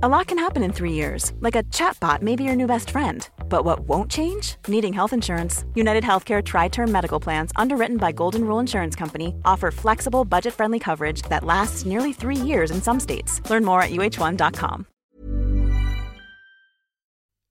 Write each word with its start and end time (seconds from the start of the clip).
A 0.00 0.08
lot 0.08 0.28
can 0.28 0.38
happen 0.38 0.62
in 0.62 0.72
three 0.72 0.92
years, 0.92 1.32
like 1.40 1.56
a 1.58 1.64
chatbot 1.74 2.22
may 2.22 2.36
be 2.36 2.44
your 2.44 2.54
new 2.54 2.68
best 2.68 2.90
friend. 2.90 3.28
But 3.48 3.64
what 3.64 3.80
won't 3.80 4.08
change? 4.08 4.54
Needing 4.68 4.92
health 4.92 5.12
insurance. 5.12 5.64
United 5.74 6.04
Healthcare 6.04 6.40
Tri 6.40 6.68
Term 6.68 6.92
Medical 6.92 7.18
Plans, 7.18 7.50
underwritten 7.56 7.96
by 7.96 8.12
Golden 8.12 8.44
Rule 8.44 8.60
Insurance 8.60 8.94
Company, 8.94 9.34
offer 9.44 9.72
flexible, 9.72 10.24
budget 10.24 10.54
friendly 10.54 10.78
coverage 10.78 11.22
that 11.22 11.42
lasts 11.42 11.84
nearly 11.84 12.12
three 12.12 12.36
years 12.36 12.70
in 12.70 12.80
some 12.80 13.00
states. 13.00 13.42
Learn 13.50 13.64
more 13.64 13.82
at 13.82 13.90
uh1.com. 13.90 14.86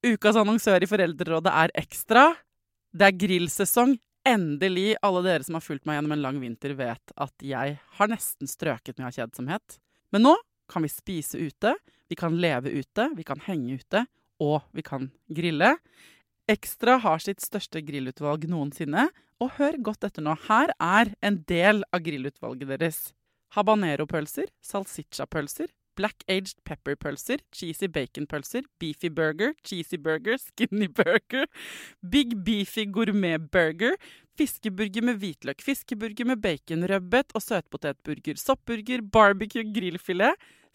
Ukas 0.06 0.36
annonsør 0.40 0.84
i 0.84 0.88
Foreldrerådet 0.88 1.52
er 1.52 1.76
Ekstra. 1.76 2.30
Det 2.96 3.12
er 3.12 3.24
grillsesong. 3.28 3.98
Endelig. 4.24 4.96
Alle 5.04 5.28
dere 5.28 5.44
som 5.44 5.60
har 5.60 5.68
fulgt 5.68 5.84
meg 5.84 6.00
gjennom 6.00 6.16
en 6.16 6.24
lang 6.24 6.40
vinter, 6.40 6.80
vet 6.80 7.18
at 7.18 7.44
jeg 7.44 7.80
har 8.00 8.08
nesten 8.08 8.48
strøket 8.48 9.04
med 9.04 9.20
kjedsomhet. 9.20 9.82
Men 10.16 10.32
nå 10.32 10.40
kan 10.70 10.86
vi 10.86 10.92
spise 10.92 11.40
ute, 11.40 11.74
vi 12.08 12.16
kan 12.16 12.38
leve 12.40 12.72
ute, 12.72 13.10
vi 13.16 13.26
kan 13.28 13.42
henge 13.48 13.80
ute, 13.82 14.06
og 14.44 14.62
vi 14.76 14.84
kan 14.86 15.10
grille. 15.34 15.76
Ekstra 16.48 16.98
har 17.04 17.20
sitt 17.24 17.44
største 17.44 17.82
grillutvalg 17.84 18.48
noensinne, 18.48 19.10
og 19.44 19.58
hør 19.58 19.78
godt 19.90 20.08
etter 20.08 20.24
nå. 20.26 20.34
Her 20.48 20.72
er 20.82 21.12
en 21.26 21.42
del 21.50 21.84
av 21.94 22.06
grillutvalget 22.06 22.72
deres. 22.72 23.02
Habanero-pølser, 23.56 24.50
salsiccia-pølser, 24.66 25.70
black 25.98 26.24
aged 26.30 26.60
pepper-pølser, 26.68 27.42
cheesy 27.56 27.90
bacon-pølser, 27.90 28.66
beefy 28.80 29.10
burger, 29.14 29.54
cheesy 29.66 29.98
burger, 29.98 30.38
skinny 30.42 30.88
burger, 30.88 31.48
big 32.02 32.36
beefy 32.46 32.86
gourmet-burger, 32.94 33.98
fiskeburger 34.38 35.06
med 35.10 35.22
hvitløk, 35.22 35.64
fiskeburger 35.66 36.30
med 36.30 36.42
bacon, 36.44 36.86
rødbet 36.90 37.34
og 37.34 37.44
søtpotetburger, 37.44 38.38
soppburger, 38.38 39.04
barbecue, 39.14 39.66
grillfilet, 39.74 40.38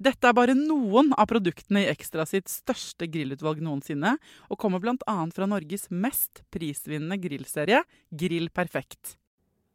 Dette 0.00 0.30
er 0.30 0.36
bare 0.36 0.56
noen 0.56 1.12
av 1.12 1.28
produktene 1.28 1.82
i 1.84 1.88
Ekstra 1.92 2.24
sitt 2.28 2.48
største 2.48 3.04
grillutvalg 3.12 3.60
noensinne, 3.60 4.14
og 4.48 4.58
kommer 4.60 4.80
bl.a. 4.80 5.16
fra 5.34 5.48
Norges 5.50 5.90
mest 5.92 6.40
prisvinnende 6.48 7.18
grillserie, 7.20 7.82
Grill 8.08 8.48
Perfekt. 8.48 9.18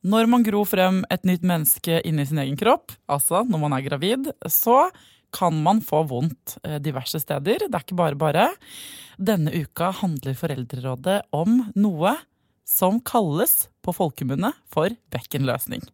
Når 0.05 0.29
man 0.29 0.45
gror 0.45 0.65
frem 0.69 1.03
et 1.13 1.23
nytt 1.25 1.45
menneske 1.45 1.99
inni 2.05 2.25
sin 2.25 2.41
egen 2.41 2.57
kropp, 2.57 2.93
altså 3.09 3.43
når 3.45 3.61
man 3.61 3.77
er 3.77 3.85
gravid, 3.85 4.31
så 4.49 4.87
kan 5.35 5.57
man 5.61 5.81
få 5.85 6.03
vondt 6.09 6.57
eh, 6.63 6.77
diverse 6.81 7.19
steder. 7.21 7.65
Det 7.65 7.73
er 7.73 7.85
ikke 7.85 7.97
bare 7.97 8.17
bare. 8.17 8.47
Denne 9.17 9.53
uka 9.53 9.91
handler 10.01 10.37
Foreldrerådet 10.37 11.19
om 11.35 11.59
noe 11.77 12.15
som 12.65 12.97
kalles 13.05 13.67
på 13.85 13.93
folkemunne 13.93 14.53
for 14.73 14.93
bekkenløsning. 15.13 15.85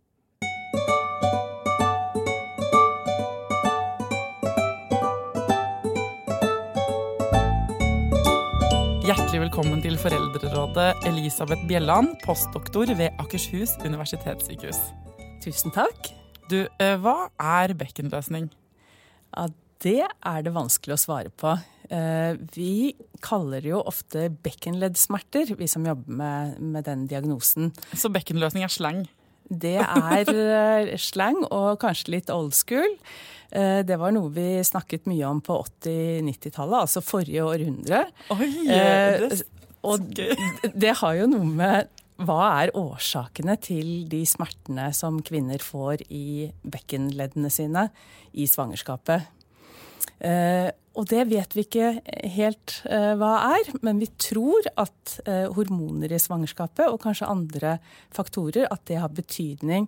Hjertelig 9.31 9.47
velkommen 9.47 9.79
til 9.79 9.93
Foreldrerådet, 9.95 11.05
Elisabeth 11.07 11.61
Bjelland, 11.63 12.17
postdoktor 12.19 12.89
ved 12.99 13.13
Akershus 13.15 13.77
universitetssykehus. 13.79 14.75
Tusen 15.39 15.71
takk. 15.71 16.09
Du, 16.51 16.67
eh, 16.67 16.97
hva 16.99 17.29
er 17.39 17.71
bekkenløsning? 17.79 18.49
Ja, 19.31 19.45
det 19.79 20.03
er 20.03 20.43
det 20.43 20.51
vanskelig 20.51 20.97
å 20.97 20.99
svare 20.99 21.31
på. 21.31 21.53
Eh, 21.87 22.35
vi 22.51 22.91
kaller 23.23 23.63
jo 23.63 23.79
ofte 23.79 24.27
bekkenleddsmerter, 24.43 25.55
vi 25.55 25.65
som 25.71 25.87
jobber 25.87 26.11
med, 26.11 26.59
med 26.59 26.83
den 26.83 27.07
diagnosen. 27.07 27.71
Så 27.95 28.11
bekkenløsning 28.11 28.67
er 28.67 28.75
slang? 28.75 29.07
Det 29.51 29.77
er 29.83 30.31
eh, 30.31 30.95
slang, 31.01 31.43
og 31.49 31.81
kanskje 31.83 32.15
litt 32.17 32.33
old 32.33 32.55
school. 32.55 32.97
Det 33.51 33.97
var 33.99 34.13
noe 34.15 34.29
vi 34.31 34.61
snakket 34.63 35.09
mye 35.11 35.27
om 35.27 35.41
på 35.43 35.57
80-90-tallet, 35.83 36.85
altså 36.85 37.01
forrige 37.03 37.43
århundre. 37.43 38.05
Oi, 38.31 38.47
det, 38.63 39.41
og 39.83 40.05
det 40.15 40.93
har 41.01 41.17
jo 41.17 41.25
noe 41.33 41.49
med 41.49 41.89
hva 42.21 42.39
er 42.61 42.71
årsakene 42.77 43.55
til 43.61 44.05
de 44.07 44.21
smertene 44.29 44.87
som 44.95 45.19
kvinner 45.25 45.61
får 45.63 46.05
i 46.13 46.47
bekkenleddene 46.61 47.49
sine 47.53 47.87
i 48.31 48.47
svangerskapet? 48.49 49.27
Og 50.21 51.07
det 51.09 51.21
vet 51.31 51.55
vi 51.55 51.63
ikke 51.63 51.87
helt 52.35 52.73
hva 52.85 53.31
er, 53.55 53.69
men 53.81 54.01
vi 54.01 54.09
tror 54.21 54.67
at 54.81 55.15
hormoner 55.55 56.11
i 56.11 56.19
svangerskapet 56.21 56.91
og 56.91 56.99
kanskje 57.01 57.29
andre 57.31 57.77
faktorer 58.13 58.67
at 58.69 58.83
det 58.91 58.99
har 59.01 59.13
betydning 59.15 59.87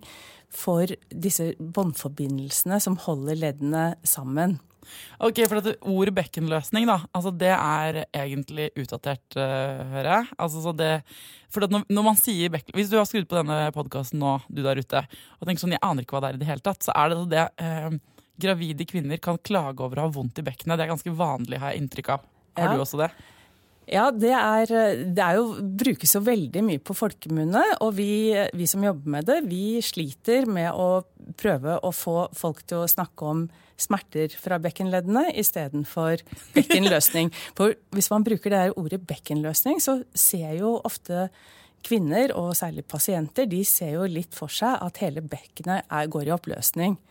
for 0.54 0.90
disse 1.10 1.52
båndforbindelsene 1.58 2.80
som 2.82 2.98
holder 3.04 3.40
leddene 3.42 3.84
sammen. 4.06 4.58
Ok, 5.24 5.40
for 5.48 5.58
dette 5.58 5.78
Ordet 5.88 6.14
bekkenløsning 6.16 6.86
da, 6.88 6.98
altså 7.16 7.32
det 7.34 7.52
er 7.54 8.00
egentlig 8.10 8.70
utdatert, 8.80 9.24
uh, 9.38 9.80
hører 9.94 10.10
jeg. 10.10 10.32
Altså, 10.44 10.74
det, 10.76 10.90
for 11.52 11.66
når, 11.70 11.86
når, 11.88 12.06
man 12.10 12.18
sier 12.20 12.52
bekken, 12.52 12.76
Hvis 12.76 12.90
du 12.92 12.98
har 12.98 13.08
skrudd 13.08 13.28
på 13.30 13.38
denne 13.38 13.70
podkasten 13.74 14.20
nå, 14.22 14.36
du 14.48 14.62
der 14.64 14.80
ute, 14.80 15.04
og 15.38 15.46
tenker 15.46 15.64
sånn, 15.64 15.76
jeg 15.76 15.84
aner 15.84 16.04
ikke 16.04 16.18
hva 16.18 16.24
det 16.26 16.32
er 16.32 16.40
i 16.40 16.42
det 16.42 16.50
hele 16.50 16.64
tatt, 16.64 16.84
så 16.84 16.96
er 16.96 17.12
det 17.12 17.22
det 17.32 17.46
uh, 17.64 17.96
gravide 18.40 18.86
kvinner 18.88 19.20
kan 19.22 19.38
klage 19.38 19.84
over 19.84 20.00
å 20.00 20.08
ha 20.08 20.14
vondt 20.14 20.40
i 20.40 20.46
bekkenet. 20.46 20.78
Det 20.78 20.86
er 20.86 20.92
ganske 20.94 21.14
vanlig, 21.14 21.60
har 21.62 21.74
jeg 21.74 21.84
inntrykk 21.84 22.12
av. 22.16 22.26
Har 22.58 22.70
ja. 22.70 22.74
du 22.74 22.84
også 22.84 23.00
det? 23.00 23.10
Ja, 23.84 24.06
det, 24.10 24.30
er, 24.32 24.70
det 25.12 25.20
er 25.20 25.36
jo, 25.36 25.58
brukes 25.60 26.14
jo 26.16 26.22
veldig 26.24 26.62
mye 26.64 26.80
på 26.80 26.96
folkemunne. 26.96 27.62
Og 27.84 27.96
vi, 27.98 28.32
vi, 28.56 28.68
som 28.70 28.84
jobber 28.84 29.16
med 29.16 29.28
det, 29.28 29.42
vi 29.50 29.82
sliter 29.84 30.48
med 30.48 30.70
å 30.72 31.04
prøve 31.40 31.76
å 31.84 31.92
få 31.92 32.30
folk 32.36 32.64
til 32.64 32.84
å 32.84 32.90
snakke 32.90 33.28
om 33.28 33.44
smerter 33.80 34.32
fra 34.38 34.56
bekkenleddene 34.62 35.26
istedenfor 35.40 36.22
bekkenløsning. 36.54 37.32
For 37.58 37.76
hvis 37.92 38.08
man 38.12 38.24
bruker 38.24 38.54
det 38.54 38.62
her 38.62 38.78
ordet 38.80 39.02
bekkenløsning, 39.04 39.82
så 39.84 40.00
ser 40.16 40.54
jo 40.60 40.78
ofte 40.86 41.28
kvinner, 41.84 42.32
og 42.38 42.54
særlig 42.58 42.86
pasienter, 42.88 43.48
de 43.50 43.60
ser 43.68 43.94
jo 43.96 44.08
litt 44.08 44.34
for 44.36 44.52
seg 44.52 44.80
at 44.84 45.00
hele 45.04 45.22
bekkenet 45.24 45.84
er, 45.88 46.10
går 46.10 46.30
i 46.30 46.36
oppløsning. 46.36 46.98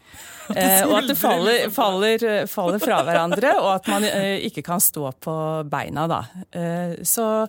Eh, 0.53 0.81
og 0.83 0.97
at 0.97 1.05
det 1.07 1.15
faller, 1.15 1.69
faller, 1.71 2.23
faller, 2.51 2.81
fra 2.83 2.97
hverandre, 3.07 3.53
og 3.61 3.69
at 3.77 3.87
man 3.87 4.03
eh, 4.03 4.43
ikke 4.43 4.61
kan 4.67 4.81
stå 4.83 5.13
på 5.23 5.35
beina 5.71 6.03
da. 6.11 6.19
Eh, 6.51 6.99
så 7.07 7.47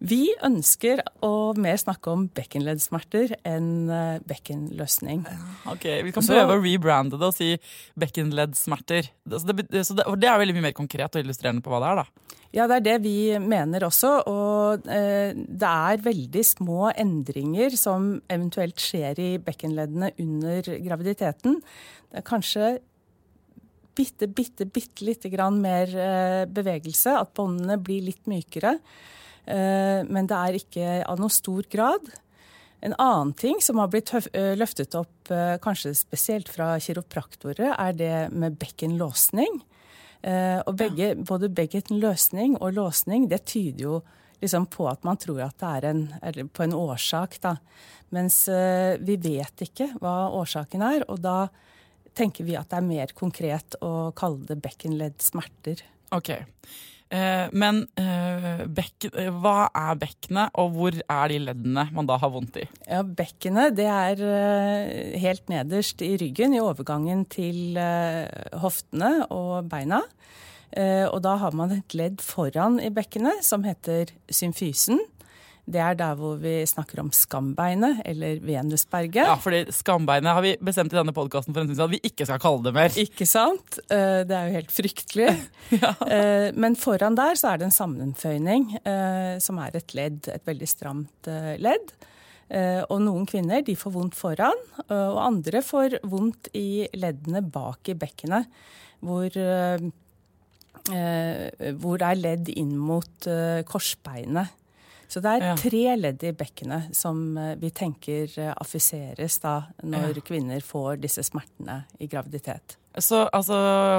vi 0.00 0.30
ønsker 0.46 1.02
å 1.20 1.52
mer 1.60 1.76
snakke 1.80 2.12
om 2.12 2.24
bekkenleddsmerter 2.32 3.34
enn 3.44 3.90
eh, 3.92 4.22
bekkenløsning. 4.24 5.26
Ok, 5.68 5.84
Vi 6.06 6.14
kan 6.16 6.24
prøve 6.24 6.56
å 6.56 6.62
rebrande 6.62 7.20
det 7.20 7.28
og 7.28 7.36
si 7.36 7.50
bekkenleddsmerter. 8.00 9.10
Det, 9.28 9.42
det, 9.60 9.84
det 9.84 10.30
er 10.30 10.40
veldig 10.40 10.56
mye 10.56 10.70
mer 10.70 10.76
konkret 10.76 11.18
og 11.18 11.24
illustrerende 11.24 11.64
på 11.64 11.72
hva 11.72 11.82
det 11.84 11.90
er, 11.90 12.00
da. 12.00 12.36
Ja, 12.50 12.66
det 12.66 12.80
er 12.80 12.86
det 12.86 12.96
vi 13.04 13.16
mener 13.44 13.84
også. 13.86 14.14
Og 14.32 14.88
eh, 14.90 15.36
det 15.36 15.74
er 15.92 16.04
veldig 16.08 16.46
små 16.48 16.90
endringer 16.90 17.76
som 17.78 18.14
eventuelt 18.24 18.80
skjer 18.80 19.20
i 19.20 19.30
bekkenleddene 19.44 20.14
under 20.24 20.72
graviditeten. 20.80 21.60
Det 22.08 22.22
er 22.22 22.26
kanskje 22.26 22.72
bitte, 24.00 24.32
bitte, 24.32 24.64
bitte 24.64 25.04
lite 25.04 25.30
grann 25.30 25.60
mer 25.62 25.92
eh, 25.92 26.42
bevegelse. 26.48 27.20
At 27.20 27.36
båndene 27.36 27.78
blir 27.84 28.08
litt 28.08 28.24
mykere. 28.30 28.78
Eh, 29.50 30.02
men 30.06 30.28
det 30.30 30.36
er 30.36 30.58
ikke 30.58 30.90
av 31.08 31.20
noe 31.20 31.32
stor 31.32 31.66
grad. 31.72 32.10
En 32.80 32.94
annen 32.96 33.34
ting 33.36 33.58
som 33.64 33.80
har 33.82 33.90
blitt 33.92 34.12
eh, 34.14 34.54
løftet 34.58 34.94
opp 34.98 35.32
eh, 35.34 35.56
kanskje 35.62 35.92
spesielt 35.98 36.48
fra 36.52 36.72
kiropraktorer, 36.80 37.74
er 37.74 37.96
det 37.96 38.14
med 38.32 38.58
bekkenlåsning. 38.60 39.64
Og 40.20 40.74
begge, 40.76 41.14
både 41.24 41.48
bekkenløsning 41.48 42.58
og 42.58 42.74
låsning 42.76 43.22
det 43.30 43.38
tyder 43.48 43.86
jo 43.86 43.92
liksom 44.42 44.66
på 44.68 44.84
at 44.90 45.06
man 45.08 45.16
tror 45.16 45.38
at 45.46 45.56
det 45.62 45.70
er 45.78 45.86
en, 45.88 46.50
på 46.52 46.66
en 46.66 46.74
årsak. 46.76 47.38
Da. 47.40 47.54
Mens 48.12 48.42
vi 49.00 49.16
vet 49.16 49.64
ikke 49.64 49.86
hva 49.96 50.28
årsaken 50.36 50.84
er. 50.84 51.06
Og 51.08 51.22
da 51.24 51.46
tenker 52.12 52.44
vi 52.44 52.58
at 52.60 52.68
det 52.68 52.82
er 52.82 52.90
mer 52.90 53.16
konkret 53.16 53.78
å 53.80 54.10
kalle 54.12 54.44
det 54.50 54.58
bekkenleddsmerter. 54.60 55.80
Ok. 56.12 56.34
Eh, 57.10 57.48
men 57.50 57.82
eh, 57.98 58.60
eh, 58.62 59.30
hva 59.42 59.54
er 59.66 59.96
bekkenet, 59.98 60.52
og 60.62 60.76
hvor 60.76 60.94
er 60.94 61.32
de 61.32 61.40
leddene 61.42 61.88
man 61.94 62.06
da 62.06 62.20
har 62.22 62.30
vondt 62.30 62.60
i? 62.62 62.66
Ja, 62.86 63.02
Bekkenet 63.02 63.74
det 63.78 63.88
er 63.90 64.22
helt 65.18 65.50
nederst 65.50 66.04
i 66.06 66.12
ryggen, 66.20 66.54
i 66.54 66.62
overgangen 66.62 67.24
til 67.30 67.78
hoftene 68.62 69.26
og 69.34 69.66
beina. 69.70 70.04
Og 71.10 71.16
da 71.24 71.32
har 71.42 71.54
man 71.58 71.72
et 71.74 71.96
ledd 71.98 72.20
foran 72.22 72.78
i 72.78 72.92
bekkenet 72.94 73.42
som 73.42 73.64
heter 73.66 74.12
symfysen. 74.30 75.00
Det 75.70 75.80
er 75.80 75.94
der 75.98 76.16
hvor 76.18 76.36
vi 76.42 76.56
snakker 76.66 77.00
om 77.02 77.10
skambeinet, 77.14 78.00
eller 78.10 78.40
venusberget. 78.44 79.22
Ja, 79.24 79.36
fordi 79.40 79.62
Skambeinet 79.72 80.34
har 80.34 80.42
vi 80.44 80.56
bestemt 80.60 80.92
i 80.92 80.98
denne 80.98 81.14
podkasten 81.16 81.54
for 81.54 81.62
en 81.62 81.70
stund 81.70 81.84
at 81.86 81.94
vi 81.94 82.00
ikke 82.10 82.26
skal 82.28 82.42
kalle 82.42 82.64
det 82.66 82.74
mer. 82.76 82.96
Ikke 82.98 83.26
sant? 83.30 83.78
Eh, 83.88 84.24
Det 84.26 84.36
er 84.36 84.48
jo 84.50 84.56
helt 84.58 84.74
fryktelig. 84.74 85.30
ja. 85.82 85.94
Men 86.58 86.76
foran 86.76 87.14
der 87.18 87.38
så 87.38 87.52
er 87.54 87.62
det 87.62 87.68
en 87.70 87.76
sammenføyning, 87.78 88.68
eh, 88.84 89.38
som 89.40 89.58
er 89.62 89.78
et 89.78 89.94
ledd, 89.94 90.28
et 90.34 90.46
veldig 90.50 90.68
stramt 90.70 91.30
eh, 91.30 91.54
ledd. 91.62 91.94
Eh, 92.50 92.82
Og 92.90 92.98
noen 93.04 93.26
kvinner 93.30 93.62
de 93.62 93.76
får 93.78 93.92
vondt 93.94 94.18
foran, 94.18 94.58
eh, 94.88 95.06
og 95.14 95.22
andre 95.22 95.62
får 95.62 96.00
vondt 96.10 96.50
i 96.58 96.88
leddene 96.98 97.44
bak 97.46 97.88
i 97.92 97.94
bekkenet, 97.94 98.50
hvor, 99.00 99.30
eh, 99.38 99.78
eh, 100.92 101.74
hvor 101.78 102.00
det 102.00 102.08
er 102.10 102.18
ledd 102.24 102.50
inn 102.56 102.74
mot 102.78 103.26
eh, 103.30 103.62
korsbeinet. 103.68 104.56
Så 105.10 105.18
det 105.24 105.32
er 105.40 105.56
tre 105.58 105.84
ledd 105.98 106.22
i 106.22 106.30
bekkenet 106.38 106.94
som 106.96 107.34
eh, 107.38 107.56
vi 107.58 107.72
tenker 107.74 108.30
affiseres 108.54 109.40
da 109.42 109.56
når 109.82 110.20
kvinner 110.26 110.62
får 110.62 111.00
disse 111.02 111.24
smertene 111.26 111.80
i 111.98 112.06
graviditet. 112.10 112.76
Så 112.98 113.24
altså, 113.28 113.56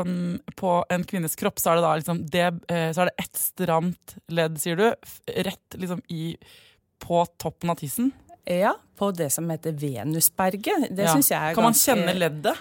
mm, 0.08 0.56
på 0.60 0.72
en 0.92 1.04
kvinnes 1.08 1.36
kropp 1.40 1.60
så 1.60 1.72
er 1.72 1.80
det 1.80 1.84
da 1.86 1.92
liksom 2.00 2.26
det, 2.32 2.48
eh, 2.72 2.90
Så 2.92 3.04
er 3.04 3.12
det 3.12 3.24
ett 3.24 3.40
stramt 3.40 4.16
ledd, 4.32 4.60
sier 4.60 4.76
du, 4.80 4.88
rett 5.48 5.80
liksom 5.80 6.02
i 6.12 6.36
på 7.02 7.24
toppen 7.42 7.72
av 7.72 7.80
tissen. 7.80 8.12
Ja, 8.46 8.76
på 8.98 9.12
det 9.16 9.32
som 9.34 9.50
heter 9.50 9.72
Venusberget. 9.72 10.90
Det 10.96 11.06
Ja. 11.08 11.16
syns 11.16 11.32
jeg 11.32 11.40
er 11.40 11.56
Kan 11.56 11.64
man 11.64 11.74
ganske 11.74 11.96
kjenne 11.96 12.14
leddet? 12.18 12.58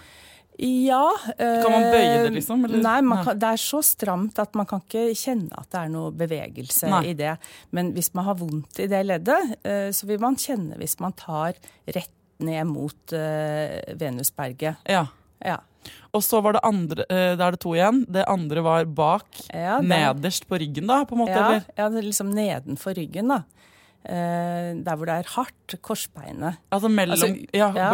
Ja. 0.61 1.05
Kan 1.39 1.73
man 1.73 1.87
bøye 1.89 2.17
det, 2.27 2.33
liksom, 2.35 2.65
eller? 2.67 2.83
Nei, 2.85 2.99
man 3.07 3.23
kan, 3.25 3.39
det 3.41 3.53
er 3.55 3.61
så 3.63 3.81
stramt 3.87 4.41
at 4.43 4.57
man 4.59 4.69
kan 4.69 4.83
ikke 4.85 5.07
kjenne 5.17 5.57
at 5.57 5.71
det 5.73 5.81
er 5.81 5.93
noe 5.93 6.11
bevegelse 6.13 6.91
Nei. 6.93 7.03
i 7.13 7.15
det. 7.17 7.37
Men 7.77 7.95
hvis 7.97 8.13
man 8.19 8.29
har 8.29 8.37
vondt 8.41 8.83
i 8.83 8.89
det 8.91 9.01
leddet, 9.09 9.55
øh, 9.65 9.89
så 9.97 10.11
vil 10.11 10.21
man 10.21 10.37
kjenne 10.41 10.77
hvis 10.81 10.99
man 11.01 11.17
tar 11.17 11.57
rett 11.89 12.13
ned 12.45 12.69
mot 12.69 13.17
øh, 13.17 13.81
Venusberget. 14.01 14.85
Ja. 14.89 15.07
Ja. 15.45 15.57
Og 16.13 16.25
så 16.25 16.43
var 16.45 16.57
det 16.57 16.61
andre 16.67 17.07
eh, 17.09 17.33
Da 17.39 17.47
er 17.47 17.57
det 17.57 17.63
to 17.63 17.73
igjen. 17.77 18.03
Det 18.13 18.27
andre 18.29 18.65
var 18.65 18.85
bak. 18.85 19.29
Ja, 19.49 19.79
nederst 19.81 20.45
på 20.49 20.59
ryggen, 20.61 20.91
da, 20.91 21.03
på 21.09 21.17
en 21.17 21.23
måte? 21.23 21.37
Ja, 21.37 21.47
eller? 21.47 21.65
ja, 21.79 21.89
liksom 22.05 22.35
nedenfor 22.37 22.97
ryggen, 22.99 23.33
da. 23.33 23.43
Eh, 24.01 24.71
der 24.81 24.97
hvor 24.97 25.05
det 25.11 25.15
er 25.21 25.29
hardt, 25.35 25.75
korsbeinet. 25.85 26.57
Altså 26.73 26.89
mellom 26.89 27.19
Altså, 27.19 27.29
ja, 27.53 27.69
ja. 27.77 27.89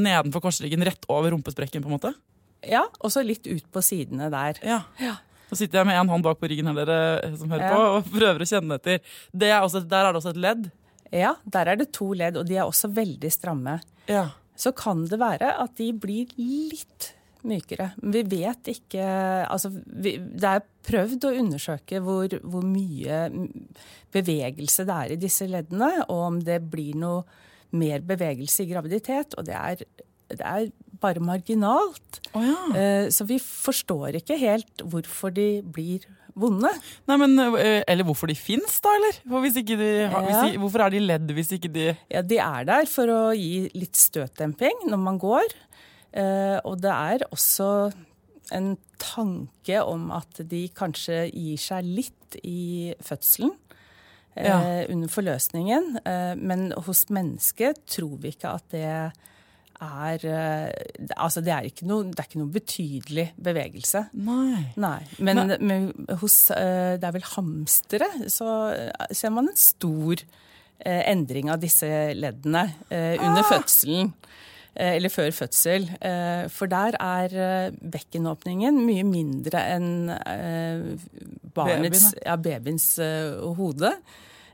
Nedenfor 0.00 0.40
korsryggen, 0.46 0.84
rett 0.88 1.04
over 1.12 1.34
rumpesprekken, 1.34 1.82
på 1.84 1.90
en 1.90 1.96
måte? 1.98 2.14
Ja, 2.66 2.86
og 3.00 3.12
så 3.12 3.22
litt 3.24 3.44
ut 3.48 3.66
på 3.72 3.82
sidene 3.84 4.30
der. 4.32 4.60
Ja. 4.64 4.80
så 5.50 5.58
sitter 5.58 5.80
jeg 5.80 5.90
med 5.90 5.98
en 6.00 6.08
hånd 6.12 6.24
bak 6.24 6.40
på 6.40 6.48
ryggen 6.48 6.68
her, 6.70 6.78
dere 6.80 6.98
eh, 7.26 7.36
som 7.36 7.50
hører 7.52 7.68
Ja. 7.68 7.74
på, 7.76 7.86
og 7.98 8.10
prøver 8.16 8.40
å 8.44 8.48
kjenne 8.48 8.76
etter. 8.80 9.00
Det 9.32 9.48
er 9.50 9.60
også, 9.60 9.84
der 9.88 10.06
er 10.08 10.12
det 10.12 10.22
også 10.22 10.30
et 10.34 10.42
ledd. 10.44 10.70
Ja, 11.12 11.34
der 11.44 11.66
er 11.72 11.76
det 11.76 11.92
to 11.92 12.12
ledd, 12.14 12.36
og 12.38 12.46
de 12.46 12.56
er 12.56 12.64
også 12.64 12.88
veldig 12.94 13.32
stramme. 13.34 13.80
Ja. 14.08 14.28
Så 14.56 14.72
kan 14.76 15.04
det 15.08 15.18
være 15.20 15.52
at 15.58 15.76
de 15.76 15.92
blir 15.92 16.28
litt 16.38 17.14
mykere. 17.46 17.90
Men 18.02 18.12
vi 18.16 18.22
vet 18.42 18.68
ikke 18.74 19.04
Altså, 19.50 19.70
vi, 19.86 20.16
det 20.18 20.44
er 20.50 20.64
prøvd 20.86 21.24
å 21.28 21.34
undersøke 21.40 22.00
hvor, 22.04 22.28
hvor 22.42 22.64
mye 22.66 23.22
bevegelse 24.14 24.84
det 24.88 24.96
er 24.96 25.14
i 25.14 25.20
disse 25.20 25.48
leddene, 25.50 25.90
og 26.08 26.22
om 26.28 26.38
det 26.44 26.60
blir 26.72 26.96
noe 27.00 27.24
mer 27.78 28.02
bevegelse 28.02 28.64
i 28.64 28.70
graviditet. 28.72 29.36
Og 29.38 29.46
det 29.46 29.54
er, 29.56 29.84
det 30.30 30.40
er 30.46 30.70
bare 31.00 31.22
marginalt. 31.22 32.20
Oh, 32.34 32.42
ja. 32.44 32.56
Eh, 32.76 33.08
Så 33.14 33.24
vi 33.28 33.38
forstår 33.40 34.18
ikke 34.20 34.36
helt 34.40 34.82
hvorfor 34.84 35.32
de 35.34 35.60
blir 35.62 36.04
vonde. 36.40 36.70
Nei, 37.10 37.16
men, 37.20 37.34
eh, 37.58 37.82
eller 37.90 38.06
hvorfor 38.06 38.30
de 38.30 38.36
fins, 38.38 38.78
da, 38.82 38.92
eller? 38.98 39.16
Hvis 39.44 39.56
ikke 39.62 39.76
de 39.80 39.88
Ja. 40.06 40.20
de, 40.46 40.58
hvorfor 40.62 40.84
er 40.86 40.90
de 40.94 41.00
ledd 41.00 41.32
hvis 41.36 41.50
ikke 41.56 41.72
de 41.72 41.86
Ja, 42.10 42.22
de 42.22 42.38
er 42.38 42.64
der 42.64 42.86
for 42.86 43.06
å 43.06 43.20
gi 43.36 43.68
litt 43.74 43.94
støtdemping 43.98 44.86
når 44.88 44.98
man 44.98 45.18
går. 45.18 45.54
Eh, 46.12 46.58
og 46.66 46.80
det 46.82 46.90
er 46.90 47.24
også 47.30 47.70
en 48.56 48.72
tanke 48.98 49.78
om 49.86 50.08
at 50.14 50.40
de 50.50 50.64
kanskje 50.74 51.28
gir 51.30 51.60
seg 51.60 51.86
litt 51.86 52.38
i 52.42 52.92
fødselen. 53.02 53.52
eh, 54.36 54.44
Ja. 54.46 54.86
Under 54.90 55.08
forløsningen. 55.08 56.00
Eh, 56.04 56.34
men 56.36 56.72
hos 56.72 57.04
mennesket 57.10 57.84
tror 57.86 58.18
vi 58.20 58.32
ikke 58.34 58.54
at 58.54 58.68
det 58.70 58.84
er 58.84 59.12
Altså, 59.80 61.40
det 61.40 61.48
er 61.54 61.62
ikke 61.64 61.86
noe, 61.88 62.04
det 62.04 62.18
er 62.20 62.26
ikke 62.28 62.38
noe 62.42 62.52
betydelig 62.52 63.32
bevegelse. 63.40 64.10
Nei. 64.12 64.74
Nei, 64.76 65.06
men, 65.18 65.36
Nei. 65.48 65.56
men 65.58 66.06
hos 66.20 66.48
Det 66.48 67.02
er 67.02 67.14
vel 67.14 67.24
hamstere, 67.24 68.28
så 68.28 68.76
ser 69.10 69.30
man 69.30 69.48
en 69.48 69.56
stor 69.56 70.20
endring 70.84 71.48
av 71.48 71.60
disse 71.60 71.88
leddene 72.14 72.74
under 72.90 73.24
under 73.24 73.42
fødselen. 73.48 74.12
Eh, 74.74 74.96
Eller 74.96 75.12
før 75.12 75.30
fødsel. 75.34 75.88
Eh, 76.00 76.48
For 76.52 76.70
der 76.70 76.96
er 77.00 77.34
eh, 77.34 77.76
bekkenåpningen 77.80 78.80
mye 78.86 79.04
mindre 79.06 79.62
enn 79.76 80.10
barnets, 81.54 82.10
ja, 82.24 82.36
babyens 82.36 82.92
hode. 83.58 83.94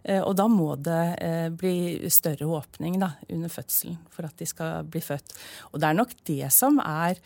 Og 0.06 0.36
da 0.38 0.44
må 0.46 0.76
det 0.78 1.18
bli 1.58 2.06
større 2.14 2.46
åpning 2.46 3.00
da, 3.02 3.08
under 3.26 3.50
fødselen 3.50 3.96
for 4.14 4.28
at 4.28 4.36
de 4.38 4.46
skal 4.46 4.86
bli 4.86 5.00
født. 5.02 5.34
Og 5.72 5.80
det 5.82 5.88
er 5.88 5.98
nok 5.98 6.12
det 6.28 6.52
som 6.54 6.78
er 6.78 7.18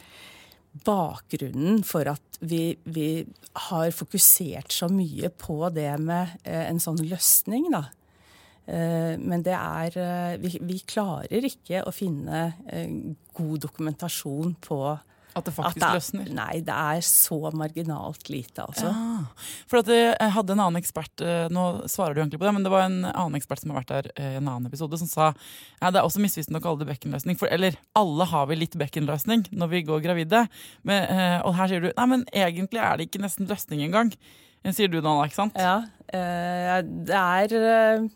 bakgrunnen 0.87 1.83
for 1.85 2.09
at 2.09 2.41
vi, 2.41 2.79
vi 2.89 3.27
har 3.69 3.93
fokusert 3.93 4.73
så 4.73 4.89
mye 4.89 5.29
på 5.29 5.59
det 5.77 5.93
med 6.01 6.33
en 6.49 6.81
sånn 6.81 7.03
løsning, 7.05 7.69
da. 7.75 7.91
Eh, 8.71 9.19
men 9.19 9.43
det 9.43 9.55
er 9.57 9.97
eh, 9.99 10.41
vi, 10.41 10.55
vi 10.63 10.81
klarer 10.87 11.47
ikke 11.49 11.83
å 11.83 11.93
finne 11.95 12.51
eh, 12.71 12.91
god 13.35 13.65
dokumentasjon 13.65 14.53
på 14.63 14.79
At 15.35 15.47
det 15.47 15.51
at 15.51 15.57
faktisk 15.57 15.81
det 15.81 15.89
er, 15.89 15.97
løsner. 15.99 16.29
Nei, 16.37 16.61
det 16.67 16.77
er 16.77 17.01
så 17.07 17.39
marginalt 17.57 18.31
lite, 18.31 18.67
altså. 18.67 18.93
Ja. 18.93 19.49
For 19.71 19.81
at 19.81 19.91
jeg 19.91 20.35
hadde 20.37 20.55
en 20.55 20.63
annen 20.67 20.81
ekspert 20.81 21.23
Nå 21.55 21.65
svarer 21.91 22.15
du 22.15 22.23
egentlig 22.23 22.41
på 22.43 22.47
det, 22.47 22.53
men 22.57 22.67
det 22.67 22.73
var 22.75 22.87
en 22.87 23.01
annen 23.11 23.39
ekspert 23.39 23.63
som 23.63 23.73
har 23.73 23.81
vært 23.81 23.93
der 23.93 24.11
i 24.13 24.39
en 24.39 24.47
annen 24.47 24.71
episode, 24.71 24.99
som 25.01 25.11
sa 25.11 25.29
ja, 25.33 25.91
det 25.91 26.01
er 26.01 26.07
også 26.07 26.23
misvisende 26.23 26.61
å 26.61 26.65
kalle 26.65 26.83
det 26.83 26.91
bekkenløsning. 26.93 27.39
For, 27.41 27.51
eller 27.51 27.79
alle 27.99 28.27
har 28.31 28.51
vi 28.51 28.59
litt 28.61 28.79
bekkenløsning 28.79 29.49
når 29.55 29.73
vi 29.75 29.85
går 29.89 30.03
gravide. 30.05 30.45
Men, 30.87 31.07
og 31.47 31.55
her 31.59 31.71
sier 31.73 31.87
du 31.87 31.91
nei, 31.91 32.09
men 32.15 32.27
egentlig 32.35 32.83
er 32.83 32.99
det 32.99 33.09
ikke 33.09 33.23
nesten 33.23 33.51
løsning 33.51 33.87
engang. 33.87 34.15
Sier 34.67 34.91
du 34.93 34.99
da, 35.01 35.15
ikke 35.25 35.39
sant? 35.39 35.57
Ja, 35.57 35.79
det 36.11 37.23
er 37.23 38.11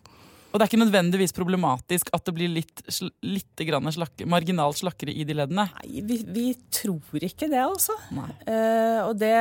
Og 0.54 0.60
det 0.60 0.68
er 0.68 0.70
ikke 0.70 0.84
nødvendigvis 0.84 1.34
problematisk 1.34 2.12
at 2.14 2.28
det 2.28 2.32
blir 2.36 2.52
litt, 2.52 2.82
litt 3.26 3.62
grann 3.66 3.90
slak 3.90 4.22
marginalt 4.30 4.78
slakkere 4.78 5.10
i 5.10 5.26
de 5.26 5.34
leddene. 5.34 5.64
Nei, 5.66 6.02
vi, 6.06 6.20
vi 6.30 6.44
tror 6.70 7.26
ikke 7.26 7.48
det, 7.50 7.58
altså. 7.58 7.96
Eh, 8.46 9.00
og 9.02 9.18
det 9.18 9.32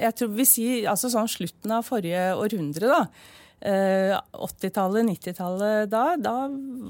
Jeg 0.00 0.16
tror 0.16 0.30
vi 0.38 0.46
sier 0.48 0.88
altså 0.88 1.12
sånn 1.12 1.28
slutten 1.28 1.74
av 1.76 1.84
forrige 1.84 2.30
århundre, 2.40 2.88
da. 2.88 3.02
Eh, 3.60 4.14
80-tallet, 4.32 5.04
90-tallet 5.04 5.92
da, 5.92 6.06
da 6.16 6.34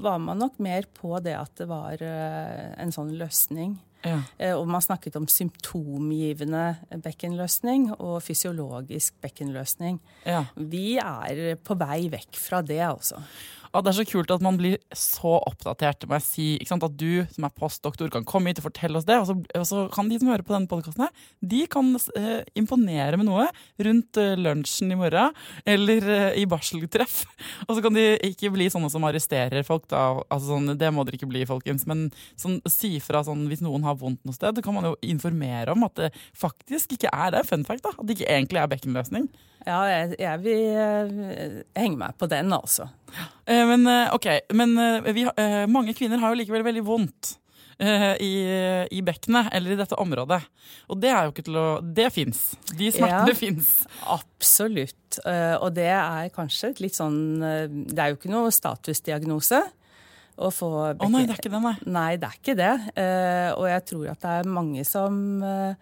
var 0.03 0.23
man 0.23 0.39
nok 0.39 0.57
mer 0.63 0.87
på 0.95 1.19
det 1.23 1.35
at 1.35 1.51
det 1.59 1.67
var 1.67 1.99
eh, 1.99 2.71
en 2.79 2.95
sånn 2.95 3.11
løsning. 3.19 3.75
Ja. 4.05 4.19
Eh, 4.37 4.53
og 4.53 4.67
man 4.69 4.83
snakket 4.83 5.15
om 5.19 5.27
symptomgivende 5.31 6.77
bekkenløsning 7.03 7.89
og 7.97 8.19
fysiologisk 8.25 9.17
bekkenløsning. 9.23 9.99
Ja. 10.27 10.43
Vi 10.55 10.97
er 11.01 11.57
på 11.57 11.77
vei 11.79 12.05
vekk 12.13 12.37
fra 12.39 12.61
det, 12.65 12.83
altså. 12.85 13.21
Og 13.73 13.83
det 13.83 13.91
er 13.91 13.97
så 13.99 14.07
kult 14.07 14.31
at 14.33 14.43
man 14.45 14.57
blir 14.59 14.77
så 14.95 15.37
oppdatert. 15.39 16.07
må 16.07 16.19
jeg 16.19 16.27
si? 16.27 16.47
At 16.77 16.97
du 16.97 17.25
som 17.33 17.47
er 17.47 17.55
postdoktor 17.57 18.11
kan 18.13 18.25
komme 18.27 18.51
hit 18.51 18.61
og 18.61 18.67
fortelle 18.69 18.99
oss 18.99 19.07
det. 19.07 19.17
Og 19.19 19.27
så, 19.29 19.35
og 19.59 19.65
så 19.67 19.85
kan 19.93 20.09
de 20.09 20.19
som 20.19 20.29
hører 20.31 20.45
på 20.45 20.53
denne 20.55 20.69
podkasten 20.69 21.07
de 21.41 21.63
kan 21.69 21.89
eh, 22.17 22.41
imponere 22.57 23.17
med 23.19 23.27
noe 23.27 23.47
rundt 23.83 24.19
eh, 24.21 24.35
lunsjen 24.39 24.91
i 24.93 24.97
morgen. 24.99 25.35
Eller 25.67 26.07
eh, 26.13 26.39
i 26.41 26.45
barseltreff. 26.49 27.23
Og 27.67 27.77
så 27.77 27.83
kan 27.83 27.95
de 27.95 28.05
ikke 28.27 28.51
bli 28.53 28.69
sånne 28.71 28.89
som 28.93 29.05
arresterer 29.07 29.65
folk. 29.67 29.87
da, 29.91 30.19
altså 30.27 30.53
sånn, 30.53 30.73
Det 30.79 30.91
må 30.93 31.05
dere 31.07 31.19
ikke 31.19 31.29
bli, 31.29 31.45
folkens. 31.49 31.85
Men 31.89 32.07
sånn, 32.39 32.59
si 32.71 32.97
fra 33.03 33.23
sånn, 33.27 33.45
hvis 33.51 33.63
noen 33.65 33.85
har 33.87 33.97
vondt 33.99 34.23
noe 34.27 34.35
sted, 34.35 34.61
kan 34.65 34.75
man 34.75 34.89
jo 34.89 34.95
informere 35.05 35.75
om 35.75 35.85
at 35.87 35.97
det 35.99 36.11
faktisk 36.37 36.97
ikke 36.97 37.13
er 37.13 37.35
det. 37.37 37.45
Fun 37.49 37.65
fact, 37.67 37.85
da. 37.87 37.93
At 37.97 38.07
det 38.07 38.17
ikke 38.17 38.31
egentlig 38.33 38.63
er 38.63 38.71
bekkenløsning. 38.73 39.29
Ja, 39.67 39.81
jeg, 39.89 40.15
jeg 40.21 40.43
vil 40.45 40.77
eh, 40.79 41.57
henge 41.75 41.99
meg 41.99 42.19
på 42.19 42.29
den, 42.31 42.53
altså. 42.55 42.87
Eh, 43.47 43.65
men 43.67 43.87
eh, 43.87 44.13
ok, 44.15 44.27
men 44.59 44.77
eh, 44.77 45.11
vi, 45.15 45.27
mange 45.71 45.95
kvinner 45.97 46.19
har 46.21 46.33
jo 46.33 46.41
likevel 46.41 46.65
veldig 46.67 46.85
vondt 46.87 47.37
i, 47.77 48.31
i 48.89 49.01
bekkenet, 49.05 49.51
eller 49.53 49.75
i 49.75 49.77
dette 49.77 49.93
området. 50.01 50.39
Og 50.89 50.97
det 50.97 51.11
er 51.13 51.27
jo 51.27 51.29
ikke 51.29 51.43
til 51.45 51.59
å 51.61 51.65
Det 51.85 52.07
fins. 52.09 52.39
De 52.73 52.87
smertene 52.89 53.35
Ja. 53.35 53.37
fins. 53.37 53.67
Absolutt. 54.01 55.19
Og 55.61 55.67
det 55.75 55.85
er 55.93 56.31
kanskje 56.33 56.71
et 56.71 56.81
litt 56.81 56.97
sånn 56.97 57.37
Det 57.37 58.01
er 58.01 58.09
jo 58.09 58.17
ikke 58.17 58.33
noe 58.33 58.49
statusdiagnose. 58.49 59.61
Å 60.37 60.49
få 60.53 60.69
oh, 60.91 61.09
nei, 61.09 61.23
det 61.25 61.33
er 61.33 61.39
ikke 61.41 61.51
det, 61.51 61.61
nei. 61.63 61.73
Nei, 61.89 62.09
det 62.21 62.27
er 62.27 62.37
ikke 62.37 62.55
det. 62.57 62.73
Uh, 62.93 63.49
og 63.57 63.65
jeg 63.71 63.83
tror 63.89 64.09
at 64.11 64.21
det 64.21 64.33
er 64.37 64.51
mange 64.57 64.83
som 64.85 65.17
uh, 65.41 65.73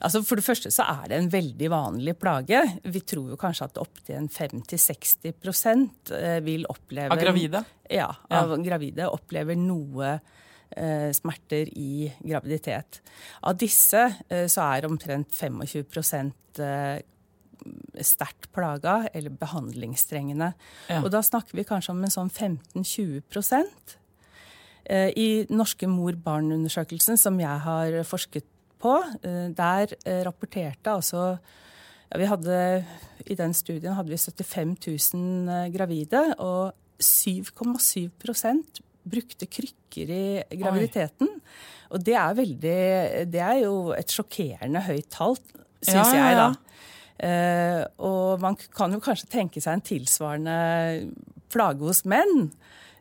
Altså 0.00 0.22
For 0.26 0.40
det 0.40 0.46
første 0.46 0.72
så 0.74 0.86
er 0.90 1.04
det 1.12 1.20
en 1.20 1.30
veldig 1.30 1.70
vanlig 1.70 2.16
plage. 2.18 2.62
Vi 2.90 3.04
tror 3.06 3.30
jo 3.32 3.38
kanskje 3.40 3.68
at 3.70 3.78
opptil 3.82 4.26
50-60 4.34 5.30
uh, 5.30 6.38
vil 6.46 6.66
oppleve 6.70 7.14
Av 7.14 7.22
gravide? 7.22 7.62
Ja, 7.90 8.10
av 8.30 8.54
ja. 8.54 8.58
gravide 8.64 9.06
opplever 9.10 9.58
noe 9.58 10.16
uh, 10.18 11.10
smerter 11.14 11.70
i 11.78 12.10
graviditet. 12.18 13.00
Av 13.46 13.58
disse 13.58 14.08
så 14.30 14.66
er 14.66 14.86
omtrent 14.90 15.34
25 15.34 16.34
uh, 16.58 16.98
sterkt 18.00 18.50
plaga 18.54 19.04
eller 19.14 19.34
behandlingstrengende. 19.38 20.52
Ja. 20.88 21.00
Og 21.02 21.10
da 21.14 21.22
snakker 21.24 21.58
vi 21.58 21.66
kanskje 21.68 21.94
om 21.94 22.04
en 22.06 22.14
sånn 22.14 22.30
15-20 22.30 23.20
Eh, 23.20 23.99
I 24.88 25.44
norske 25.52 25.86
mor-barn-undersøkelsen 25.90 27.18
som 27.20 27.36
jeg 27.40 27.62
har 27.66 27.98
forsket 28.08 28.46
på, 28.80 28.96
eh, 29.22 29.48
der 29.56 29.94
eh, 30.04 30.22
rapporterte 30.26 30.92
altså 30.92 31.24
ja, 32.10 32.18
vi 32.18 32.26
hadde, 32.26 32.84
I 33.26 33.34
den 33.38 33.52
studien 33.54 33.94
hadde 33.94 34.10
vi 34.10 34.18
75 34.18 35.14
000 35.14 35.70
gravide, 35.70 36.22
og 36.42 36.72
7,7% 37.00 38.80
brukte 39.10 39.46
krykker 39.46 40.10
i 40.10 40.24
graviditeten. 40.58 41.30
Oi. 41.30 41.52
Og 41.90 42.02
det 42.06 42.14
er 42.14 42.34
veldig 42.34 42.80
Det 43.30 43.40
er 43.40 43.62
jo 43.62 43.92
et 43.94 44.10
sjokkerende 44.10 44.82
høyt 44.88 45.08
tall, 45.10 45.38
syns 45.80 46.12
ja, 46.12 46.18
jeg, 46.18 46.36
da. 46.40 46.50
Uh, 47.20 47.82
og 48.08 48.40
man 48.40 48.56
kan 48.74 48.92
jo 48.94 49.00
kanskje 49.04 49.28
tenke 49.30 49.60
seg 49.60 49.76
en 49.76 49.84
tilsvarende 49.84 50.58
plage 51.52 51.84
hos 51.84 52.02
menn. 52.08 52.50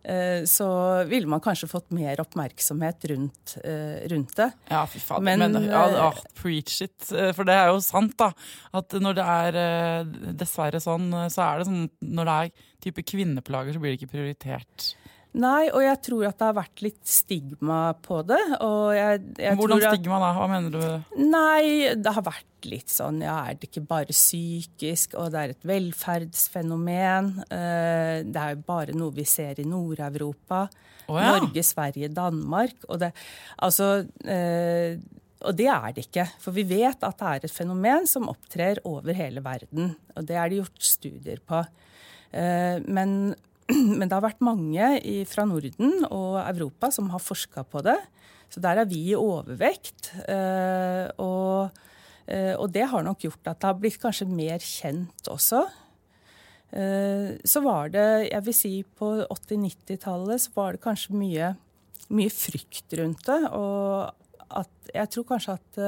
Eh, 0.04 0.46
så 0.50 0.70
ville 1.10 1.28
man 1.30 1.42
kanskje 1.44 1.70
fått 1.72 1.92
mer 1.96 2.22
oppmerksomhet 2.24 3.06
rundt, 3.12 3.58
eh, 3.64 4.08
rundt 4.12 4.36
det. 4.40 4.52
Ja, 4.72 4.86
fy 4.88 5.02
faen. 5.04 5.24
Men, 5.24 5.44
Men 5.44 5.68
ja, 5.70 5.84
oh, 6.10 6.22
preach 6.40 6.82
it. 6.86 6.98
For 7.10 7.48
det 7.48 7.58
er 7.58 7.74
jo 7.74 7.82
sant, 7.84 8.16
da. 8.20 8.32
At 8.74 8.96
når 8.96 9.20
det 9.20 9.28
er 9.36 10.34
dessverre 10.40 10.82
sånn, 10.84 11.12
så 11.32 11.46
er 11.46 11.60
det 11.60 11.70
sånn 11.70 11.86
når 12.00 12.30
det 12.30 12.38
er 12.40 12.66
type 12.88 13.04
kvinneplager, 13.04 13.76
så 13.76 13.84
blir 13.84 13.94
det 13.94 14.02
ikke 14.02 14.14
prioritert. 14.16 14.94
Nei, 15.38 15.70
og 15.70 15.84
jeg 15.86 15.98
tror 16.08 16.24
at 16.26 16.40
det 16.40 16.46
har 16.48 16.56
vært 16.58 16.82
litt 16.82 17.02
stigma 17.06 17.80
på 18.02 18.24
det. 18.26 18.40
Jeg, 18.98 19.20
jeg 19.38 19.58
Hvordan 19.60 19.84
stigma 19.84 20.18
da? 20.24 20.30
Hva 20.34 20.48
mener 20.50 20.74
du? 20.74 21.20
Nei, 21.22 21.92
det 21.94 22.14
har 22.16 22.26
vært 22.26 22.66
litt 22.66 22.90
sånn 22.92 23.22
ja, 23.22 23.38
er 23.46 23.60
det 23.60 23.70
ikke 23.70 23.86
bare 23.88 24.16
psykisk, 24.16 25.14
og 25.22 25.30
det 25.34 25.44
er 25.44 25.54
et 25.54 25.68
velferdsfenomen. 25.70 27.30
Eh, 27.46 28.16
det 28.26 28.42
er 28.42 28.56
jo 28.56 28.64
bare 28.66 28.96
noe 28.98 29.14
vi 29.16 29.28
ser 29.30 29.62
i 29.62 29.68
Nord-Europa. 29.70 30.66
Oh, 31.10 31.20
ja. 31.22 31.36
Norge, 31.38 31.64
Sverige, 31.66 32.10
Danmark. 32.14 32.82
Og 32.90 33.02
det, 33.04 33.12
altså, 33.66 33.92
eh, 34.26 34.98
og 35.46 35.56
det 35.56 35.70
er 35.72 35.94
det 35.94 36.08
ikke. 36.08 36.26
For 36.42 36.58
vi 36.58 36.66
vet 36.74 37.06
at 37.06 37.22
det 37.22 37.30
er 37.30 37.46
et 37.48 37.54
fenomen 37.54 38.10
som 38.10 38.28
opptrer 38.34 38.82
over 38.88 39.14
hele 39.18 39.46
verden. 39.46 39.94
Og 40.18 40.26
det 40.26 40.42
er 40.42 40.50
det 40.50 40.64
gjort 40.64 40.90
studier 40.90 41.46
på. 41.46 41.62
Eh, 42.34 42.82
men 42.86 43.36
Men 44.00 44.08
det 44.08 44.16
har 44.16 44.26
vært 44.26 44.42
mange 44.46 44.94
fra 45.30 45.46
Norden 45.46 46.06
og 46.10 46.40
Europa 46.42 46.90
som 46.94 47.12
har 47.14 47.22
forska 47.22 47.66
på 47.70 47.84
det. 47.86 47.98
Så 48.50 48.62
der 48.64 48.82
er 48.82 48.90
vi 48.90 49.12
i 49.12 49.18
overvekt. 49.18 50.10
Eh, 50.26 51.06
og, 51.22 51.70
eh, 52.26 52.56
og, 52.56 52.72
det 52.74 52.88
har 52.90 53.06
nok 53.06 53.28
gjort 53.28 53.52
at 53.52 53.62
det 53.62 53.70
har 53.70 53.78
blitt 53.78 54.02
kanskje 54.02 54.26
mer 54.30 54.58
kjent 54.64 55.30
også. 55.30 55.64
Eh, 56.74 57.38
så 57.46 57.62
var 57.66 57.94
det, 57.94 58.08
jeg 58.32 58.46
vil 58.48 58.58
si 58.58 58.74
på 58.84 59.12
80-90-tallet, 59.28 60.42
så 60.42 60.56
var 60.58 60.74
det 60.74 60.86
kanskje 60.86 61.18
mye, 61.18 61.54
mye, 62.10 62.34
frykt 62.34 62.98
rundt 62.98 63.30
det. 63.30 63.42
Og 63.54 64.10
at 64.50 64.94
jeg 64.96 65.14
tror 65.14 65.30
kanskje 65.30 65.60
at 65.60 65.84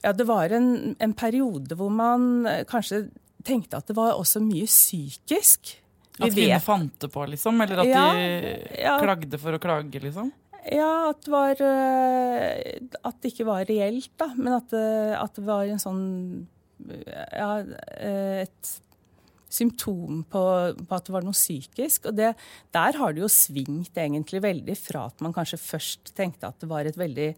ja, 0.00 0.10
det 0.16 0.26
var 0.26 0.50
en, 0.56 0.96
en 0.98 1.14
periode 1.14 1.76
hvor 1.78 1.92
man 1.92 2.48
kanskje 2.66 3.04
tenkte 3.46 3.80
at 3.80 3.88
det 3.90 3.96
var 3.96 4.18
også 4.18 4.42
mye 4.44 4.68
psykisk. 4.68 5.76
Vi 6.20 6.26
at 6.26 6.36
kvinner 6.36 6.62
fant 6.62 6.96
det 7.00 7.08
på, 7.12 7.24
liksom? 7.32 7.60
Eller 7.64 7.82
at 7.82 7.88
ja, 7.88 8.04
de 8.12 8.80
ja. 8.82 8.98
klagde 9.00 9.40
for 9.40 9.56
å 9.56 9.62
klage, 9.62 10.02
liksom? 10.02 10.32
Ja, 10.68 11.08
at 11.08 11.22
det 11.24 11.32
var 11.32 11.62
eh, 11.64 12.80
At 13.00 13.22
det 13.22 13.30
ikke 13.32 13.48
var 13.48 13.64
reelt, 13.68 14.12
da. 14.20 14.28
Men 14.36 14.58
at, 14.58 14.68
det, 14.74 15.16
at 15.16 15.38
det 15.38 15.46
var 15.46 15.64
en 15.64 15.80
sånn 15.80 16.04
Ja, 16.84 17.54
eh, 17.96 18.44
et 18.44 18.76
symptom 19.50 20.20
på, 20.30 20.42
på, 20.78 20.94
at 20.94 21.08
det 21.08 21.14
var 21.14 21.24
noe 21.26 21.34
psykisk. 21.34 22.10
Og 22.10 22.18
det, 22.18 22.34
der 22.76 22.98
har 23.00 23.14
det 23.16 23.24
jo 23.24 23.30
svingt 23.32 23.96
egentlig 23.98 24.42
veldig 24.44 24.76
fra 24.78 25.08
at 25.10 25.24
man 25.24 25.34
kanskje 25.34 25.58
først 25.58 26.12
tenkte 26.14 26.52
at 26.52 26.60
det 26.62 26.68
var 26.70 26.86
et 26.86 27.00
veldig 27.00 27.32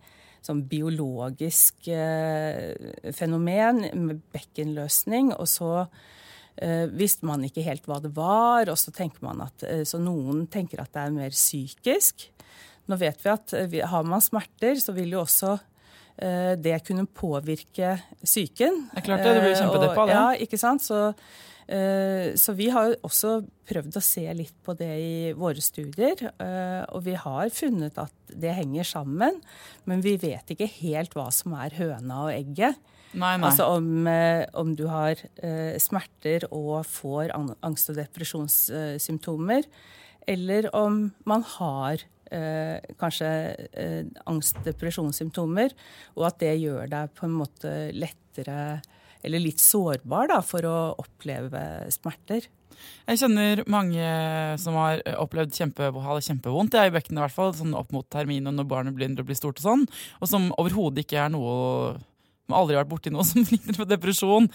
sånn 0.46 0.64
biologisk 0.70 1.88
eh, 1.92 2.72
fenomen 3.14 3.84
med 4.06 4.22
bekkenløsning. 4.34 5.32
Og 5.36 5.48
så 5.50 5.72
eh, 6.56 6.86
visste 6.90 7.28
man 7.28 7.44
ikke 7.46 7.64
helt 7.66 7.86
hva 7.88 8.00
det 8.02 8.12
var, 8.16 8.70
og 8.72 8.78
så 8.80 8.94
tenker 8.94 9.24
man 9.26 9.44
at 9.46 9.66
eh, 9.68 9.84
Så 9.88 10.00
noen 10.02 10.46
tenker 10.52 10.82
at 10.82 10.92
det 10.94 11.06
er 11.06 11.16
mer 11.16 11.34
psykisk. 11.34 12.28
Nå 12.90 12.98
vet 12.98 13.22
vi 13.22 13.32
at 13.32 13.54
eh, 13.58 13.78
har 13.88 14.08
man 14.08 14.24
smerter, 14.24 14.78
så 14.82 14.94
vil 14.96 15.14
jo 15.14 15.22
også 15.24 15.56
det 16.16 16.76
kunne 16.86 17.06
påvirke 17.08 17.94
psyken. 18.20 18.76
Det 18.92 19.00
er 19.00 19.06
klart 19.06 19.24
det, 19.24 19.32
du 19.34 19.40
blir 19.42 19.56
kjempedeppa 19.56 20.02
av 20.04 20.10
det. 20.10 20.18
Ja, 20.18 20.44
ikke 20.44 20.60
sant? 20.60 20.84
Så 20.84 21.00
Eh, 21.72 22.34
så 22.36 22.54
vi 22.58 22.68
har 22.72 22.96
også 23.06 23.36
prøvd 23.68 23.96
å 23.96 24.04
se 24.04 24.24
litt 24.34 24.54
på 24.64 24.74
det 24.78 24.92
i 25.00 25.32
våre 25.38 25.62
studier. 25.62 26.20
Eh, 26.42 26.82
og 26.92 27.04
vi 27.06 27.16
har 27.18 27.52
funnet 27.54 27.98
at 28.02 28.14
det 28.28 28.56
henger 28.58 28.88
sammen, 28.88 29.40
men 29.88 30.04
vi 30.04 30.16
vet 30.20 30.52
ikke 30.52 30.70
helt 30.80 31.14
hva 31.16 31.28
som 31.34 31.56
er 31.58 31.76
høna 31.78 32.26
og 32.26 32.34
egget. 32.34 32.80
Nei, 33.12 33.34
nei. 33.36 33.48
Altså 33.50 33.68
om, 33.76 34.06
eh, 34.08 34.46
om, 34.56 34.74
du 34.74 34.86
har 34.88 35.20
smerter 35.78 36.46
og 36.50 36.86
får 36.88 37.34
angst- 37.60 37.92
og 37.92 37.98
depresjonssymptomer, 38.00 39.68
eller 40.26 40.70
om 40.74 41.12
man 41.28 41.44
har 41.58 42.04
Eh, 42.32 42.94
kanskje 42.96 43.28
eh, 43.76 44.06
angst-depresjonssymptomer, 44.30 45.74
og 46.16 46.26
at 46.30 46.38
det 46.40 46.54
gjør 46.62 46.88
deg 46.88 47.12
på 47.18 47.26
en 47.28 47.34
måte 47.42 47.72
lettere 47.92 48.80
eller 49.22 49.42
litt 49.42 49.60
sårbar 49.62 50.30
da, 50.32 50.38
for 50.42 50.64
å 50.66 50.76
oppleve 51.02 51.60
smerter. 51.92 52.48
Jeg 53.06 53.20
kjenner 53.20 53.60
mange 53.70 54.06
som 54.58 54.78
har 54.80 55.02
opplevd 55.20 55.52
kjempe, 55.54 55.90
ha 55.92 56.16
det 56.16 56.24
kjempevondt 56.26 56.78
i 56.80 56.88
bekkenet, 56.94 57.20
i 57.20 57.24
hvert 57.26 57.36
fall, 57.36 57.52
sånn 57.54 57.76
opp 57.78 57.92
mot 57.94 58.08
termin 58.10 58.48
og 58.48 58.56
når 58.56 58.70
barnet 58.70 58.96
begynner 58.96 59.22
å 59.22 59.28
bli 59.28 59.36
stort 59.38 59.60
og 59.60 59.66
sånn, 59.66 59.84
og 60.18 60.30
som 60.32 60.48
overhodet 60.56 61.04
ikke 61.04 61.20
er 61.26 61.30
noe 61.36 62.00
som 62.46 62.56
aldri 62.58 62.76
har 62.76 62.84
vært 62.84 62.92
borti 62.92 63.12
noe 63.14 63.26
som 63.28 63.44
ligner 63.48 63.78
på 63.78 63.88
depresjon, 63.88 64.48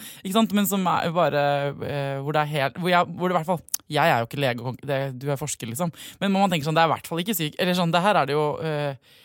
men 0.54 0.68
som 0.68 0.86
er 0.92 1.12
bare 1.14 1.44
eh, 1.72 2.16
hvor 2.22 2.36
det 2.36 2.44
er 2.44 2.52
helt 2.54 2.80
hvor, 2.80 2.92
jeg, 2.92 3.14
hvor 3.14 3.28
det 3.28 3.36
i 3.36 3.38
hvert 3.40 3.52
fall 3.52 3.62
Jeg 3.88 4.12
er 4.12 4.20
jo 4.20 4.28
ikke 4.28 4.42
lege, 4.42 4.74
det, 4.84 4.98
du 5.16 5.30
er 5.30 5.40
forsker, 5.40 5.70
liksom, 5.70 5.94
men 6.20 6.34
man 6.34 6.52
tenker 6.52 6.68
sånn, 6.68 6.76
det 6.76 6.84
er 6.84 6.90
i 6.90 6.92
hvert 6.92 7.08
fall 7.08 7.22
ikke 7.22 7.36
syk. 7.38 7.54
Eller 7.56 7.76
sånn, 7.76 7.94
det 7.94 8.02
her 8.04 8.18
er 8.20 8.28
det 8.28 8.36
jo 8.36 8.44
eh, 8.60 9.16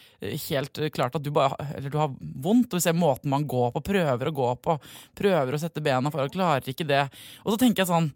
helt 0.48 0.80
klart 0.96 1.18
at 1.18 1.24
du, 1.24 1.32
bare, 1.36 1.58
du 1.84 1.98
har 2.00 2.14
vondt. 2.16 2.72
Og 2.72 2.80
vi 2.80 2.84
ser 2.86 2.96
måten 2.96 3.32
man 3.34 3.44
går 3.50 3.74
på, 3.76 3.84
prøver 3.92 4.30
å 4.30 4.36
gå 4.38 4.50
på, 4.64 4.78
prøver 5.20 5.58
å 5.58 5.60
sette 5.60 5.84
bena 5.84 6.12
for, 6.14 6.24
og 6.24 6.32
klarer 6.32 6.72
ikke 6.72 6.88
det. 6.88 7.04
Og 7.44 7.54
så 7.54 7.60
tenker 7.66 7.84
jeg 7.84 7.92
sånn 7.92 8.14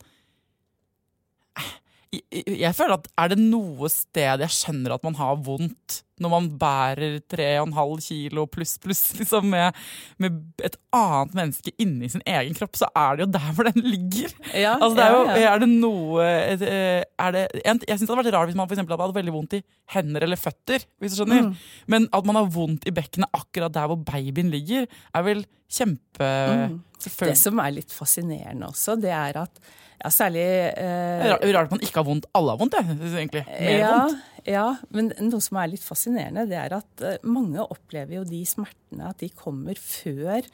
jeg 2.37 2.71
føler 2.71 2.95
at 2.95 3.07
Er 3.19 3.33
det 3.33 3.39
noe 3.41 3.89
sted 3.91 4.39
jeg 4.45 4.55
skjønner 4.55 4.93
at 4.95 5.03
man 5.03 5.17
har 5.19 5.41
vondt 5.43 6.05
når 6.23 6.33
man 6.33 6.49
bærer 6.59 7.17
3,5 7.29 8.01
kilo 8.07 8.45
pluss 8.49 8.77
pluss 8.81 9.03
liksom 9.19 9.49
med, 9.51 9.75
med, 10.21 10.39
et 10.65 10.77
annet 10.95 11.35
menneske 11.37 11.73
inni 11.81 12.09
sin 12.11 12.23
egen 12.25 12.57
kropp, 12.57 12.77
så 12.79 12.89
er 12.95 13.17
det 13.17 13.27
jo 13.27 13.31
der 13.37 13.49
hvor 13.55 13.69
den 13.69 13.85
ligger. 13.85 14.33
Ja, 14.53 14.75
altså, 14.77 14.95
det 14.97 15.05
er, 15.05 15.17
jo, 15.17 15.49
er 15.51 15.63
det 15.63 15.69
noe 15.71 16.27
er 16.27 17.35
det, 17.35 17.45
Jeg 17.57 17.97
syns 17.97 18.07
det 18.07 18.11
hadde 18.11 18.23
vært 18.23 18.33
rart 18.37 18.51
hvis 18.51 18.57
man 18.59 18.69
for 18.69 18.79
hadde 18.79 19.03
hatt 19.03 19.19
veldig 19.19 19.35
vondt 19.35 19.59
i 19.59 19.63
hender 19.93 20.25
eller 20.27 20.39
føtter. 20.39 20.83
hvis 20.99 21.13
du 21.13 21.21
skjønner. 21.21 21.49
Mm. 21.49 21.67
Men 21.93 22.09
at 22.13 22.27
man 22.27 22.39
har 22.39 22.49
vondt 22.53 22.87
i 22.87 22.95
bekkenet 22.95 23.31
akkurat 23.35 23.73
der 23.75 23.89
hvor 23.91 24.01
babyen 24.07 24.51
ligger, 24.53 24.87
er 24.87 25.27
vel 25.27 25.45
kjempe 25.67 26.27
mm. 26.27 26.77
Det 26.97 27.35
som 27.37 27.59
er 27.61 27.75
litt 27.75 27.91
fascinerende 27.93 28.71
også, 28.71 28.95
det 28.99 29.11
er 29.13 29.37
at 29.43 29.59
ja, 29.97 30.09
særlig 30.13 30.45
eh, 30.77 31.27
rart 31.53 31.67
at 31.67 31.75
man 31.75 31.83
ikke 31.85 31.99
har 31.99 32.07
vondt. 32.07 32.25
Alle 32.37 32.53
har 32.53 32.59
vondt, 32.59 32.73
det, 32.73 33.11
egentlig. 33.11 33.43
Mer 33.47 33.77
ja, 33.77 33.91
vondt. 33.93 34.25
Ja, 34.47 34.65
men 34.95 35.11
noe 35.27 35.43
som 35.43 35.59
er 35.61 35.71
litt 35.71 35.85
fascinerende, 35.85 36.47
det 36.49 36.57
er 36.59 36.77
at 36.77 37.05
eh, 37.05 37.19
mange 37.27 37.63
opplever 37.63 38.19
jo 38.19 38.25
de 38.27 38.41
smertene 38.49 39.11
at 39.11 39.21
de 39.21 39.29
kommer 39.33 39.79
før 39.81 40.45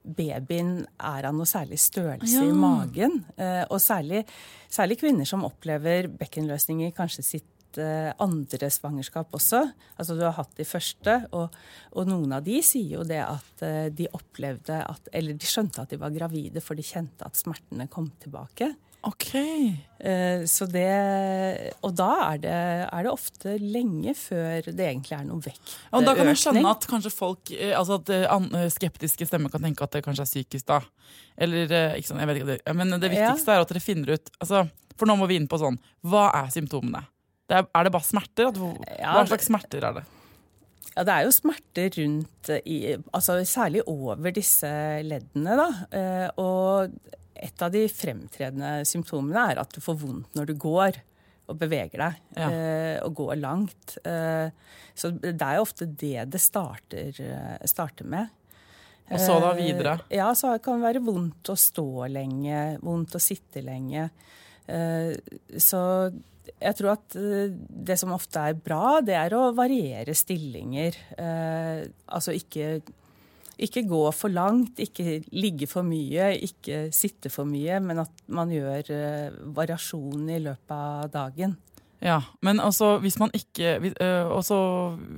babyen 0.00 0.84
er 0.96 1.26
av 1.28 1.36
noe 1.36 1.48
særlig 1.48 1.80
størrelse 1.82 2.40
ja. 2.40 2.48
i 2.48 2.56
magen. 2.56 3.20
Eh, 3.36 3.64
og 3.68 3.80
særlig, 3.84 4.24
særlig, 4.72 5.00
kvinner 5.02 5.28
som 5.28 5.44
opplever 5.48 6.08
bekkenløsninger 6.20 6.94
kanskje 6.96 7.26
sitt 7.26 7.48
eh, 7.78 8.10
andre 8.18 8.70
svangerskap 8.72 9.34
også. 9.36 9.62
Altså 9.96 10.16
du 10.18 10.24
har 10.26 10.36
hatt 10.40 10.52
de 10.58 10.66
første, 10.66 11.16
og, 11.30 11.54
og, 11.92 12.10
noen 12.10 12.34
av 12.34 12.44
de 12.46 12.58
sier 12.64 12.98
jo 12.98 13.06
det 13.06 13.22
at 13.22 13.64
de 13.94 14.08
opplevde 14.16 14.80
at 14.80 15.10
Eller 15.12 15.36
de 15.36 15.46
skjønte 15.46 15.82
at 15.82 15.92
de 15.92 16.00
var 16.00 16.14
gravide, 16.14 16.62
for 16.64 16.78
de 16.78 16.84
kjente 16.86 17.26
at 17.26 17.38
smertene 17.38 17.86
kom 17.92 18.08
tilbake. 18.22 18.72
Ok. 19.02 19.34
Eh, 19.34 20.44
så 20.44 20.66
det, 20.68 21.72
og 21.84 21.94
da 21.96 22.08
er 22.26 22.40
det, 22.42 22.56
er 22.84 23.06
det 23.06 23.12
ofte 23.12 23.54
lenge 23.60 24.12
før 24.16 24.68
det 24.68 24.84
egentlig 24.86 25.16
er 25.16 25.24
noe 25.28 25.40
vektøkning. 25.40 25.78
Ja, 25.94 26.02
da 26.04 26.14
kan 26.18 26.28
jeg 26.28 26.40
skjønne 26.42 26.72
at 26.74 26.84
kanskje 26.88 27.12
folk, 27.14 27.52
eh, 27.54 27.72
altså 27.76 27.96
at 28.00 28.12
eh, 28.12 28.26
eh, 28.60 28.66
skeptiske 28.72 29.28
stemmer 29.28 29.52
kan 29.52 29.64
tenke 29.64 29.86
at 29.86 29.96
det 29.96 30.04
kanskje 30.04 30.26
er 30.26 30.32
psykisk. 30.32 30.66
da. 30.68 30.82
Eller, 31.40 31.72
eh, 31.72 31.96
ikke 32.00 32.12
sånn, 32.12 32.20
jeg 32.20 32.30
vet 32.30 32.42
ikke, 32.42 32.76
Men 32.76 32.92
det 33.00 33.12
viktigste 33.14 33.54
er 33.54 33.64
at 33.64 33.72
dere 33.72 33.80
finner 33.82 34.18
ut 34.18 34.28
altså, 34.36 34.66
For 34.98 35.08
nå 35.08 35.16
må 35.16 35.30
vi 35.30 35.38
inn 35.40 35.48
på 35.48 35.58
sånn 35.58 35.78
Hva 36.04 36.28
er 36.42 36.52
symptomene? 36.52 37.00
Det 37.50 37.58
er, 37.58 37.66
er 37.74 37.86
det 37.88 37.92
bare 37.96 38.06
smerter? 38.06 38.50
Hva 38.54 39.26
slags 39.26 39.48
smerter 39.50 39.84
er 39.88 39.96
det? 40.00 40.06
Ja, 40.94 41.04
det 41.06 41.14
er 41.14 41.26
jo 41.26 41.32
smerter 41.34 41.92
rundt 42.00 42.50
i, 42.66 42.76
altså 43.14 43.36
Særlig 43.46 43.82
over 43.90 44.32
disse 44.34 44.70
leddene, 45.06 45.56
da. 45.58 45.68
Eh, 45.94 46.26
Og 46.42 46.94
et 47.40 47.62
av 47.64 47.70
de 47.72 47.84
fremtredende 47.88 48.72
symptomene 48.86 49.46
er 49.52 49.60
at 49.62 49.70
du 49.72 49.80
får 49.82 49.96
vondt 50.02 50.34
når 50.36 50.50
du 50.50 50.54
går 50.60 50.98
og 51.50 51.56
beveger 51.58 51.98
deg. 52.04 52.18
Ja. 52.38 52.48
eh, 52.54 52.98
Og 53.06 53.14
går 53.22 53.38
langt. 53.42 53.96
Eh, 54.06 54.50
Så 54.94 55.10
det 55.18 55.34
er 55.40 55.56
jo 55.58 55.64
ofte 55.66 55.86
det 55.88 56.26
det 56.30 56.40
starter, 56.42 57.10
starter 57.66 58.06
med. 58.06 58.28
Og 59.10 59.18
så 59.18 59.40
da 59.42 59.54
videre? 59.58 59.96
Ja, 60.14 60.28
så 60.38 60.52
det 60.54 60.62
kan 60.62 60.82
være 60.84 61.00
vondt 61.02 61.48
å 61.50 61.56
stå 61.58 62.06
lenge, 62.12 62.76
vondt 62.82 63.16
å 63.18 63.22
sitte 63.22 63.62
lenge. 63.66 64.04
Så 65.58 65.80
jeg 66.58 66.76
tror 66.78 66.94
at 66.96 67.16
eh, 67.18 67.52
det 67.90 67.96
som 68.00 68.14
ofte 68.16 68.42
er 68.50 68.58
bra, 68.58 68.98
det 69.04 69.16
er 69.18 69.36
å 69.36 69.50
variere 69.56 70.16
stillinger. 70.16 70.98
Eh, 71.18 71.86
Altså 72.10 72.34
ikke, 72.34 72.80
ikke 73.60 73.84
gå 73.86 74.02
for 74.16 74.32
langt, 74.34 74.80
ikke 74.82 75.20
ligge 75.36 75.68
for 75.70 75.86
mye, 75.86 76.32
ikke 76.42 76.88
sitte 76.94 77.30
for 77.32 77.46
mye, 77.48 77.78
men 77.84 78.02
at 78.02 78.24
man 78.32 78.50
gjør 78.50 78.90
eh, 78.96 79.40
variasjon 79.56 80.28
i 80.32 80.40
løpet 80.42 80.74
av 80.76 81.10
dagen. 81.14 81.56
Ja, 82.00 82.22
Men 82.40 82.60
altså, 82.64 82.94
hvis 82.98 83.18
man 83.20 83.30
ikke 83.36 83.76
øh, 83.76 84.30
også, 84.32 84.56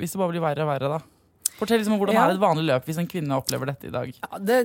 hvis 0.00 0.12
det 0.12 0.18
bare 0.18 0.32
blir 0.34 0.42
verre 0.42 0.64
og 0.64 0.72
verre, 0.72 0.88
da? 0.96 1.21
Fortell 1.58 1.78
liksom 1.78 1.94
om 1.94 2.00
hvordan 2.00 2.16
Ja. 2.16 2.24
er 2.28 2.34
et 2.34 2.40
vanlig 2.42 2.64
løp 2.66 2.86
hvis 2.88 2.98
en 2.98 3.06
kvinne 3.10 3.36
opplever 3.38 3.66
dette 3.70 3.86
i 3.86 3.92
dag. 3.94 4.12
Ja, 4.22 4.38
det, 4.38 4.56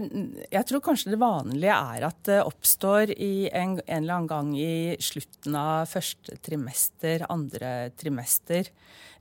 jeg 0.51 0.65
tror 0.69 0.81
kanskje 0.81 1.11
det 1.13 1.19
vanlige 1.21 1.75
er 1.75 2.05
at 2.07 2.21
det 2.25 2.39
oppstår 2.43 3.11
i 3.13 3.49
en, 3.51 3.77
en 3.85 4.03
eller 4.03 4.15
annen 4.15 4.27
gang 4.31 4.53
i 4.57 4.95
slutten 5.03 5.55
av 5.59 5.85
første 5.91 6.37
trimester, 6.41 7.25
andre 7.29 7.91
trimester. 7.97 8.69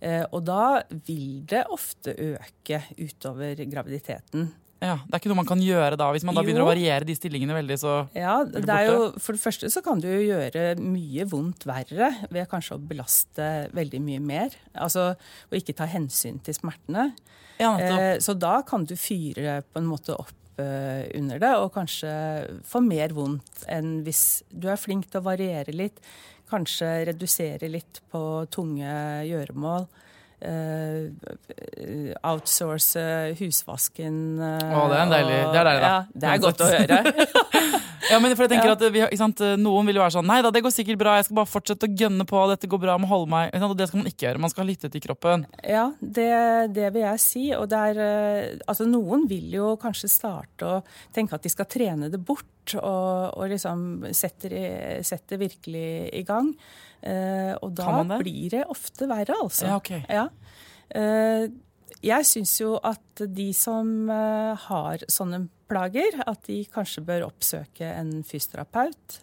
Eh, 0.01 0.25
og 0.33 0.45
da 0.49 0.83
vil 1.07 1.43
det 1.49 1.65
ofte 1.73 2.15
øke 2.17 2.83
utover 2.99 3.57
graviditeten. 3.67 4.53
Ja, 4.83 4.99
Det 5.07 5.15
er 5.15 5.21
ikke 5.23 5.31
noe 5.33 5.39
man 5.41 5.49
kan 5.49 5.63
gjøre 5.65 5.97
da, 5.97 6.11
hvis 6.13 6.25
man 6.27 6.37
da 6.37 6.43
Jo. 6.43 6.47
begynner 6.51 6.67
å 6.67 6.69
variere 6.69 7.07
de 7.09 7.15
stillingene 7.17 7.55
veldig. 7.57 7.79
så... 7.81 7.95
Ja, 8.15 8.45
det 8.45 8.67
det 8.67 8.75
er 8.75 8.91
jo, 8.91 9.07
For 9.19 9.33
det 9.33 9.41
første 9.41 9.71
så 9.73 9.83
kan 9.85 10.03
du 10.03 10.09
jo 10.11 10.21
gjøre 10.21 10.77
mye 10.83 11.25
vondt 11.31 11.65
verre 11.69 12.11
ved 12.31 12.49
kanskje 12.51 12.77
å 12.77 12.83
belaste 12.91 13.49
veldig 13.73 14.01
mye 14.05 14.21
mer. 14.21 14.57
Altså 14.75 15.15
å 15.17 15.57
ikke 15.57 15.77
ta 15.77 15.89
hensyn 15.89 16.43
til 16.45 16.55
smertene. 16.55 17.13
Ja. 17.59 17.73
Eh, 17.81 18.19
så 18.21 18.37
da 18.37 18.61
kan 18.69 18.85
du 18.85 18.97
fyre 19.01 19.63
på 19.73 19.81
en 19.81 19.89
måte 19.89 20.13
opp 20.13 20.61
eh, 20.61 21.09
under 21.17 21.41
det, 21.41 21.55
og 21.57 21.73
kanskje 21.73 22.13
få 22.69 22.85
mer 22.85 23.17
vondt 23.17 23.65
enn 23.73 24.03
hvis 24.05 24.43
du 24.53 24.69
er 24.69 24.77
flink 24.81 25.09
til 25.09 25.23
å 25.23 25.29
variere 25.31 25.73
litt. 25.73 26.03
Kanskje 26.51 27.07
redusere 27.09 27.67
litt 27.73 28.03
på 28.13 28.21
tunge 28.53 29.25
gjøremål. 29.27 29.89
Eh, 30.41 32.13
outsource 32.25 32.97
husvasken. 33.39 34.19
eh, 34.41 34.77
Å, 34.77 34.87
det 34.91 34.97
er 34.97 35.03
en 35.03 35.15
deilig- 35.15 35.53
det 35.53 35.61
er 35.61 35.69
deilig, 35.71 35.83
da. 35.83 35.89
Ja, 35.89 36.07
det 36.15 36.29
er 36.33 36.39
godt 36.45 36.61
å 36.61 36.71
høre. 36.73 37.03
Ja, 38.07 38.21
men 38.23 38.37
for 38.37 38.45
jeg 38.47 38.53
tenker 38.53 38.69
Ja. 38.71 38.75
at 38.77 38.83
vi, 38.95 39.01
sant, 39.19 39.41
Noen 39.59 39.85
vil 39.89 39.97
jo 39.97 40.03
være 40.05 40.15
sånn 40.15 40.29
Nei 40.29 40.37
da, 40.41 40.53
det 40.55 40.61
går 40.63 40.71
sikkert 40.71 40.99
bra, 41.01 41.17
jeg 41.19 41.25
skal 41.27 41.39
bare 41.41 41.51
fortsette 41.51 41.89
å 41.89 41.97
gønne 41.99 42.23
på. 42.29 42.39
Dette 42.53 42.69
går 42.71 42.79
bra, 42.79 42.93
jeg 42.95 43.03
må 43.03 43.09
holde 43.11 43.27
meg. 43.33 43.51
Og 43.67 43.75
det 43.77 43.89
skal 43.89 43.99
man 43.99 44.07
ikke 44.07 44.29
gjøre. 44.29 44.39
Man 44.45 44.53
skal 44.53 44.69
lytte 44.69 44.91
til 44.93 45.03
kroppen. 45.03 45.43
Ja, 45.67 45.89
det, 46.01 46.29
det 46.77 46.93
vil 46.95 47.03
jeg 47.03 47.19
si. 47.25 47.43
Og 47.59 47.67
det 47.73 47.81
er, 47.91 47.99
eh, 47.99 48.59
altså 48.69 48.87
noen 48.87 49.27
vil 49.27 49.51
jo 49.59 49.73
kanskje 49.83 50.07
starte 50.13 50.63
å 50.71 50.85
tenke 51.17 51.35
at 51.35 51.43
de 51.43 51.51
skal 51.51 51.67
trene 51.67 52.09
det 52.13 52.23
bort, 52.23 52.47
og, 52.79 53.35
og 53.41 53.51
liksom 53.51 54.07
setter, 54.15 54.55
setter 55.03 55.43
virkelig 55.43 55.89
i 56.15 56.23
gang. 56.23 56.55
Eh, 57.07 57.53
og 57.63 57.75
da 57.79 58.01
det? 58.03 58.19
blir 58.25 58.51
det 58.57 58.65
ofte 58.73 59.09
verre, 59.11 59.39
altså. 59.39 59.69
Ja, 59.69 59.77
ok. 59.79 59.93
Ja. 60.11 60.27
Eh, 60.91 61.47
jeg 62.05 62.29
syns 62.29 62.55
jo 62.61 62.77
at 62.85 63.23
de 63.33 63.51
som 63.57 64.11
eh, 64.13 64.67
har 64.67 65.05
sånne 65.11 65.47
plager, 65.71 66.19
at 66.27 66.43
de 66.49 66.61
kanskje 66.71 67.05
bør 67.07 67.29
oppsøke 67.31 67.87
en 67.87 68.19
fysioterapeut, 68.27 69.21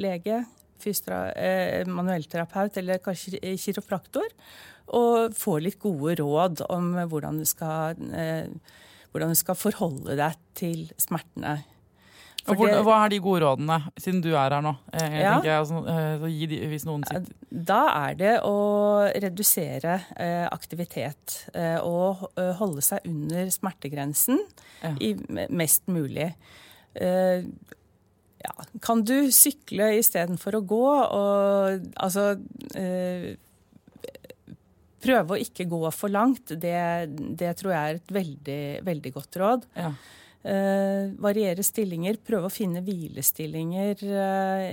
lege, 0.00 0.44
manuellterapeut 0.82 2.78
eller 2.80 2.98
kanskje 2.98 3.38
kiropraktor, 3.60 4.32
og 4.98 5.36
få 5.38 5.60
litt 5.62 5.78
gode 5.78 6.16
råd 6.18 6.64
om 6.74 6.88
hvordan 7.06 7.38
du 7.38 7.44
skal, 7.46 8.00
hvordan 9.12 9.30
du 9.30 9.38
skal 9.38 9.60
forholde 9.60 10.16
deg 10.18 10.40
til 10.58 10.88
smertene. 10.98 11.60
For 12.42 12.56
Og 12.56 12.58
hvor, 12.58 12.72
hva 12.88 12.94
er 13.04 13.12
de 13.12 13.18
gode 13.22 13.40
rådene, 13.44 13.76
siden 14.02 14.20
du 14.24 14.32
er 14.34 14.50
her 14.50 14.62
nå? 14.64 14.72
Eh, 14.92 15.12
Jeg 15.12 15.22
Ja. 15.22 15.34
jeg, 15.44 15.58
altså, 15.60 15.82
eh, 15.86 16.14
så 16.18 16.30
gi 16.32 16.46
de, 16.50 16.56
hvis 16.72 16.84
noen 16.88 17.04
sitter 17.06 17.32
Da 17.70 17.80
er 18.08 18.14
det 18.18 18.32
å 18.42 18.54
redusere 19.22 20.00
eh, 20.16 20.48
aktivitet 20.50 21.36
eh, 21.54 21.78
og 21.86 22.24
eh, 22.36 22.50
holde 22.58 22.82
seg 22.82 23.06
under 23.06 23.46
smertegrensen 23.54 24.40
Ja. 24.82 24.90
i, 24.98 25.12
mest 25.54 25.86
mulig. 25.86 26.32
Eh, 26.98 27.44
ja. 28.42 28.52
Kan 28.82 29.04
du 29.06 29.30
sykle 29.30 29.92
istedenfor 30.00 30.58
å 30.58 30.64
gå? 30.66 30.82
Og 31.14 31.86
altså 32.02 32.32
eh, 32.74 33.36
Prøve 35.02 35.34
å 35.34 35.38
ikke 35.42 35.64
gå 35.66 35.80
for 35.90 36.12
langt, 36.14 36.52
det, 36.62 36.74
det 37.38 37.56
tror 37.58 37.72
jeg 37.74 37.82
er 37.94 37.96
et 37.98 38.12
veldig, 38.14 38.60
veldig 38.86 39.10
godt 39.16 39.38
råd. 39.42 39.64
ja. 39.78 39.92
Eh, 40.42 41.12
variere 41.22 41.62
stillinger, 41.62 42.16
prøve 42.26 42.48
å 42.48 42.50
finne 42.50 42.80
hvilestillinger 42.82 44.00
uh, 44.10 44.64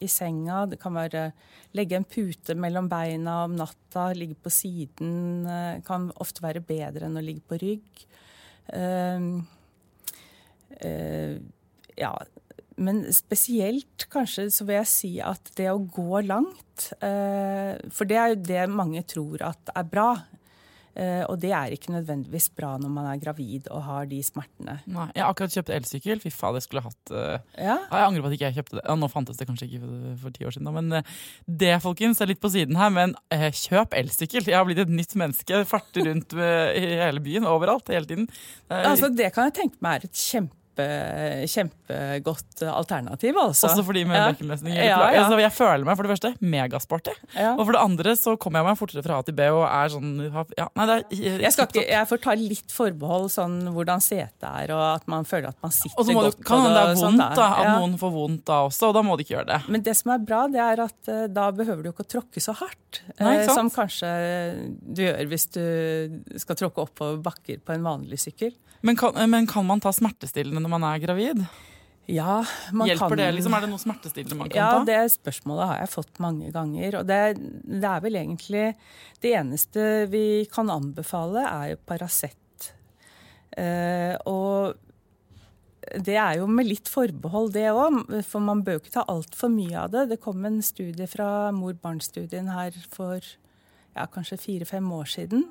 i 0.00 0.08
senga. 0.08 0.62
Det 0.70 0.78
kan 0.80 0.96
være 0.96 1.26
legge 1.76 1.98
en 1.98 2.06
pute 2.08 2.56
mellom 2.56 2.88
beina 2.88 3.42
om 3.44 3.58
natta, 3.58 4.06
ligge 4.16 4.38
på 4.40 4.52
siden. 4.54 5.44
Uh, 5.44 5.76
kan 5.84 6.08
ofte 6.24 6.40
være 6.44 6.64
bedre 6.64 7.10
enn 7.10 7.20
å 7.20 7.24
ligge 7.24 7.44
på 7.52 7.60
rygg. 7.60 8.06
Ja, 12.00 12.10
men 12.80 13.00
spesielt 13.12 14.06
kanskje 14.12 14.46
så 14.54 14.64
vil 14.68 14.78
jeg 14.78 14.88
si 14.88 15.10
at 15.20 15.50
det 15.58 15.66
å 15.72 15.80
gå 15.82 16.20
langt 16.22 16.86
For 17.02 18.08
det 18.08 18.16
er 18.16 18.30
jo 18.30 18.38
det 18.46 18.62
mange 18.70 19.02
tror 19.10 19.42
at 19.48 19.72
er 19.74 19.88
bra. 19.90 20.12
Eh, 20.98 21.22
og 21.30 21.38
det 21.42 21.52
er 21.54 21.74
ikke 21.74 21.92
nødvendigvis 21.94 22.48
bra 22.56 22.72
når 22.80 22.92
man 22.92 23.06
er 23.12 23.20
gravid 23.22 23.68
og 23.70 23.84
har 23.86 24.08
de 24.10 24.18
smertene. 24.26 24.78
Nei, 24.90 25.06
jeg 25.14 25.22
har 25.22 25.30
akkurat 25.30 25.54
kjøpt 25.54 25.72
elsykkel. 25.76 26.22
Fy 26.24 26.32
faen, 26.34 26.58
jeg 26.58 26.66
skulle 26.66 26.84
hatt 26.84 27.12
eh, 27.14 27.36
Ja, 27.62 27.76
Jeg 27.86 28.06
angrer 28.08 28.24
på 28.24 28.30
at 28.30 28.36
ikke 28.36 28.50
jeg 28.50 28.58
kjøpte 28.58 28.78
det. 28.80 28.84
Ja, 28.88 28.96
nå 28.98 29.10
fantes 29.12 29.40
det 29.40 29.48
kanskje 29.48 29.68
ikke 29.68 29.92
for, 30.22 30.34
ti 30.34 30.46
år 30.48 30.56
siden. 30.56 30.72
Men 30.76 31.00
eh, 31.00 31.16
det 31.64 31.72
folkens, 31.84 32.20
er 32.20 32.32
litt 32.32 32.42
på 32.42 32.52
siden 32.52 32.78
her. 32.80 32.92
Men 32.94 33.14
kjøp 33.30 33.94
elsykkel! 33.98 34.48
Jeg 34.50 34.58
har 34.58 34.66
blitt 34.68 34.82
et 34.82 34.92
nytt 34.92 35.16
menneske. 35.18 35.62
Farter 35.70 36.10
rundt 36.10 36.34
i 36.34 36.86
hele 37.00 37.22
byen, 37.22 37.46
overalt, 37.48 37.90
hele 37.92 38.08
tiden. 38.08 38.26
Altså 38.70 39.10
Det 39.14 39.30
kan 39.34 39.48
jeg 39.48 39.56
tenke 39.62 39.78
meg 39.84 40.00
er 40.00 40.08
et 40.08 40.18
kjempe, 40.20 40.56
kjempegodt 41.50 42.62
alternativ, 42.68 43.36
altså. 43.40 43.68
også 43.68 43.84
for 43.84 43.96
de 43.96 44.04
med 44.08 44.16
Ja. 44.16 44.28
bekkenløsninger. 44.32 44.82
Ja, 44.84 44.98
ja. 45.12 45.22
Altså, 45.24 45.38
jeg 45.40 45.52
føler 45.52 45.84
meg 45.84 45.96
for 45.96 46.06
det 46.06 46.12
første 46.14 46.30
megasporty. 46.40 47.14
Ja. 47.34 47.54
Og 47.56 47.64
for 47.66 47.72
det 47.72 47.80
andre 47.82 48.14
så 48.16 48.36
kommer 48.38 48.60
jeg 48.60 48.66
meg 48.70 48.78
fortere 48.78 49.02
fra 49.04 49.18
A 49.18 49.22
til 49.26 49.34
B 49.34 49.40
og 49.50 49.64
er 49.66 49.88
sånn 49.92 50.10
ja, 50.56 50.68
nei, 50.76 50.86
det 50.86 50.96
er, 50.96 51.40
Jeg, 51.40 51.52
skal 51.52 51.66
ikke, 51.66 51.86
jeg 51.88 52.08
får 52.10 52.22
ta 52.22 52.34
litt 52.34 52.74
forbehold 52.74 53.30
sånn 53.30 53.58
hvordan 53.74 54.00
setet 54.04 54.46
er, 54.46 54.72
og 54.74 54.84
at 54.96 55.08
man 55.10 55.24
føler 55.24 55.48
at 55.48 55.58
man 55.62 55.74
sitter 55.74 55.98
Og 55.98 56.06
så 56.06 56.12
må 56.16 56.22
godt 56.22 56.38
det, 56.38 56.46
kan 56.46 56.56
på 56.56 56.62
hende 56.64 56.74
det 56.74 56.84
er 56.84 57.02
vondt, 57.02 57.36
da. 57.36 57.48
At 57.60 57.80
noen 57.80 57.98
får 58.00 58.14
vondt 58.14 58.44
da 58.46 58.60
også, 58.68 58.90
og 58.90 58.94
da 58.94 59.02
må 59.06 59.16
de 59.16 59.26
ikke 59.26 59.36
gjøre 59.38 59.50
det. 59.52 59.60
Men 59.68 59.82
det 59.82 59.96
som 59.96 60.14
er 60.14 60.24
bra, 60.24 60.46
det 60.48 60.60
er 60.64 60.84
at 60.86 61.08
eh, 61.12 61.26
da 61.30 61.50
behøver 61.50 61.82
du 61.82 61.92
ikke 61.92 62.06
å 62.06 62.10
tråkke 62.16 62.40
så 62.42 62.54
hardt. 62.56 63.02
Nei, 63.20 63.36
eh, 63.40 63.50
som 63.50 63.70
kanskje 63.70 64.08
du 64.80 65.04
gjør 65.04 65.28
hvis 65.30 65.46
du 65.54 65.62
skal 66.40 66.58
tråkke 66.58 66.86
oppover 66.86 67.20
bakker 67.22 67.60
på 67.64 67.76
en 67.76 67.86
vanlig 67.86 68.18
sykkel. 68.20 68.54
Men 68.82 68.96
kan, 68.96 69.12
men 69.28 69.46
kan 69.46 69.66
man 69.68 69.80
ta 69.80 69.92
smertestillende 69.92 70.59
når 70.62 70.72
man 70.76 70.86
er 70.90 71.02
gravid? 71.02 71.42
Ja, 72.10 72.40
man 72.74 72.88
Hjelper 72.90 73.12
kan 73.12 73.20
det? 73.20 73.26
liksom? 73.36 73.54
Er 73.54 73.62
det 73.64 73.70
noe 73.70 73.78
smertestillende 73.82 74.36
man 74.40 74.48
kan 74.50 74.58
Ja, 74.58 74.70
ta? 74.80 74.84
det 74.88 75.12
spørsmålet 75.14 75.68
har 75.70 75.78
jeg 75.84 75.90
fått 75.92 76.18
mange 76.24 76.48
ganger. 76.54 76.96
Og 77.00 77.06
det, 77.06 77.18
det 77.70 77.86
er 77.86 78.00
vel 78.02 78.18
egentlig 78.18 78.64
Det 79.22 79.34
eneste 79.38 79.84
vi 80.10 80.24
kan 80.50 80.70
anbefale, 80.74 81.44
er 81.46 81.74
jo 81.74 81.80
Paracet. 81.86 82.72
Eh, 83.56 84.16
og 84.26 84.74
det 86.04 86.16
er 86.20 86.36
jo 86.40 86.46
med 86.50 86.66
litt 86.68 86.90
forbehold, 86.90 87.52
det 87.54 87.68
òg. 87.72 88.00
For 88.26 88.42
man 88.42 88.64
bør 88.66 88.78
jo 88.78 88.82
ikke 88.84 88.96
ta 88.98 89.06
altfor 89.10 89.50
mye 89.52 89.78
av 89.86 89.90
det. 89.94 90.08
Det 90.12 90.20
kom 90.22 90.42
en 90.46 90.60
studie 90.66 91.06
fra 91.10 91.50
mor-barn-studien 91.56 92.50
her 92.52 92.74
for 92.92 93.18
ja, 93.96 94.06
kanskje 94.06 94.38
fire-fem 94.38 94.86
år 94.94 95.08
siden. 95.14 95.46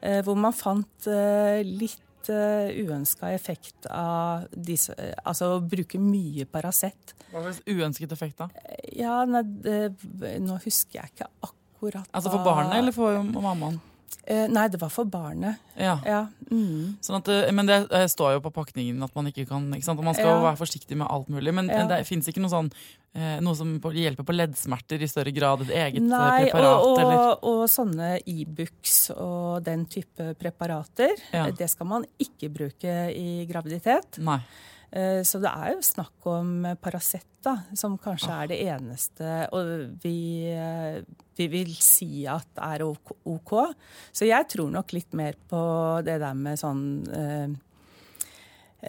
Eh, 0.00 0.22
hvor 0.24 0.36
man 0.40 0.56
fant 0.56 1.08
eh, 1.12 1.60
litt 1.66 2.00
litt 2.20 2.30
uh, 2.32 2.68
uønska 2.84 3.32
effekt 3.32 3.86
av 3.90 4.46
disse, 4.52 4.94
altså 5.24 5.56
å 5.56 5.60
bruke 5.60 5.98
mye 5.98 6.46
Paracet. 6.46 7.14
Hva 7.30 7.42
slags 7.44 7.62
uønsket 7.66 8.12
effekt, 8.12 8.38
da? 8.40 8.48
Ja, 8.96 9.24
nei, 9.24 9.42
det, 9.44 9.94
Nå 10.42 10.58
husker 10.64 10.98
jeg 11.00 11.12
ikke 11.12 11.28
akkurat 11.46 12.08
Altså 12.10 12.32
For 12.32 12.42
barnet 12.44 12.80
eller 12.80 12.92
for 12.92 13.22
mammaen? 13.22 13.78
Eh, 14.26 14.46
nei, 14.50 14.68
det 14.68 14.78
var 14.80 14.90
for 14.92 15.08
barnet. 15.10 15.58
Ja. 15.74 15.96
ja. 16.06 16.20
Mm. 16.50 16.96
Sånn 17.02 17.18
at, 17.20 17.28
eh, 17.32 17.50
men 17.56 17.68
det 17.68 17.80
eh, 17.88 18.06
står 18.10 18.36
jo 18.36 18.42
på 18.44 18.52
pakningen 18.60 19.02
at 19.06 19.14
man 19.16 19.30
ikke 19.30 19.46
kan 19.48 19.68
ikke 19.74 19.86
sant? 19.86 20.02
Man 20.06 20.16
skal 20.16 20.32
ja. 20.32 20.40
være 20.44 20.60
forsiktig 20.60 20.98
med 21.00 21.08
alt 21.10 21.30
mulig. 21.32 21.54
Men 21.56 21.70
ja. 21.72 21.86
det 21.90 22.02
fins 22.08 22.28
ikke 22.30 22.42
noe 22.44 22.52
sånn 22.52 22.72
noe 23.10 23.56
som 23.58 23.72
hjelper 23.90 24.22
på 24.22 24.34
leddsmerter 24.36 25.02
i 25.02 25.08
større 25.10 25.32
grad? 25.34 25.64
Et 25.64 25.72
eget 25.80 26.04
Nei, 26.06 26.44
preparat? 26.44 26.84
Og, 26.86 27.00
og, 27.02 27.48
og 27.50 27.62
sånne 27.66 28.12
Ibux 28.22 28.92
e 29.10 29.16
og 29.16 29.64
den 29.66 29.82
type 29.90 30.28
preparater, 30.38 31.16
det 31.58 31.66
skal 31.72 31.88
man 31.90 32.06
ikke 32.22 32.52
bruke 32.54 32.94
i 33.10 33.48
graviditet. 33.50 34.20
Nei. 34.22 34.38
Eh, 34.90 35.22
så 35.22 35.38
det 35.42 35.50
er 35.50 35.74
jo 35.76 35.82
snakk 35.86 36.28
om 36.30 36.66
Paracet, 36.82 37.26
som 37.78 37.96
kanskje 38.00 38.36
er 38.36 38.50
det 38.50 38.58
eneste 38.68 39.28
og 39.56 39.70
vi, 40.02 40.50
eh, 40.52 41.00
vi 41.38 41.46
vil 41.48 41.72
si 41.80 42.26
at 42.28 42.60
er 42.60 42.84
OK. 42.84 43.54
Så 44.12 44.28
jeg 44.28 44.48
tror 44.50 44.72
nok 44.74 44.92
litt 44.92 45.14
mer 45.16 45.38
på 45.48 45.62
det 46.04 46.18
der 46.20 46.36
med 46.36 46.60
sånn 46.60 46.84
eh, 47.16 47.54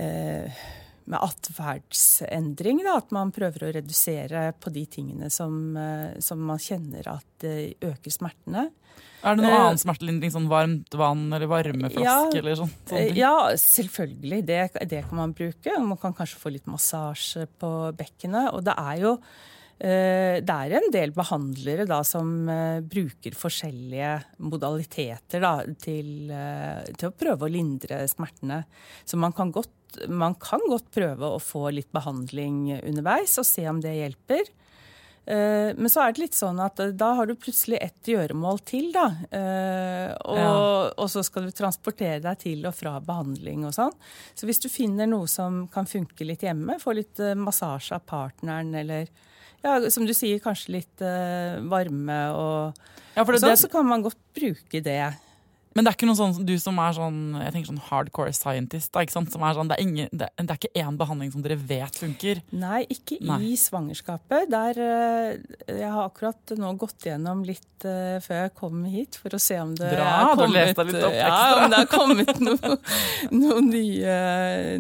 eh, 0.02 0.64
med 1.12 1.22
atferdsendring. 1.22 2.84
At 2.92 3.12
man 3.16 3.34
prøver 3.36 3.68
å 3.68 3.74
redusere 3.76 4.50
på 4.60 4.74
de 4.74 4.86
tingene 4.90 5.32
som, 5.34 5.76
som 6.24 6.46
man 6.48 6.62
kjenner 6.62 7.12
at 7.12 7.46
øker 7.46 8.14
smertene. 8.14 8.70
Er 9.22 9.38
det 9.38 9.44
noe 9.44 9.54
uh, 9.54 9.64
annen 9.68 9.82
smertelindring? 9.82 10.34
Sånn 10.34 10.50
varmt 10.50 10.96
vann 10.98 11.28
eller 11.30 11.50
varmeflaske? 11.50 12.06
Ja, 12.06 12.18
eller 12.40 12.58
sånn, 12.58 12.72
ja 13.18 13.36
selvfølgelig. 13.60 14.42
Det, 14.48 14.60
det, 14.90 15.04
kan 15.08 15.20
man 15.20 15.36
bruke. 15.38 15.76
Man 15.78 16.00
kan 16.02 16.16
kanskje 16.18 16.42
få 16.42 16.54
litt 16.56 16.70
massasje 16.70 17.46
på 17.62 17.72
bekkenet. 17.98 18.50
Og 18.56 18.66
det 18.66 18.76
er 18.82 19.04
jo 19.04 19.16
det 19.82 20.54
er 20.54 20.76
en 20.78 20.92
del 20.94 21.10
behandlere 21.16 21.88
da, 21.90 22.04
som 22.06 22.28
uh, 22.46 22.84
bruker 22.86 23.34
forskjellige 23.34 24.12
modaliteter 24.46 25.42
da, 25.42 25.56
til, 25.82 26.30
til, 26.30 27.08
å 27.08 27.16
prøve 27.18 27.48
å 27.48 27.50
lindre 27.50 28.04
smertene. 28.12 28.60
Så 29.10 29.18
man 29.18 29.34
kan, 29.34 29.50
godt, 29.50 30.04
man 30.06 30.38
kan 30.38 30.62
godt 30.70 30.92
prøve 30.94 31.34
å 31.34 31.42
få 31.42 31.72
litt 31.74 31.90
behandling 31.96 32.76
underveis 32.78 33.40
og 33.42 33.50
se 33.50 33.66
om 33.72 33.82
det 33.82 33.96
hjelper. 33.98 34.54
Eh, 35.26 35.72
men 35.78 35.90
så 35.90 36.02
er 36.02 36.14
det 36.14 36.24
litt 36.24 36.36
sånn 36.38 36.58
at 36.64 36.80
eh, 36.82 36.94
da 36.98 37.12
har 37.20 37.30
du 37.30 37.36
plutselig 37.38 37.78
ett 37.84 38.10
gjøremål 38.10 38.62
til, 38.66 38.90
da. 38.96 39.06
Eh, 39.30 40.10
og, 40.26 40.40
ja. 40.40 40.54
og, 40.96 41.06
så 41.14 41.22
skal 41.26 41.46
du 41.46 41.54
transportere 41.56 42.20
deg 42.24 42.40
til 42.42 42.66
og 42.66 42.74
fra 42.76 42.96
behandling 43.06 43.68
og 43.70 43.76
sånn. 43.78 43.94
Så 44.34 44.50
hvis 44.50 44.64
du 44.64 44.68
finner 44.72 45.10
noe 45.10 45.30
som 45.30 45.66
kan 45.72 45.90
funke 45.90 46.26
litt 46.26 46.46
hjemme, 46.48 46.80
få 46.82 46.98
litt 46.98 47.22
massasje 47.38 48.00
av 48.00 48.08
partneren 48.10 48.74
eller 48.82 49.12
ja, 49.64 49.76
som 49.94 50.08
du 50.08 50.14
sier, 50.18 50.42
kanskje 50.44 50.78
litt 50.80 51.04
varme 51.72 52.22
og, 52.34 52.88
ja, 53.16 53.26
og 53.26 53.36
sånn, 53.38 53.60
så 53.60 53.70
kan 53.72 53.86
man 53.88 54.06
godt 54.06 54.20
bruke 54.38 54.82
det. 54.84 55.04
Men 55.72 55.86
det 55.86 55.92
er 55.92 55.96
ikke 55.96 56.08
noe 56.10 56.20
sånn, 56.20 56.34
du 56.44 56.52
som 56.60 56.80
er 56.84 56.96
sånn 56.98 57.20
jeg 57.40 57.54
tenker 57.54 57.70
sånn 57.70 57.84
hardcore 57.86 58.34
scientist, 58.36 58.92
da? 58.92 59.06
Som 59.12 59.46
er 59.48 59.56
sånn, 59.56 59.70
det, 59.72 59.78
er 59.78 59.86
ingen, 59.86 60.10
det, 60.12 60.28
det 60.36 60.52
er 60.52 60.60
ikke 60.60 60.84
én 60.84 60.98
behandling 61.00 61.32
som 61.32 61.46
dere 61.46 61.56
vet 61.56 62.00
funker? 62.02 62.42
Nei, 62.52 62.82
ikke 62.92 63.22
Nei. 63.24 63.38
i 63.48 63.60
svangerskapet. 63.60 64.50
Der, 64.52 64.82
eh, 64.84 65.62
jeg 65.70 65.94
har 65.94 66.10
akkurat 66.10 66.56
nå 66.60 66.74
gått 66.82 67.08
gjennom 67.08 67.46
litt 67.48 67.88
uh, 67.88 68.20
før 68.24 68.44
jeg 68.44 68.54
kom 68.60 68.84
hit, 68.92 69.20
for 69.22 69.38
å 69.38 69.40
se 69.40 69.62
om 69.64 69.72
det 69.80 69.94
Bra, 69.96 70.10
er 70.12 70.42
kommet, 70.42 70.76
du 70.76 70.92
litt 70.92 71.08
opp 71.08 71.18
ja, 71.22 71.40
om 71.56 71.72
det 71.72 71.80
har 71.80 71.90
kommet 71.92 72.44
noe, 72.44 72.76
noe, 73.46 73.64
nye, 73.70 74.20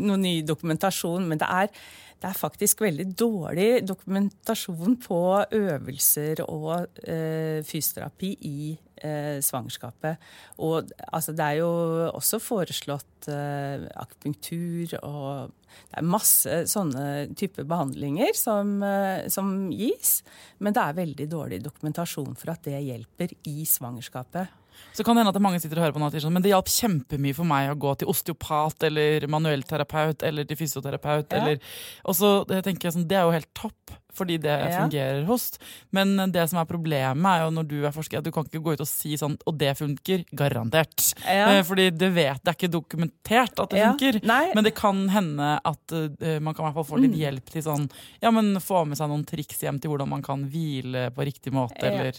noe 0.04 0.20
ny 0.20 0.36
dokumentasjon. 0.48 1.32
Men 1.32 1.40
det 1.40 1.48
er 1.48 1.72
det 2.22 2.30
er 2.30 2.38
faktisk 2.38 2.84
veldig 2.86 3.08
dårlig 3.18 3.70
dokumentasjon 3.88 4.98
på 5.02 5.22
øvelser 5.58 6.44
og 6.46 7.00
eh, 7.02 7.64
fysioterapi 7.66 8.30
i 8.46 8.76
eh, 9.02 9.40
svangerskapet. 9.42 10.22
Og 10.62 10.92
altså, 11.08 11.34
det 11.34 11.48
er 11.48 11.58
jo 11.64 11.72
også 12.12 12.38
foreslått 12.44 13.32
eh, 13.34 13.88
akupunktur 14.04 14.94
og 15.02 15.58
det 15.90 15.98
er 15.98 16.08
masse 16.14 16.62
sånne 16.70 17.06
typer 17.40 17.66
behandlinger 17.66 18.36
som, 18.38 18.78
eh, 18.86 19.26
som, 19.32 19.72
gis. 19.74 20.20
Men 20.60 20.78
det 20.78 20.86
er 20.86 21.00
veldig 21.02 21.30
dårlig 21.32 21.62
dokumentasjon 21.66 22.38
for 22.38 22.54
at 22.54 22.70
det 22.70 22.84
hjelper 22.86 23.34
i 23.50 23.66
svangerskapet. 23.66 24.61
Så 24.92 25.06
kan 25.06 25.16
det 25.16 25.24
hende 25.24 25.34
at 25.34 25.44
mange 25.44 25.62
sitter 25.64 25.80
og 25.80 25.86
hører 25.86 25.96
på 25.96 26.04
noe, 26.04 26.22
sånn, 26.24 26.34
men 26.36 26.44
det 26.44 26.52
hjalp 26.52 26.70
kjempemye 26.72 27.36
for 27.38 27.48
meg 27.48 27.72
å 27.72 27.80
gå 27.80 27.96
til 28.02 28.12
osteopat 28.12 28.88
eller 28.90 29.28
manuellterapeut 29.32 30.26
eller 30.28 30.48
til 30.48 30.60
fysioterapeut. 30.60 31.32
Ja. 31.32 31.42
Eller, 31.42 31.76
og 32.04 32.18
så 32.18 32.32
tenker 32.52 32.90
jeg 32.90 32.98
sånn, 32.98 33.08
Det 33.08 33.18
er 33.20 33.28
jo 33.28 33.36
helt 33.36 33.50
topp, 33.58 33.96
fordi 34.12 34.38
det 34.44 34.52
ja. 34.52 34.82
fungerer 34.82 35.24
hos. 35.30 35.48
Men 35.96 36.16
det 36.34 36.44
som 36.52 36.60
er 36.60 36.68
problemet, 36.68 37.28
er 37.32 37.46
jo 37.46 37.54
når 37.56 37.70
du 37.70 37.78
er 37.80 37.96
forsker, 37.96 38.20
at 38.20 38.28
du 38.28 38.34
kan 38.36 38.48
ikke 38.48 38.64
gå 38.64 38.76
ut 38.76 38.84
og 38.84 38.90
si 38.90 39.16
sånn 39.20 39.38
Og 39.48 39.56
det 39.60 39.72
funker 39.80 40.26
garantert. 40.38 41.14
Ja. 41.24 41.48
Eh, 41.56 41.64
fordi 41.68 41.88
det 41.96 42.12
vet, 42.16 42.44
det 42.44 42.52
er 42.52 42.60
ikke 42.60 42.74
dokumentert 42.76 43.64
at 43.64 43.72
det 43.72 43.86
funker. 43.86 44.20
Nei. 44.28 44.44
Men 44.58 44.68
det 44.68 44.76
kan 44.78 45.06
hende 45.14 45.54
at 45.58 45.96
uh, 45.96 46.38
man 46.44 46.54
kan 46.54 46.66
i 46.66 46.68
hvert 46.68 46.80
fall 46.82 46.90
få 46.92 47.00
litt 47.02 47.16
mm. 47.16 47.22
hjelp 47.22 47.56
til 47.56 47.66
sånn 47.66 47.88
Ja, 48.22 48.32
men 48.34 48.54
få 48.64 48.84
med 48.88 49.00
seg 49.00 49.10
noen 49.12 49.24
triks 49.28 49.64
hjem 49.64 49.80
til 49.82 49.94
hvordan 49.94 50.12
man 50.12 50.24
kan 50.26 50.44
hvile 50.52 51.10
på 51.16 51.26
riktig 51.28 51.54
måte, 51.56 51.88
eller 51.88 52.18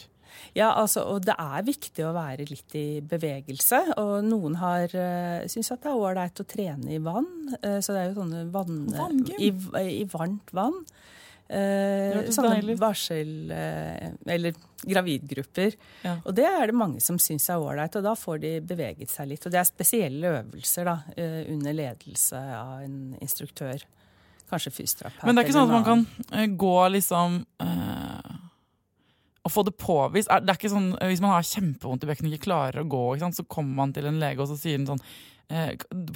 ja, 0.53 0.73
altså, 0.77 1.07
og 1.09 1.23
det 1.25 1.35
er 1.41 1.65
viktig 1.65 2.05
å 2.05 2.13
være 2.13 2.45
litt 2.51 2.75
i 2.77 3.01
bevegelse. 3.09 3.81
Og 4.03 4.27
noen 4.27 4.59
har 4.61 4.93
uh, 4.93 5.47
syns 5.49 5.73
at 5.73 5.85
det 5.85 5.93
er 5.93 6.03
ålreit 6.03 6.43
å 6.43 6.49
trene 6.49 6.93
i 6.93 7.01
vann. 7.03 7.31
Uh, 7.63 7.79
så 7.81 7.95
det 7.95 8.03
er 8.03 8.11
jo 8.11 8.19
sånne 8.21 8.45
vann... 8.53 8.83
I, 9.39 9.49
I, 9.81 10.05
varmt 10.13 10.53
vann. 10.53 10.77
Uh, 11.49 12.29
sånne 12.33 12.77
varsel... 12.81 13.33
Uh, 13.49 14.13
eller 14.37 14.59
gravidgrupper. 14.83 15.79
Ja. 16.03 16.19
Og 16.27 16.37
det 16.37 16.45
er 16.49 16.69
det 16.69 16.77
mange 16.77 17.01
som 17.05 17.17
syns 17.23 17.49
er 17.53 17.63
ålreit, 17.63 17.97
og 17.97 18.05
da 18.05 18.13
får 18.19 18.43
de 18.43 18.53
beveget 18.67 19.13
seg 19.15 19.31
litt. 19.31 19.47
Og 19.47 19.55
det 19.55 19.63
er 19.63 19.69
spesielle 19.69 20.37
øvelser 20.41 20.89
da, 20.91 20.97
under 21.55 21.77
ledelse 21.79 22.41
av 22.59 22.81
en 22.83 22.97
instruktør. 23.23 23.87
Kanskje 24.51 24.75
fysioterapeut. 24.83 25.23
Men 25.25 25.39
det 25.39 25.45
er 25.45 25.49
ikke 25.49 25.57
sånn 25.57 25.71
at 25.71 25.77
man 25.79 25.87
kan 25.87 26.57
gå 26.61 26.79
liksom 26.99 27.39
å 29.43 29.51
få 29.51 29.65
det 29.67 29.75
påvist 29.81 30.31
er, 30.31 30.45
det 30.45 30.53
er 30.53 30.61
ikke 30.61 30.73
sånn, 30.73 30.93
Hvis 31.11 31.23
man 31.23 31.35
har 31.35 31.47
kjempevondt 31.47 32.05
i 32.05 32.11
bekkenet 32.11 32.31
og 32.31 32.37
ikke 32.37 32.49
klarer 32.49 32.83
å 32.83 32.89
gå, 32.89 33.03
ikke 33.17 33.39
så 33.39 33.45
kommer 33.51 33.75
man 33.83 33.95
til 33.97 34.09
en 34.11 34.21
lege 34.23 34.43
og 34.43 34.51
så 34.51 34.57
sier 34.59 34.79
den 34.79 34.91
sånn 34.93 35.03
eh, 35.51 35.71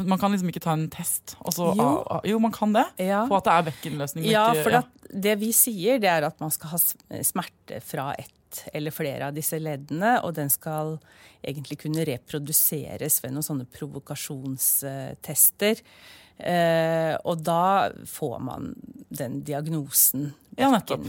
Man 0.07 0.21
kan 0.23 0.35
liksom 0.35 0.51
ikke 0.53 0.65
ta 0.65 0.77
en 0.77 0.89
test. 0.93 1.37
Så, 1.55 1.65
jo. 1.73 1.83
Ah, 1.83 2.19
ah, 2.19 2.23
jo. 2.29 2.37
man 2.43 2.55
kan 2.55 2.71
det. 2.77 2.87
Ja. 3.03 3.25
På 3.31 3.41
at 3.41 3.49
det 3.49 3.57
er 3.57 3.69
bekkenløsning. 3.73 4.23
Ja, 4.31 4.47
ikke, 4.53 4.65
for 4.69 4.79
ja. 4.79 4.83
det 5.27 5.37
vi 5.43 5.51
sier, 5.57 5.95
det 6.03 6.11
er 6.13 6.29
at 6.29 6.39
man 6.43 6.55
skal 6.55 6.77
ha 6.77 6.81
smerte 6.81 7.83
fra 7.85 8.13
ett 8.15 8.33
eller 8.73 8.95
flere 8.95 9.27
av 9.29 9.35
disse 9.37 9.59
leddene, 9.61 10.15
og 10.25 10.31
den 10.39 10.49
skal 10.53 10.97
egentlig 11.47 11.77
kunne 11.83 12.07
reproduseres 12.09 13.19
ved 13.25 13.35
noen 13.35 13.45
sånne 13.45 13.67
provokasjonstester. 13.75 15.83
Eh, 16.37 17.15
og 17.25 17.41
da 17.47 17.93
får 18.09 18.37
man 18.45 18.75
den 19.09 19.41
diagnosen. 19.47 20.33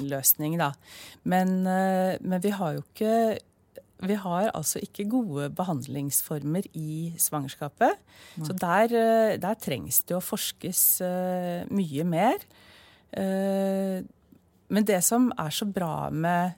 Løsning, 0.08 0.58
da. 0.60 0.72
Men, 1.28 1.60
eh, 1.68 2.16
men 2.22 2.44
vi 2.44 2.54
har 2.56 2.78
jo 2.78 2.86
ikke 2.86 3.38
vi 3.98 4.14
har 4.14 4.52
altså 4.54 4.78
ikke 4.78 5.08
gode 5.10 5.48
behandlingsformer 5.58 6.68
i 6.78 7.16
svangerskapet. 7.18 7.98
Nei. 8.38 8.46
Så 8.46 8.54
der, 8.54 8.94
eh, 8.94 9.38
der, 9.42 9.56
trengs 9.56 10.04
det 10.06 10.14
å 10.16 10.22
forskes 10.22 11.02
mye 11.72 12.04
mer. 12.06 12.38
Men 14.70 14.86
det 14.86 15.04
som 15.04 15.32
er 15.40 15.50
så 15.50 15.66
bra 15.66 16.12
med 16.12 16.54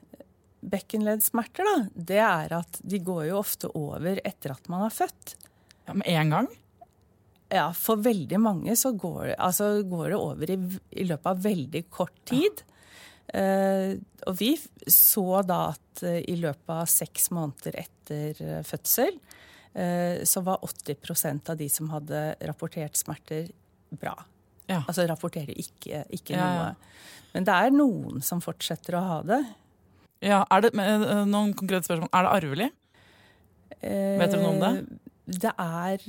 bekkenleddsmerter, 0.60 1.64
da, 1.64 1.88
det 1.94 2.20
er 2.20 2.52
at 2.52 2.80
de 2.82 2.98
går 2.98 3.30
jo 3.30 3.38
ofte 3.38 3.70
over 3.72 4.20
etter 4.22 4.52
at 4.52 4.68
man 4.68 4.84
har 4.84 4.92
født. 4.92 5.36
Ja, 5.86 5.94
Med 5.94 6.08
en 6.08 6.30
gang? 6.30 6.48
Ja, 7.50 7.70
for 7.74 7.98
veldig 7.98 8.38
mange 8.38 8.76
så 8.78 8.92
går, 8.94 9.34
altså, 9.34 9.80
går 9.82 10.12
det 10.12 10.18
over 10.18 10.50
i, 10.54 10.56
i, 10.94 11.06
løpet 11.08 11.26
av 11.32 11.40
veldig 11.42 11.82
kort 11.90 12.14
tid. 12.30 12.62
Ja. 12.62 12.66
Uh, 13.30 13.92
og 14.26 14.34
vi 14.40 14.56
så 14.90 15.42
da 15.46 15.60
at 15.70 16.02
uh, 16.02 16.18
i 16.18 16.34
løpet 16.38 16.72
av 16.74 16.88
seks 16.90 17.28
måneder 17.34 17.76
etter 17.84 18.40
uh, 18.42 18.60
fødsel, 18.66 19.20
så 19.70 20.40
var 20.42 20.64
80% 20.66 21.46
av 21.52 21.58
de 21.60 21.68
som 21.70 21.92
hadde 21.92 22.20
rapportert 22.42 22.96
smerter, 22.98 23.52
bra. 23.94 24.16
Ja. 24.66 24.80
Altså 24.80 25.04
rapporterer 25.06 25.54
ikke, 25.62 26.00
ikke 26.10 26.34
ja, 26.34 26.48
noe. 26.50 27.04
Men 27.36 27.46
det 27.46 27.54
er 27.54 27.76
noen 27.76 28.18
som 28.26 28.42
fortsetter 28.42 28.96
å 28.98 29.04
ha 29.06 29.20
det. 29.28 29.38
Ja, 30.26 30.40
er 30.50 30.64
det 30.66 30.72
Noen 30.74 31.54
konkrete 31.54 31.86
spørsmål. 31.86 32.10
Er 32.10 32.26
det 32.26 32.32
arvelig? 32.34 32.68
Vet 33.78 34.34
du 34.34 34.40
noe 34.40 34.50
om 34.56 34.58
det? 34.58 34.72
Det 35.30 35.50
er 35.62 36.02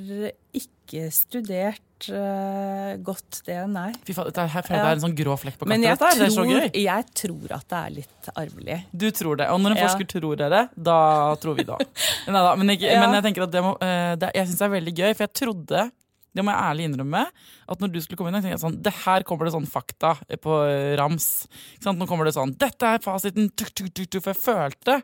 ikke 0.57 1.07
studert 1.13 2.07
uh, 2.09 2.97
godt, 3.05 3.41
det, 3.45 3.57
nei. 3.69 3.91
Fy 4.07 4.15
faen, 4.17 4.31
dette 4.31 4.47
her, 4.49 4.65
det 4.65 4.79
er 4.79 4.95
en 4.95 5.03
sånn 5.03 5.15
grå 5.17 5.35
flekk 5.37 5.59
på 5.59 5.67
kartet. 5.67 5.73
Men 5.75 5.85
jeg, 5.85 5.99
tror, 6.01 6.49
det 6.49 6.57
er 6.71 6.81
jeg 6.81 7.07
tror 7.21 7.55
at 7.59 7.67
det 7.69 7.81
er 7.81 7.95
litt 7.99 8.31
arvelig. 8.33 8.79
Du 8.91 9.07
tror 9.13 9.41
det. 9.43 9.49
Og 9.53 9.61
når 9.61 9.75
en 9.75 9.81
forsker 9.83 10.09
tror 10.15 10.41
dere, 10.41 10.65
da 10.73 10.99
tror 11.43 11.59
vi 11.59 11.67
da. 11.69 11.77
Neida, 12.33 12.55
men, 12.57 12.73
ikke, 12.73 12.89
ja. 12.89 13.01
men, 13.03 13.17
jeg 13.19 13.27
tenker 13.29 13.45
at 13.45 13.53
det, 13.53 13.65
må, 13.67 13.75
uh, 13.77 14.13
det, 14.17 14.33
jeg 14.39 14.49
syns 14.49 14.63
det 14.63 14.69
er 14.69 14.75
veldig 14.79 14.95
gøy, 14.97 15.09
for 15.11 15.27
jeg 15.27 15.35
trodde 15.43 15.87
Det 16.31 16.45
må 16.47 16.55
jeg 16.55 16.71
ærlig 16.71 16.89
innrømme. 16.89 17.25
At 17.71 17.83
når 17.83 17.93
du 17.93 18.01
skulle 18.01 18.17
komme 18.17 18.33
inn, 18.33 18.41
tenkte 18.41 18.55
jeg 18.55 18.65
sånn 18.65 18.81
Det 18.81 18.97
her 19.03 19.27
kommer 19.27 19.45
det 19.45 19.53
sånn 19.53 19.69
fakta 19.69 20.15
på 20.41 20.61
rams. 20.97 21.33
Ikke 21.75 21.91
sant? 21.91 22.01
Nå 22.01 22.09
kommer 22.09 22.25
det 22.25 22.33
sånn 22.39 22.55
Dette 22.57 22.95
er 22.95 23.03
fasiten! 23.03 23.51
Tuk, 23.53 23.69
tuk, 23.77 23.93
tuk. 23.93 24.23
For 24.23 24.33
jeg 24.33 24.41
følte 24.41 25.01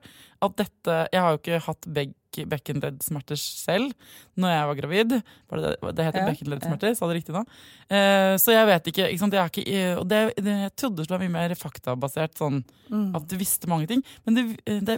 at 0.48 0.58
dette 0.58 1.04
Jeg 1.12 1.22
har 1.22 1.36
jo 1.36 1.44
ikke 1.44 1.68
hatt 1.68 1.94
begge 1.94 2.16
bekkenleddsmerter 2.46 3.40
selv 3.40 3.94
når 4.38 4.54
jeg 4.54 4.70
var 4.70 4.80
gravid. 4.82 5.16
Var 5.50 5.64
det, 5.64 5.72
det 5.98 6.08
heter 6.08 6.22
ja, 6.22 6.28
bekkenleddsmerter, 6.30 6.98
sa 6.98 7.10
det 7.10 7.18
riktig 7.20 7.36
nå? 7.36 7.44
Uh, 7.90 8.36
så 8.42 8.54
jeg 8.54 8.70
vet 8.70 8.92
ikke. 8.92 9.08
ikke 9.10 9.24
sant? 9.24 9.38
Jeg, 9.40 9.54
ikke, 9.64 9.86
og 10.02 10.06
det, 10.12 10.22
det, 10.38 10.58
jeg 10.68 10.76
trodde 10.78 11.00
det 11.00 11.08
skulle 11.08 11.20
være 11.22 11.32
mye 11.32 11.38
mer 11.38 11.56
faktabasert, 11.58 12.36
sånn 12.38 12.62
mm. 12.92 13.08
at 13.18 13.30
du 13.32 13.38
visste 13.40 13.72
mange 13.72 13.90
ting. 13.90 14.04
Men 14.28 14.38
det, 14.38 14.46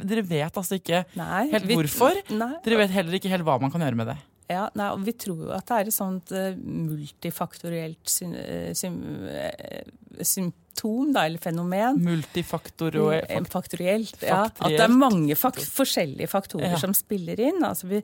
dere 0.04 0.26
vet 0.26 0.60
altså 0.60 0.80
ikke 0.80 1.06
nei, 1.20 1.46
helt 1.54 1.72
hvorfor. 1.72 2.20
Nei. 2.34 2.56
Dere 2.66 2.84
vet 2.84 2.98
heller 2.98 3.20
ikke 3.20 3.32
helt 3.32 3.48
hva 3.48 3.60
man 3.62 3.74
kan 3.74 3.86
gjøre 3.86 4.00
med 4.00 4.12
det. 4.14 4.20
Ja, 4.50 4.66
nei, 4.78 4.88
og 4.96 5.04
Vi 5.06 5.14
tror 5.22 5.44
jo 5.46 5.52
at 5.54 5.68
det 5.70 5.78
er 5.78 5.92
et 5.92 5.96
sånt 5.96 6.34
uh, 6.34 6.50
multifaktorielt 6.58 8.10
syn, 8.10 8.34
uh, 8.34 8.72
sym, 8.78 8.98
uh, 9.30 10.24
symptom, 10.26 11.14
da, 11.14 11.28
eller 11.30 11.42
fenomen. 11.44 12.02
Multifaktorielt. 12.02 13.52
Faktorielt, 13.54 14.26
ja. 14.26 14.44
At 14.50 14.64
det 14.66 14.82
er 14.88 14.96
mange 14.96 15.38
fak 15.38 15.62
forskjellige 15.62 16.32
faktorer 16.32 16.74
ja. 16.74 16.82
som 16.82 16.96
spiller 16.98 17.40
inn. 17.50 17.62
Altså 17.66 17.92
vi, 17.92 18.02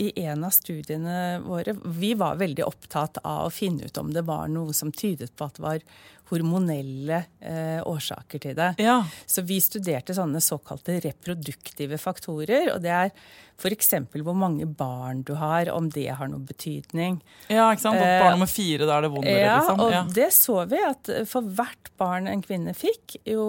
i 0.00 0.12
en 0.24 0.44
av 0.46 0.52
studiene 0.54 1.38
våre 1.44 1.74
Vi 1.84 2.12
var 2.18 2.38
veldig 2.40 2.64
opptatt 2.66 3.18
av 3.22 3.48
å 3.48 3.54
finne 3.54 3.88
ut 3.88 3.98
om 3.98 4.12
det 4.14 4.24
var 4.26 4.48
noe 4.52 4.76
som 4.76 4.92
tydet 4.94 5.34
på 5.36 5.48
at 5.48 5.58
det 5.58 5.64
var 5.64 5.82
hormonelle 6.28 7.22
eh, 7.40 7.80
årsaker 7.88 8.42
til 8.42 8.56
det. 8.58 8.72
Ja. 8.82 9.00
Så 9.26 9.44
vi 9.48 9.58
studerte 9.64 10.12
sånne 10.16 10.42
såkalte 10.44 10.98
reproduktive 11.04 11.98
faktorer. 12.00 12.74
og 12.74 12.82
det 12.84 12.92
er 12.92 13.12
F.eks. 13.58 13.94
hvor 14.12 14.36
mange 14.38 14.68
barn 14.70 15.24
du 15.26 15.32
har, 15.40 15.70
om 15.72 15.88
det 15.90 16.06
har 16.14 16.28
noen 16.30 16.44
betydning. 16.46 17.16
Ja, 17.50 17.66
ikke 17.72 17.88
sant? 17.88 17.98
Barn 17.98 18.36
nummer 18.36 18.50
fire, 18.50 18.86
da 18.86 18.98
er 18.98 19.06
det 19.08 19.12
vondere, 19.16 19.40
ja, 19.40 19.56
liksom. 19.58 19.80
Ja, 19.82 20.02
og 20.04 20.12
det 20.14 20.28
så 20.36 20.60
vi 20.70 20.82
at 20.86 21.10
for 21.30 21.48
hvert 21.58 21.90
barn 21.98 22.30
en 22.30 22.44
kvinne 22.44 22.76
fikk, 22.76 23.16
jo 23.26 23.48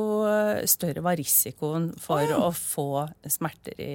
større 0.65 1.05
var 1.05 1.19
risikoen 1.19 1.91
for 2.01 2.25
oh. 2.25 2.47
å 2.47 2.55
få 2.55 2.89
smerter 3.29 3.77
i 3.77 3.93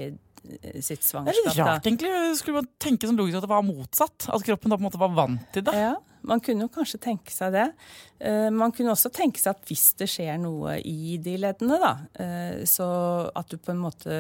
sitt 0.85 1.05
svangerskap. 1.05 1.51
Det 1.51 1.61
er 1.61 1.69
rart, 1.69 1.87
egentlig. 1.89 2.11
Skulle 2.39 2.63
man 2.63 2.69
tenke 2.83 3.09
som 3.09 3.19
logisk 3.19 3.39
at 3.41 3.47
det 3.47 3.53
var 3.53 3.65
motsatt? 3.67 4.29
At 4.29 4.45
kroppen 4.47 4.73
da 4.73 4.79
på 4.79 4.85
en 4.85 4.89
måte 4.89 5.01
var 5.01 5.15
vant 5.17 5.47
til 5.55 5.65
det? 5.67 5.75
Ja, 5.79 5.95
man 6.29 6.43
kunne 6.45 6.67
jo 6.67 6.73
kanskje 6.73 7.01
tenke 7.03 7.33
seg 7.35 7.55
det. 7.57 7.67
Eh, 8.21 8.49
man 8.55 8.73
kunne 8.77 8.95
også 8.95 9.13
tenke 9.15 9.43
seg 9.43 9.55
at 9.57 9.69
hvis 9.69 9.91
det 10.01 10.09
skjer 10.13 10.39
noe 10.43 10.79
i 10.81 11.17
de 11.23 11.37
leddene, 11.41 11.81
da, 11.83 11.95
eh, 12.21 12.65
så 12.69 12.89
at 13.33 13.53
du 13.53 13.59
på 13.61 13.75
en 13.75 13.83
måte 13.85 14.19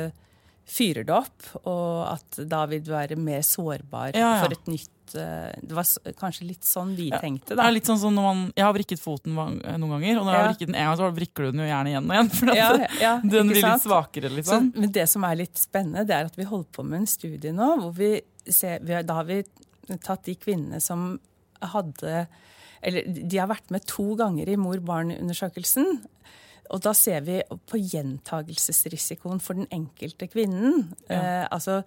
fyrer 0.64 1.04
det 1.04 1.12
opp, 1.12 1.48
og 1.68 2.06
at 2.08 2.38
da 2.48 2.64
vil 2.70 2.80
du 2.84 2.92
være 2.94 3.18
mer 3.20 3.42
sårbar 3.44 4.16
ja, 4.16 4.20
ja. 4.24 4.42
for 4.42 4.54
et 4.56 4.70
nytt 4.70 4.93
eh, 5.20 5.50
Det 5.60 5.76
var 5.76 5.88
kanskje 6.18 6.46
litt 6.48 6.64
sånn 6.66 6.94
vi 6.96 7.10
ja. 7.10 7.20
tenkte, 7.22 7.56
da. 7.56 7.66
Er 7.66 7.74
litt 7.76 7.88
sånn 7.88 8.00
som 8.00 8.14
når 8.16 8.26
man, 8.26 8.40
Jeg 8.56 8.64
har 8.64 8.74
vrikket 8.76 9.02
foten 9.02 9.34
noen 9.36 9.60
ganger, 9.60 10.20
og 10.20 10.24
når 10.24 10.32
jeg 10.32 10.40
har 10.40 10.48
vrikket 10.48 10.70
den 10.70 10.78
en 10.78 10.88
gang, 10.88 10.96
så 11.00 11.10
vrikker 11.18 11.46
du 11.46 11.50
den 11.50 11.64
jo 11.64 11.68
gjerne 11.68 11.92
igjen 11.92 12.08
og 12.08 12.16
igjen. 12.16 12.32
For 12.38 12.54
at 12.54 13.28
den 13.34 13.52
blir 13.52 13.60
litt 13.66 13.84
svakere, 13.84 14.32
liksom. 14.38 14.70
Så, 14.72 14.84
men 14.84 14.94
det 14.96 15.06
som 15.12 15.28
er 15.28 15.40
litt 15.42 15.60
spennende, 15.60 16.06
det 16.08 16.16
er 16.16 16.32
at 16.32 16.40
vi 16.40 16.48
holder 16.48 16.70
på 16.78 16.86
med 16.88 17.02
en 17.02 17.10
studie 17.10 17.54
nå 17.54 17.70
hvor 17.82 17.94
vi 17.98 18.14
ser 18.44 18.82
vi 18.84 18.98
Da 19.04 19.20
har 19.20 19.28
vi 19.28 19.42
tatt 20.04 20.24
de 20.26 20.34
kvinnene 20.36 20.80
som 20.82 21.14
hadde 21.74 22.26
Eller 22.84 23.06
de 23.08 23.38
har 23.40 23.48
vært 23.48 23.72
med 23.72 23.86
to 23.88 24.12
ganger 24.20 24.48
i 24.50 24.58
mor-barn-undersøkelsen. 24.60 26.02
Og 26.72 26.82
da 26.84 26.92
ser 26.96 27.24
vi 27.24 27.38
på 27.68 27.80
gjentagelsesrisikoen 27.80 29.40
for 29.42 29.58
den 29.58 29.68
enkelte 29.72 30.28
kvinnen. 30.32 30.90
Ja. 31.08 31.16
Eh, 31.16 31.46
altså, 31.52 31.82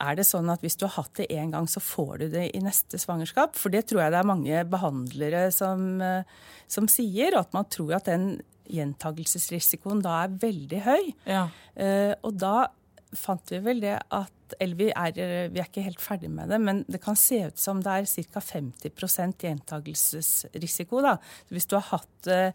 er 0.00 0.18
det 0.18 0.26
sånn 0.28 0.50
at 0.52 0.62
hvis 0.64 0.78
du 0.78 0.86
har 0.86 0.94
hatt 1.00 1.18
det 1.18 1.28
én 1.34 1.52
gang, 1.54 1.66
så 1.70 1.82
får 1.82 2.22
du 2.22 2.26
det 2.32 2.48
i 2.56 2.62
neste 2.62 3.00
svangerskap? 3.00 3.56
For 3.58 3.74
det 3.74 3.86
tror 3.88 4.04
jeg 4.04 4.14
det 4.14 4.20
er 4.20 4.30
mange 4.30 4.62
behandlere 4.70 5.48
som, 5.54 6.00
eh, 6.04 6.28
som 6.70 6.88
sier, 6.90 7.36
at 7.38 7.54
man 7.56 7.68
tror 7.70 7.98
at 7.98 8.10
den 8.10 8.38
gjentagelsesrisikoen 8.68 10.02
da 10.04 10.22
er 10.24 10.34
veldig 10.42 10.80
høy. 10.84 11.04
Ja. 11.28 11.46
Uh, 11.78 12.12
og 12.26 12.34
da 12.40 12.68
fant 13.16 13.52
vi 13.52 13.60
vel 13.64 13.80
det 13.80 13.94
at 14.12 14.34
Eller 14.60 14.76
vi 14.78 14.86
er, 14.88 15.48
vi 15.52 15.60
er 15.60 15.66
ikke 15.66 15.84
helt 15.84 16.00
ferdig 16.00 16.30
med 16.32 16.48
det, 16.48 16.56
men 16.64 16.78
det 16.88 17.02
kan 17.04 17.16
se 17.20 17.42
ut 17.50 17.60
som 17.60 17.82
det 17.84 17.98
er 18.00 18.06
ca. 18.32 18.40
50% 18.40 19.44
gjentagelsesrisiko. 19.44 21.02
Da. 21.04 21.18
Så 21.44 21.56
hvis 21.56 21.68
du 21.68 21.74
har 21.76 21.84
hatt 21.90 22.14
det 22.24 22.54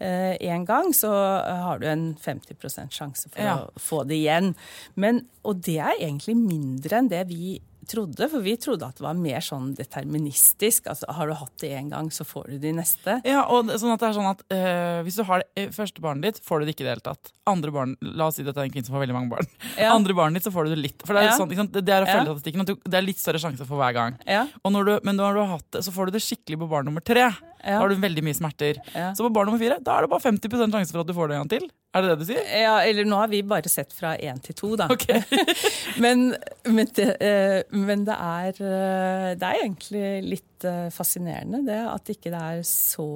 én 0.00 0.62
eh, 0.62 0.64
gang, 0.66 0.90
så 0.94 1.10
har 1.10 1.78
du 1.78 1.86
en 1.90 2.08
50 2.20 2.90
sjanse 2.90 3.30
for 3.30 3.42
ja. 3.42 3.58
å 3.62 3.80
få 3.80 4.02
det 4.08 4.18
igjen. 4.22 4.54
Men, 4.94 5.24
og 5.42 5.62
det 5.66 5.78
er 5.78 5.94
egentlig 6.00 6.36
mindre 6.38 6.98
enn 6.98 7.12
det 7.12 7.22
vi 7.30 7.60
trodde, 7.84 8.28
for 8.32 8.44
vi 8.44 8.54
trodde 8.60 8.86
at 8.86 8.98
det 8.98 9.04
var 9.04 9.16
mer 9.18 9.44
sånn 9.44 9.72
deterministisk. 9.76 10.88
altså 10.90 11.10
Har 11.12 11.28
du 11.28 11.34
hatt 11.36 11.52
det 11.60 11.72
én 11.76 11.90
gang, 11.92 12.10
så 12.12 12.24
får 12.26 12.48
du 12.50 12.58
det 12.58 12.70
i 12.72 12.76
neste. 12.76 13.18
Ja, 13.28 13.44
og 13.52 13.70
sånn 13.70 13.94
at 13.94 14.02
det 14.02 14.08
er 14.08 14.16
sånn 14.16 14.30
at 14.30 14.44
øh, 14.56 15.00
Hvis 15.06 15.18
du 15.20 15.24
har 15.28 15.44
det 15.44 15.66
første 15.76 16.04
barnet 16.04 16.28
ditt, 16.28 16.42
får 16.44 16.60
du 16.60 16.66
det 16.66 16.74
ikke 16.74 16.84
i 16.84 16.88
det 16.88 16.94
hele 16.96 17.06
tatt. 17.12 17.32
Andre 17.50 17.74
barn, 17.74 17.96
La 18.00 18.28
oss 18.30 18.38
si 18.38 18.46
dette 18.46 18.60
er 18.60 18.68
en 18.68 18.74
kvinne 18.74 18.88
som 18.88 18.96
har 18.96 19.04
veldig 19.04 19.18
mange 19.18 19.34
barn. 19.36 19.50
Ja. 19.84 19.90
Andre 19.94 20.14
barnet 20.16 20.38
ditt, 20.38 20.46
så 20.46 20.54
får 20.54 20.68
du 20.68 20.74
det 20.74 20.80
litt. 20.80 21.02
For 21.04 21.16
Det 21.16 21.24
er, 21.24 21.32
ja. 21.32 21.38
sånn, 21.38 21.50
det 21.74 21.82
er 21.82 22.04
å 22.04 22.08
følge 22.08 22.20
ja. 22.22 22.36
statistikken. 22.36 22.68
Det 22.84 22.98
er 22.98 23.04
litt 23.04 23.20
større 23.20 23.40
sjanse 23.42 23.66
for 23.68 23.80
hver 23.80 23.96
gang. 23.96 24.20
Ja. 24.28 24.44
Når 24.64 24.86
du, 24.88 24.92
men 25.06 25.18
når 25.18 25.36
du 25.36 25.42
har 25.42 25.50
hatt 25.56 25.66
det, 25.74 25.82
så 25.86 25.92
får 25.94 26.08
du 26.08 26.16
det 26.16 26.22
skikkelig 26.24 26.60
på 26.62 26.70
barn 26.70 26.88
nummer 26.88 27.04
tre. 27.04 27.26
Da 27.64 27.80
har 27.80 27.88
du 27.88 27.96
veldig 28.00 28.24
mye 28.26 28.36
smerter. 28.36 28.82
Så 28.92 29.24
på 29.24 29.32
barn 29.32 29.48
nummer 29.50 29.62
fire 29.62 29.80
da 29.80 29.96
er 29.96 30.06
det 30.06 30.12
bare 30.12 30.24
50 30.26 30.70
sjanse 30.74 30.92
for 30.92 31.02
at 31.02 31.08
du 31.08 31.16
får 31.16 31.30
det 31.30 31.36
en 31.36 31.44
gang 31.44 31.52
til. 31.56 31.66
Er 31.94 32.02
det 32.02 32.10
det 32.10 32.24
du 32.24 32.26
sier? 32.26 32.46
Ja, 32.50 32.74
eller 32.82 33.06
nå 33.06 33.18
har 33.20 33.30
vi 33.30 33.40
bare 33.46 33.70
sett 33.70 33.92
fra 33.94 34.16
én 34.18 34.40
til 34.42 34.56
to, 34.58 34.72
da. 34.78 34.88
Okay. 34.90 35.22
men, 36.04 36.32
men, 36.66 36.88
det, 36.96 37.06
eh, 37.22 37.60
men 37.70 38.02
det, 38.08 38.16
er, 38.18 38.58
eh, 38.58 39.28
det, 39.38 39.46
er, 39.46 39.60
egentlig 39.62 40.08
litt 40.26 40.66
eh, 40.66 40.88
fascinerende 40.94 41.62
det 41.68 41.78
at 41.86 42.10
ikke 42.10 42.32
det 42.34 42.40
er 42.40 42.64
så 42.66 43.06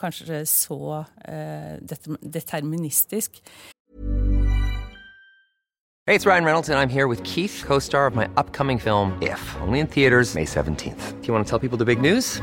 Kanskje 0.00 0.42
så 0.48 1.04
deterministisk. 2.20 3.38
Hey, 6.06 6.16
it's 6.16 6.26
Ryan 6.26 6.44
Reynolds, 6.44 6.68
and 6.68 6.78
I'm 6.78 6.88
here 6.88 7.06
with 7.06 7.22
Keith, 7.22 7.62
co-star 7.64 8.06
of 8.06 8.16
my 8.16 8.28
upcoming 8.36 8.78
film 8.78 9.16
If, 9.22 9.56
only 9.60 9.78
in 9.78 9.86
theaters 9.86 10.34
May 10.34 10.44
17th. 10.44 11.20
Do 11.20 11.28
you 11.28 11.32
want 11.32 11.46
to 11.46 11.50
tell 11.50 11.60
people 11.60 11.78
the 11.78 11.84
big 11.84 12.00
news? 12.00 12.42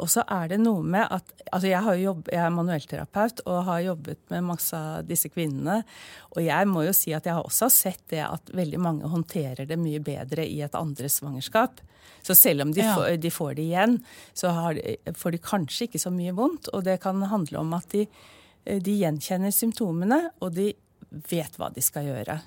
Og 0.00 0.08
så 0.10 0.24
er 0.32 0.48
det 0.52 0.58
noe 0.62 0.82
med 0.82 1.04
at 1.12 1.30
altså 1.52 1.68
jeg, 1.68 1.82
har 1.84 1.98
jobb, 2.00 2.28
jeg 2.32 2.40
er 2.40 2.54
manuellterapeut 2.56 3.42
og 3.46 3.60
har 3.68 3.82
jobbet 3.84 4.20
med 4.32 4.46
masse 4.48 4.76
av 4.76 5.04
disse 5.08 5.28
kvinnene. 5.32 5.82
Og 6.34 6.42
jeg 6.46 6.68
må 6.70 6.86
jo 6.86 6.94
si 6.96 7.12
at 7.16 7.28
jeg 7.28 7.36
har 7.36 7.46
også 7.46 7.68
sett 7.72 8.02
det 8.12 8.22
at 8.24 8.52
veldig 8.56 8.80
mange 8.80 9.10
håndterer 9.12 9.68
det 9.68 9.78
mye 9.80 10.00
bedre 10.04 10.46
i 10.48 10.60
et 10.64 10.76
andre 10.78 11.10
svangerskap. 11.12 11.82
Så 12.22 12.34
selv 12.36 12.62
om 12.66 12.72
de, 12.72 12.82
Ja. 12.84 12.94
får, 12.96 13.16
de 13.20 13.30
får 13.30 13.54
det 13.56 13.62
igjen, 13.68 13.98
så 14.34 14.52
har 14.56 14.74
de, 14.76 14.96
får 15.16 15.36
de 15.36 15.38
kanskje 15.44 15.86
ikke 15.88 16.02
så 16.02 16.10
mye 16.12 16.34
vondt. 16.36 16.68
Og 16.74 16.84
det 16.84 16.98
kan 17.00 17.20
handle 17.22 17.60
om 17.60 17.74
at 17.76 17.88
de, 17.94 18.06
de 18.66 18.96
gjenkjenner 19.00 19.52
symptomene, 19.54 20.30
og 20.40 20.54
de 20.56 20.72
vet 21.30 21.56
hva 21.58 21.70
de 21.74 21.82
skal 21.84 22.08
gjøre. 22.10 22.40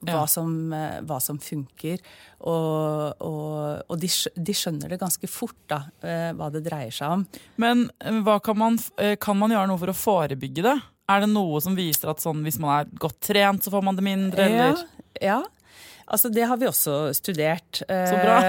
Hva, 0.00 0.22
Ja. 0.22 0.26
som, 0.32 0.72
eh, 0.72 1.00
hva 1.04 1.18
som 1.20 1.36
funker. 1.38 1.98
Og, 2.40 3.20
og, 3.20 3.82
og 3.90 3.98
de, 4.00 4.08
de 4.36 4.54
skjønner 4.56 4.88
det 4.88 5.00
ganske 5.02 5.28
fort, 5.28 5.58
da, 5.68 5.82
eh, 6.00 6.30
hva 6.38 6.48
det 6.54 6.62
dreier 6.64 6.94
seg 6.94 7.18
om. 7.18 7.26
Men 7.60 7.90
eh, 8.00 8.22
kan, 8.40 8.56
man, 8.56 8.78
kan 9.20 9.36
man 9.36 9.52
gjøre 9.52 9.68
noe 9.68 9.82
for 9.82 9.92
å 9.92 9.98
forebygge 10.00 10.64
det? 10.64 10.76
Er 11.10 11.24
det 11.24 11.30
noe 11.34 11.60
som 11.60 11.76
viser 11.76 12.12
at 12.14 12.22
sånn, 12.22 12.40
hvis 12.46 12.60
man 12.62 12.78
er 12.78 12.92
godt 13.02 13.20
trent, 13.28 13.64
så 13.66 13.72
får 13.74 13.84
man 13.84 13.98
det 13.98 14.06
mindre? 14.06 14.46
Eller? 14.48 14.84
Ja, 15.20 15.26
ja. 15.34 15.40
Altså, 16.10 16.26
det 16.34 16.42
har 16.48 16.58
vi 16.58 16.66
også 16.66 17.12
studert. 17.14 17.84
Så 17.86 18.16
bra. 18.18 18.40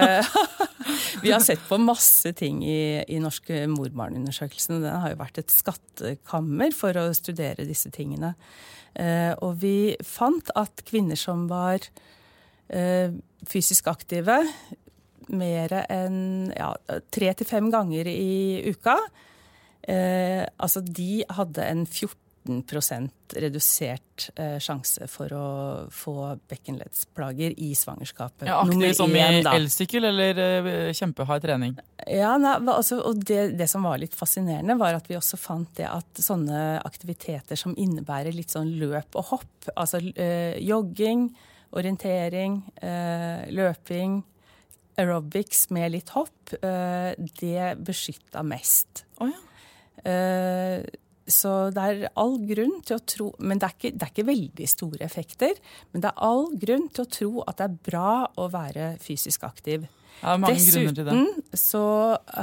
Vi 1.22 1.30
har 1.30 1.44
sett 1.46 1.62
på 1.68 1.78
masse 1.78 2.32
ting 2.34 2.64
i, 2.66 3.04
i 3.06 3.20
norske 3.22 3.68
morbarnundersøkelsen. 3.70 4.80
Den 4.82 5.02
har 5.04 5.12
jo 5.14 5.20
vært 5.20 5.38
et 5.44 5.54
skattekammer 5.54 6.74
for 6.74 6.98
å 6.98 7.04
studere 7.14 7.68
disse 7.68 7.92
tingene. 7.94 8.34
Eh, 9.00 9.34
og 9.40 9.60
vi 9.62 9.96
fant 10.04 10.52
at 10.60 10.84
kvinner 10.88 11.20
som 11.20 11.46
var 11.52 11.86
eh, 12.68 13.14
fysisk 13.48 13.88
aktive 13.92 14.42
mer 15.32 15.76
enn 15.86 16.52
tre 17.14 17.30
til 17.38 17.48
fem 17.48 17.70
ganger 17.72 18.10
i 18.12 18.68
uka, 18.68 18.98
eh, 19.88 20.44
altså 20.60 20.82
de 20.84 21.24
hadde 21.30 21.64
en 21.64 21.86
14 21.86 22.18
redusert 22.48 24.30
eh, 24.36 24.58
sjanse 24.62 25.08
for 25.12 25.34
å 25.36 25.46
få 25.94 26.16
bekkenleddsplager 26.50 27.54
i 27.62 27.72
svangerskapet. 27.78 28.48
Ja, 28.50 28.62
aktiv 28.64 28.96
som 28.98 29.14
i 29.16 29.22
elsykkel 29.22 30.08
eller 30.10 30.42
eh, 30.42 30.92
kjempehard 30.98 31.44
trening? 31.46 31.76
Ja, 32.08 32.34
nei, 32.42 32.56
altså, 32.74 33.02
og 33.08 33.22
det, 33.28 33.54
det 33.60 33.68
som 33.72 33.86
var 33.88 34.02
litt 34.02 34.16
fascinerende, 34.18 34.78
var 34.80 34.98
at 34.98 35.08
vi 35.10 35.20
også 35.20 35.40
fant 35.40 35.70
det 35.78 35.88
at 35.90 36.24
sånne 36.24 36.82
aktiviteter 36.88 37.60
som 37.60 37.76
innebærer 37.78 38.36
litt 38.36 38.54
sånn 38.54 38.74
løp 38.82 39.20
og 39.20 39.30
hopp, 39.36 39.70
altså 39.76 40.02
eh, 40.16 40.58
jogging, 40.66 41.30
orientering, 41.78 42.60
eh, 42.82 43.46
løping, 43.54 44.20
aerobics 45.00 45.70
med 45.72 45.94
litt 45.94 46.12
hopp, 46.18 46.56
eh, 46.60 47.14
det 47.40 47.76
beskytta 47.86 48.44
mest. 48.44 49.06
Oh, 49.22 49.30
ja. 49.32 49.40
Så 51.28 51.72
det 51.74 51.84
er 51.86 52.10
all 52.18 52.38
grunn 52.50 52.80
til 52.84 52.98
å 52.98 53.02
tro 53.06 53.28
Men 53.40 53.60
det 53.62 53.68
er, 53.68 53.74
ikke, 53.78 53.92
det 53.94 54.06
er 54.08 54.12
ikke 54.12 54.26
veldig 54.28 54.68
store 54.68 55.06
effekter. 55.06 55.54
Men 55.94 56.02
det 56.02 56.10
er 56.12 56.24
all 56.28 56.48
grunn 56.58 56.88
til 56.90 57.06
å 57.06 57.10
tro 57.18 57.44
at 57.48 57.58
det 57.62 57.68
er 57.70 57.76
bra 57.92 58.14
å 58.42 58.48
være 58.52 58.96
fysisk 59.04 59.44
aktiv. 59.48 59.86
Ja. 60.22 60.36
Dessuten 60.38 61.28
så 61.58 61.84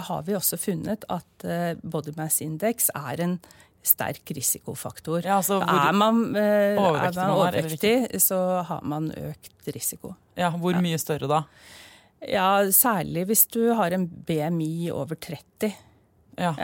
har 0.08 0.22
vi 0.26 0.34
også 0.34 0.58
funnet 0.58 1.04
at 1.14 1.44
eh, 1.46 1.74
body 1.82 2.14
mass 2.16 2.40
index 2.42 2.88
er 2.94 3.20
en 3.22 3.36
sterk 3.86 4.32
risikofaktor. 4.34 5.22
Ja, 5.24 5.36
altså 5.38 5.60
hvor- 5.62 5.88
er 5.88 5.92
man, 5.94 6.36
eh, 6.36 6.74
er 6.74 7.12
man 7.14 7.18
er, 7.18 7.34
overvektig, 7.36 8.20
så 8.20 8.64
har 8.66 8.82
man 8.82 9.10
økt 9.12 9.70
risiko. 9.74 10.16
Ja, 10.36 10.50
Hvor 10.50 10.74
mye 10.82 10.98
større 10.98 11.28
da? 11.28 11.42
Ja, 12.26 12.64
Særlig 12.74 13.26
hvis 13.28 13.46
du 13.46 13.74
har 13.74 13.92
en 13.94 14.08
BMI 14.08 14.90
over 14.90 15.14
30. 15.14 15.72
Ja. 16.38 16.54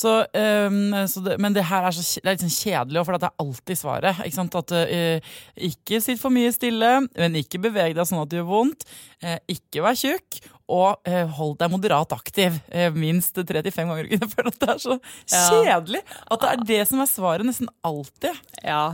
Så, 0.00 0.12
um, 0.24 0.94
så 1.10 1.22
det, 1.24 1.36
men 1.42 1.56
det 1.56 1.66
her 1.68 1.88
er, 1.88 1.96
så, 1.96 2.04
det 2.20 2.24
er 2.24 2.36
litt 2.36 2.44
sånn 2.46 2.54
kjedelig, 2.54 3.02
for 3.04 3.16
det 3.16 3.28
er 3.28 3.42
alltid 3.44 3.80
svaret. 3.80 4.22
Ikke 4.24 4.38
sant? 4.38 4.56
At 4.60 4.72
uh, 4.76 5.34
Ikke 5.70 6.00
sitt 6.04 6.20
for 6.22 6.32
mye 6.34 6.52
stille, 6.54 6.94
men 7.08 7.36
ikke 7.40 7.60
beveg 7.66 7.96
deg 7.98 8.08
sånn 8.08 8.22
at 8.22 8.30
det 8.32 8.40
gjør 8.40 8.48
vondt. 8.48 8.86
Uh, 9.20 9.36
ikke 9.52 9.84
vær 9.84 9.98
tjukk, 10.00 10.40
og 10.70 11.08
eh, 11.10 11.26
hold 11.34 11.56
deg 11.58 11.72
moderat 11.72 12.12
aktiv. 12.14 12.54
minst 12.94 13.34
minst 13.34 13.40
3-5 13.42 13.88
ganger 13.90 14.06
i 14.06 14.14
uken. 14.14 14.20
Jeg 14.22 14.30
føler 14.36 14.50
at 14.52 14.60
det 14.60 14.68
er 14.70 14.82
så 14.84 15.56
kjedelig 15.64 16.02
at 16.06 16.44
det 16.44 16.50
er 16.50 16.62
det 16.68 16.80
som 16.86 17.02
er 17.02 17.08
svaret 17.10 17.48
nesten 17.48 17.70
alltid. 17.82 18.38
Ja, 18.62 18.84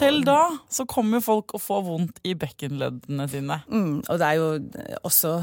Selv 0.00 0.26
da 0.26 0.40
så 0.66 0.82
kommer 0.90 1.20
jo 1.20 1.28
folk 1.28 1.54
å 1.54 1.62
få 1.62 1.78
vondt 1.86 2.18
i 2.26 2.34
bekkenleddene 2.34 3.28
sine. 3.30 3.60
Mm, 3.70 4.00
og 4.02 4.18
det 4.18 4.32
er 4.32 4.40
jo 4.40 4.48
også 5.06 5.36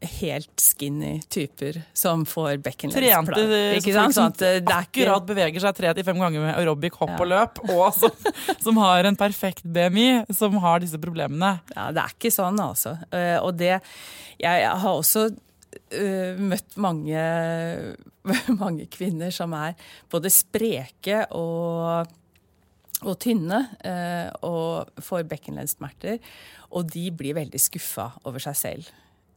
helt 0.00 0.60
skinny 0.62 1.16
typer 1.28 1.80
som 1.96 2.22
får 2.28 2.52
Trente 2.52 2.62
bekkenleddsplager. 2.68 3.50
eh, 3.56 3.78
Ikke 3.80 3.94
sant? 3.96 4.14
som 4.14 4.28
Sånn 4.28 4.34
at 4.36 4.42
eh, 4.46 4.76
akkurat 4.76 5.26
beveger 5.26 5.60
seg 5.64 5.74
tre 5.74 5.94
til 5.94 6.04
fem 6.06 6.20
ganger 6.22 6.44
med 6.44 6.54
aerobic 6.54 6.94
hopp 7.00 7.10
Ja. 7.10 7.18
og 7.18 7.26
løp, 7.32 7.58
og 7.70 7.94
som, 7.96 8.10
som 8.64 8.76
har 8.78 9.04
en 9.10 9.16
perfekt 9.18 9.64
BMI, 9.64 10.24
som 10.32 10.54
har 10.62 10.78
disse 10.84 11.00
problemene. 11.02 11.60
Ja, 11.74 11.88
det 11.90 12.04
er 12.04 12.14
ikke 12.14 12.30
sånn, 12.34 12.60
altså. 12.62 12.94
Eh, 13.10 13.38
og 13.42 13.56
det 13.58 13.80
Jeg 14.38 14.68
har 14.70 14.92
også 14.94 15.24
eh, 15.90 16.38
møtt 16.38 16.76
mange, 16.78 17.24
mange 18.62 18.86
kvinner 18.92 19.34
som 19.34 19.52
er 19.58 19.74
både 20.10 20.30
spreke 20.30 21.24
og 21.34 22.14
og 23.06 23.14
tynne 23.22 23.60
eh, 23.86 24.26
og 24.42 24.88
får 25.06 25.22
bekkenleddsmerter. 25.30 26.16
Og 26.74 26.88
de 26.90 27.04
blir 27.14 27.36
veldig 27.36 27.60
skuffa 27.62 28.08
over 28.26 28.42
seg 28.42 28.56
selv. 28.58 28.88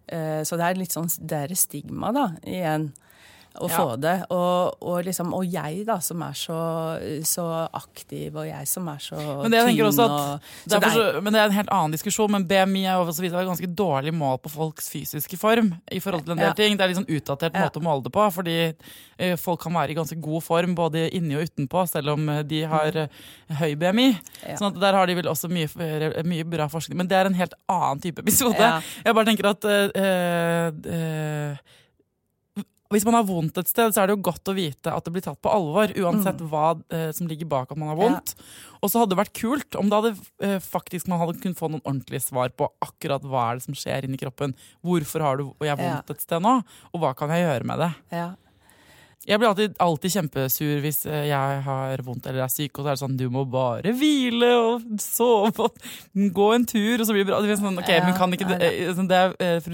Eh, 0.07 0.41
så 0.47 0.57
det 0.59 0.67
er 0.67 0.79
litt 0.79 0.95
sånn 0.95 1.09
det 1.19 1.45
er 1.45 1.55
stigma, 1.57 2.11
da, 2.15 2.27
igjen. 2.47 2.91
Å 3.59 3.67
Ja. 3.67 3.77
få 3.81 3.95
det. 3.99 4.13
Og, 4.31 4.77
og, 4.81 5.03
liksom, 5.03 5.33
og 5.35 5.43
jeg, 5.43 5.81
da, 5.85 5.97
som 5.99 6.21
er 6.23 6.31
så, 6.39 6.57
så 7.27 7.43
aktiv, 7.75 8.33
og 8.39 8.45
jeg 8.47 8.65
som 8.71 8.87
er 8.87 8.97
så 9.03 9.17
Men 9.43 9.51
det 9.51 9.65
tynn 9.67 9.81
også 9.89 10.05
at 10.05 10.11
og 10.11 10.45
så 10.71 10.79
det 10.79 10.87
er- 10.87 10.95
så, 10.95 11.21
men 11.21 11.33
det 11.33 11.41
er 11.41 11.45
en 11.49 11.57
helt 11.57 11.69
annen 11.75 11.91
diskusjon, 11.91 12.31
men 12.31 12.45
BMI 12.47 12.85
er 12.87 12.95
også 13.03 13.25
et 13.27 13.33
ganske 13.35 13.67
dårlig 13.75 14.13
mål 14.15 14.37
på 14.39 14.49
folks 14.53 14.87
fysiske 14.89 15.37
form. 15.37 15.73
i 15.91 15.99
forhold 15.99 16.23
til 16.23 16.31
en 16.31 16.37
del 16.37 16.47
Ja. 16.47 16.53
ting. 16.53 16.77
Det 16.77 16.83
er 16.85 16.87
litt 16.93 16.97
sånn 16.97 17.11
utdatert 17.11 17.53
Ja. 17.53 17.67
måte 17.67 17.81
å 17.81 17.83
måle 17.83 18.03
det 18.03 18.13
på, 18.13 18.31
fordi 18.31 18.73
eh, 19.19 19.35
folk 19.35 19.59
kan 19.61 19.73
være 19.73 19.89
i 19.91 19.95
ganske 19.95 20.21
god 20.21 20.43
form 20.43 20.73
både 20.75 21.11
inni 21.13 21.35
og 21.35 21.43
utenpå, 21.49 21.87
selv 21.89 22.13
om 22.13 22.29
eh, 22.29 22.43
de 22.43 22.61
har 22.63 22.95
eh, 22.95 23.07
høy 23.59 23.75
BMI. 23.75 24.17
Ja. 24.47 24.55
Sånn 24.55 24.73
at 24.73 24.79
der 24.79 24.93
har 24.93 25.05
de 25.07 25.15
vel 25.15 25.25
også 25.25 25.49
mye, 25.51 25.67
mye 26.23 26.43
bra 26.49 26.67
forskning. 26.71 26.95
Men 26.95 27.07
det 27.07 27.17
er 27.17 27.25
en 27.25 27.33
helt 27.35 27.53
annen 27.67 27.99
type 28.01 28.19
episode. 28.23 28.55
Jeg 29.03 29.13
bare 29.13 29.25
tenker 29.25 29.49
at 29.49 29.65
eh, 29.65 30.71
eh, 30.87 31.57
hvis 32.91 33.05
man 33.07 33.15
har 33.17 33.23
vondt 33.27 33.57
et 33.61 33.69
sted, 33.71 33.93
så 33.95 34.01
er 34.03 34.07
det 34.11 34.17
jo 34.17 34.23
godt 34.29 34.51
å 34.51 34.55
vite 34.57 34.91
at 34.93 35.05
det 35.07 35.13
blir 35.15 35.23
tatt 35.25 35.39
på 35.41 35.51
alvor, 35.51 35.93
uansett 35.95 36.41
hva 36.51 36.75
eh, 36.91 37.09
som 37.15 37.27
ligger 37.29 37.47
bak 37.51 37.71
at 37.71 37.79
man 37.79 37.89
har 37.93 37.99
vondt. 37.99 38.35
Og 38.81 38.91
så 38.91 38.99
hadde 39.01 39.13
det 39.15 39.19
vært 39.21 39.33
kult 39.37 39.77
om 39.79 39.89
det 39.91 39.99
hadde, 39.99 40.13
eh, 40.43 40.57
faktisk 40.59 41.07
man 41.07 41.21
hadde 41.23 41.39
kunnet 41.41 41.57
få 41.59 41.69
noen 41.71 41.83
ordentlige 41.85 42.23
svar 42.27 42.51
på 42.55 42.67
akkurat 42.83 43.23
hva 43.23 43.47
er 43.51 43.59
det 43.61 43.65
som 43.67 43.77
skjer 43.77 44.05
inni 44.07 44.19
kroppen. 44.21 44.55
Hvorfor 44.83 45.23
har 45.25 45.37
du 45.41 45.47
og 45.51 45.65
jeg 45.65 45.77
vondt 45.79 46.11
Ja. 46.11 46.15
et 46.15 46.21
sted 46.21 46.41
nå, 46.43 46.57
og 46.93 46.99
hva 47.01 47.15
kan 47.15 47.29
jeg 47.29 47.45
gjøre 47.47 47.65
med 47.65 47.79
det? 47.85 47.91
ja. 48.11 48.29
Jeg 49.27 49.37
blir 49.37 49.51
alltid, 49.51 49.75
alltid 49.77 50.11
kjempesur 50.15 50.79
hvis 50.81 51.03
eh, 51.05 51.27
jeg 51.29 51.57
har 51.67 52.01
vondt 52.07 52.25
eller 52.25 52.41
er 52.47 52.49
syk, 52.49 52.71
og 52.79 52.85
så 52.85 52.89
er 52.89 52.95
det 52.97 53.01
sånn 53.03 53.17
du 53.19 53.27
må 53.29 53.43
bare 53.45 53.91
hvile 53.93 54.49
og 54.57 54.87
sove 55.03 55.67
og 55.67 55.75
gå 56.33 56.47
en 56.55 56.65
tur, 56.65 56.95
og 56.97 57.05
så 57.05 57.13
blir 57.13 57.21
det 57.25 57.29
bra. 57.29 57.41
Det 57.45 57.51
er 57.53 57.59
sånn, 57.61 57.77
ok, 57.77 57.91
Ja, 57.93 58.01
men 58.07 58.17
kan 58.17 58.33
ikke 58.33 58.47
det, 58.49 58.57
eh, 58.65 58.89
sånn, 58.97 59.09
det 59.11 59.19
er 59.19 59.35
eh, 59.45 59.69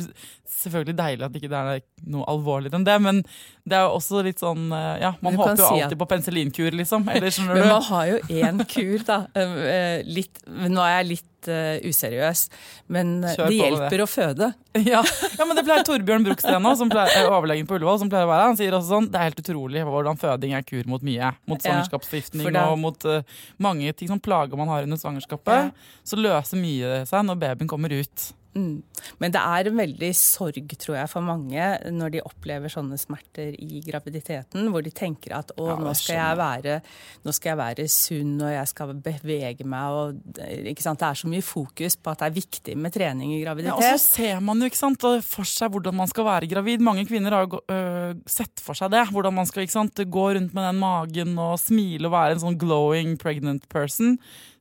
selvfølgelig 0.58 0.98
deilig 1.00 1.26
at 1.30 1.38
ikke 1.40 1.52
det 1.54 1.62
er 1.62 1.82
noe 2.12 2.28
alvorligere 2.28 2.76
enn 2.82 2.88
det, 2.90 2.98
men 3.06 3.24
det 3.68 3.78
er 3.80 3.88
jo 3.88 3.96
også 4.02 4.24
litt 4.26 4.40
sånn 4.44 4.68
eh, 4.74 4.94
Ja, 5.06 5.14
man 5.24 5.36
Du 5.36 5.40
håper 5.44 5.56
jo 5.56 5.64
si 5.64 5.70
alltid 5.78 5.96
at- 5.96 6.02
på 6.04 6.10
penicillinkur, 6.12 6.72
liksom. 6.82 7.08
Eller 7.16 7.32
Men 7.54 7.68
man 7.72 7.88
har 7.88 8.06
jo 8.12 8.20
én 8.28 8.64
kur, 8.68 9.00
da. 9.08 9.22
Eh, 9.38 10.04
Litt, 10.08 10.44
nå 10.48 10.82
er 10.84 10.98
jeg 11.00 11.10
litt 11.16 11.26
eh, 11.52 11.78
useriøs, 11.86 12.48
men 12.94 13.18
eh, 13.24 13.36
Kjør 13.38 13.52
det 13.52 13.60
hjelper 13.60 14.04
å 14.04 14.08
føde. 14.10 14.54
Ja, 14.78 15.00
ja, 15.02 15.46
men 15.48 15.58
det 15.58 15.64
pleier 15.66 15.82
Torbjørn 15.88 16.26
Bruksten 16.28 16.68
òg, 16.70 16.76
som 16.78 16.90
pleier, 16.92 17.10
er 17.18 17.32
overlegen 17.34 17.66
på 17.66 17.80
Ullevål, 17.80 17.98
som 18.04 18.12
pleier 18.12 18.28
å 18.28 18.30
være. 18.30 18.50
Han 18.52 18.60
sier 18.60 18.76
også 18.78 18.92
sånn 18.94 19.08
det 19.10 19.18
er 19.18 19.32
helt 19.32 19.40
utrolig 19.42 19.82
hvordan 19.88 20.20
føding 20.22 20.54
er 20.54 20.66
kur 20.68 20.86
mot 20.92 21.02
mye. 21.08 21.32
Mot 21.50 21.64
svangerskapsforgiftning 21.66 22.52
ja, 22.52 22.68
og 22.70 22.78
mot 22.84 23.08
uh, 23.10 23.40
mange 23.64 23.90
ting 23.98 24.12
som 24.12 24.22
plager 24.22 24.60
man 24.60 24.70
har 24.70 24.86
under 24.86 25.02
svangerskapet. 25.02 25.72
Ja. 25.72 25.96
Så 26.06 26.20
løser 26.22 26.62
mye 26.62 27.00
seg 27.10 27.26
når 27.26 27.42
babyen 27.42 27.72
kommer 27.72 27.96
ut. 27.98 28.28
Mm. 28.58 28.82
Men 29.22 29.34
det 29.34 29.42
er 29.42 29.70
en 29.70 29.78
veldig 29.78 30.10
sorg, 30.18 30.74
tror 30.82 30.98
jeg, 30.98 31.12
for 31.12 31.26
mange 31.26 31.68
når 31.94 32.16
de 32.16 32.24
opplever 32.26 32.72
sånne 32.72 32.98
smerter 33.00 33.54
i 33.62 33.82
graviditeten, 33.86 34.72
hvor 34.74 34.86
de 34.86 34.94
tenker 34.96 35.36
at 35.38 35.54
å, 35.56 35.70
Ja, 35.70 35.78
nå, 35.82 35.94
skal 35.98 36.18
jeg 36.18 36.40
være, 36.40 36.78
nå 37.26 37.36
skal 37.36 37.52
jeg 37.52 37.60
være 37.62 37.88
sunn 37.92 38.34
og 38.42 38.54
jeg 38.54 38.72
skal 38.72 38.96
bevege 39.06 39.68
meg 39.68 40.00
og 40.00 40.42
ikke 40.74 40.86
sant? 40.86 41.02
Det 41.02 41.10
er 41.12 41.22
så 41.22 41.32
mye 41.32 41.46
fokus 41.46 41.98
på 42.02 42.14
at 42.14 42.24
det 42.24 42.30
er 42.30 42.38
viktig 42.40 42.78
med 42.80 42.96
trening 42.96 43.36
i 43.36 43.44
Ja, 43.46 43.54
og 43.76 43.84
så 43.84 43.98
ser 44.02 44.42
man 44.44 44.62
jo 44.62 44.70
ikke 44.70 44.80
sant, 44.80 45.06
for 45.28 45.48
seg 45.48 45.72
hvordan 45.74 45.96
man 45.98 46.10
skal 46.10 46.28
være 46.28 46.50
gravid. 46.50 46.84
Mange 46.84 47.06
kvinner 47.08 47.36
har 47.36 47.46
jo 47.46 47.62
øh, 47.62 48.18
sett 48.30 48.64
for 48.64 48.78
seg 48.78 48.92
det. 48.94 49.06
Hvordan 49.14 49.36
man 49.38 49.48
skal 49.50 49.66
ikke 49.66 49.78
sant, 49.78 50.04
gå 50.18 50.26
rundt 50.38 50.56
med 50.58 50.68
den 50.68 50.82
magen 50.82 51.38
og 51.42 51.58
smile 51.62 52.10
og 52.10 52.16
være 52.16 52.38
en 52.38 52.44
sånn 52.44 52.60
glowing 52.60 53.16
pregnant 53.22 53.68
person. 53.72 54.18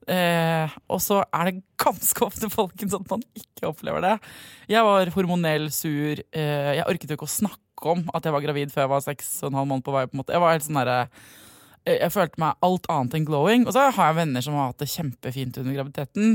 Eh, 0.07 0.75
og 0.93 1.01
så 1.03 1.23
er 1.35 1.51
det 1.51 1.63
ganske 1.83 2.27
ofte 2.27 2.51
folkens 2.53 2.95
at 2.95 3.09
man 3.11 3.25
ikke 3.35 3.71
opplever 3.73 4.05
det. 4.05 4.15
Jeg 4.71 4.85
var 4.87 5.11
hormonell 5.17 5.71
sur. 5.75 6.23
Eh, 6.31 6.75
jeg 6.79 6.87
orket 6.87 7.11
jo 7.11 7.19
ikke 7.19 7.27
å 7.31 7.37
snakke 7.39 7.91
om 7.97 8.07
at 8.15 8.25
jeg 8.25 8.33
var 8.33 8.45
gravid 8.45 8.71
før 8.73 8.87
jeg 8.87 8.95
var 8.95 9.03
seks 9.05 9.33
og 9.43 9.51
en 9.51 9.59
halv 9.61 9.69
måned 9.73 9.85
på 9.85 9.93
vei. 9.97 10.07
på 10.07 10.17
en 10.17 10.23
måte. 10.23 10.33
Jeg 10.37 10.41
var 10.47 10.55
helt 10.57 10.65
sånn 10.69 10.81
derre 10.81 11.01
jeg 11.87 12.11
følte 12.11 12.41
meg 12.43 12.57
alt 12.67 12.89
annet 12.91 13.13
enn 13.15 13.27
glowing. 13.29 13.65
Og 13.67 13.71
så 13.71 13.85
har 13.95 14.09
jeg 14.11 14.17
venner 14.19 14.43
som 14.43 14.57
har 14.59 14.73
hatt 14.73 14.83
det 14.83 14.89
kjempefint 14.91 15.59
under 15.61 15.77
graviditeten. 15.77 16.33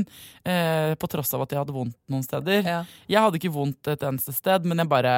Eh, 0.48 0.94
på 0.96 1.10
tross 1.12 1.34
av 1.36 1.44
at 1.44 1.52
de 1.52 1.58
hadde 1.60 1.74
vondt 1.76 1.96
noen 2.08 2.24
steder. 2.24 2.64
Ja. 2.64 2.78
Jeg 3.10 3.20
hadde 3.20 3.36
ikke 3.36 3.52
vondt 3.52 3.90
et 3.92 4.00
eneste 4.08 4.32
sted, 4.32 4.64
men 4.64 4.80
jeg 4.80 4.88
bare 4.88 5.12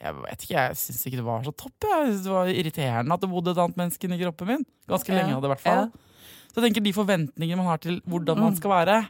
Jeg 0.00 0.14
vet 0.14 0.42
ikke, 0.42 0.54
jeg 0.54 0.76
syns 0.78 1.06
ikke 1.06 1.20
det 1.20 1.26
var 1.26 1.46
så 1.46 1.54
topp. 1.54 1.86
Jeg 1.86 2.18
Det 2.24 2.30
var 2.34 2.46
irriterende 2.50 3.14
at 3.14 3.20
det 3.22 3.30
bodde 3.30 3.50
et 3.54 3.62
annet 3.62 3.76
menneske 3.78 4.06
inni 4.08 4.18
kroppen 4.18 4.46
min. 4.50 4.66
Ganske 4.88 5.08
Ja. 5.10 5.14
lenge 5.14 5.34
hadde 5.34 5.42
det 5.46 5.50
i 5.50 5.54
hvert 5.54 5.66
fall. 5.66 5.86
Ja. 5.86 6.07
Så 6.58 6.64
jeg 6.64 6.72
tenker 6.72 6.82
de 6.88 6.92
forventningene 6.96 7.56
man 7.60 7.66
har 7.70 7.78
til 7.78 8.00
hvordan 8.02 8.36
Mm. 8.36 8.42
man 8.42 8.56
skal 8.58 8.70
være, 8.70 9.08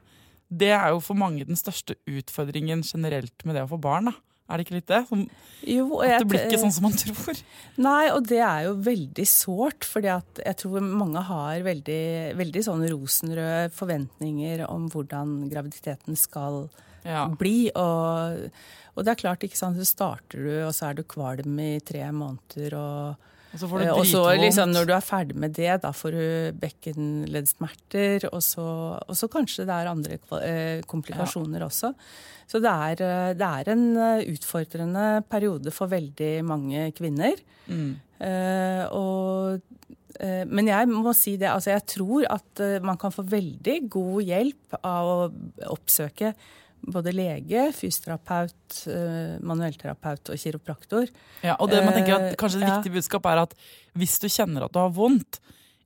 det 0.52 0.68
er 0.76 0.90
jo 0.92 1.00
for 1.00 1.14
mange 1.16 1.46
den 1.46 1.56
største 1.56 1.94
utfordringen 2.06 2.82
generelt 2.84 3.44
med 3.44 3.54
det 3.56 3.62
å 3.64 3.68
få 3.72 3.80
barn. 3.80 4.04
da. 4.10 4.12
Er 4.50 4.56
det 4.56 4.64
ikke 4.66 4.76
litt 4.78 4.86
det? 4.88 5.08
Som, 5.08 5.26
Jo, 5.64 6.02
jeg, 6.02 6.12
at 6.12 6.20
det 6.20 6.28
blir 6.28 6.44
ikke 6.48 6.60
sånn 6.62 6.72
som 6.72 6.82
man 6.86 6.92
tror. 6.96 7.40
Nei, 7.76 8.08
og 8.10 8.26
det 8.28 8.38
er 8.40 8.62
jo 8.64 8.74
veldig 8.80 9.26
sårt, 9.28 9.84
fordi 9.84 10.08
jeg 10.44 10.56
tror 10.56 10.80
mange 10.80 11.20
har 11.22 11.60
veldig, 11.66 12.34
veldig 12.36 12.62
sånn 12.64 12.84
rosenrøde 12.88 13.70
forventninger 13.76 14.66
om 14.68 14.88
hvordan 14.88 15.50
graviditeten 15.50 16.16
skal 16.16 16.70
Ja. 17.04 17.26
bli. 17.28 17.70
Og, 17.76 18.50
og 18.96 19.04
det 19.04 19.12
er 19.12 19.20
klart, 19.20 19.40
ikke 19.44 19.56
sant, 19.56 19.76
så 19.76 19.84
starter 19.86 20.40
du, 20.42 20.66
og 20.66 20.72
så 20.72 20.90
er 20.90 20.94
du 20.94 21.02
kvalm 21.04 21.60
i 21.60 21.78
tre 21.80 22.08
måneder, 22.10 22.72
og 22.72 23.16
Og 23.48 23.60
så 23.60 23.68
får 23.68 23.78
du 23.80 23.84
dritvondt. 23.84 24.00
Og 24.00 24.10
så 24.12 24.22
liksom, 24.42 24.72
når 24.76 24.88
du 24.88 24.94
er 24.96 25.04
ferdig 25.04 25.36
med 25.44 25.54
det, 25.56 25.70
da 25.84 25.92
får 25.96 26.16
du 26.16 26.24
bekkenleddsmerter, 26.64 28.28
og 28.32 28.42
og 28.58 29.14
så 29.16 29.28
kanskje 29.32 29.64
det 29.68 29.76
er 29.76 29.92
andre 29.92 30.18
komplikasjoner 30.90 31.64
ja. 31.64 31.70
også. 31.70 31.94
Så 32.48 32.60
det 32.64 32.72
er, 32.72 33.02
eh, 33.04 33.32
det 33.36 33.48
er 33.48 33.72
en 33.74 33.84
eh, 34.00 34.26
utfordrende 34.32 35.06
periode 35.28 35.72
for 35.74 35.90
veldig 35.92 36.32
mange 36.48 36.86
kvinner. 36.96 37.36
Mm. 37.68 37.90
Eh, 38.24 38.84
og, 38.96 39.60
eh, 40.16 40.44
men 40.48 40.70
jeg 40.70 40.88
må 40.90 41.12
si 41.16 41.36
det, 41.36 41.50
altså 41.52 41.74
jeg 41.74 41.84
tror 41.92 42.28
at 42.38 42.64
eh, 42.64 42.78
man 42.84 42.96
kan 43.00 43.12
få 43.12 43.26
veldig 43.28 43.76
god 43.92 44.30
hjelp 44.30 44.78
av 44.80 45.10
å 45.12 45.18
oppsøke 45.76 46.32
både 46.82 47.12
lege, 47.12 47.68
fysioterapeut, 47.76 48.86
eh, 48.86 49.36
manuellterapeut 49.44 50.32
og 50.32 50.40
kiropraktor. 50.40 51.10
Ja, 51.42 51.56
og 51.58 51.70
det 51.72 51.82
man 51.84 51.96
tenker 51.96 52.16
at 52.16 52.26
Eh, 52.28 52.34
Kanskje 52.38 52.60
det 52.60 52.68
ja. 52.68 52.78
viktige 52.78 52.96
budskapet 52.98 53.30
er 53.32 53.42
at 53.42 53.54
hvis 53.98 54.18
du 54.20 54.28
kjenner 54.28 54.64
at 54.64 54.72
du 54.72 54.78
har 54.78 54.90
vondt, 54.90 55.40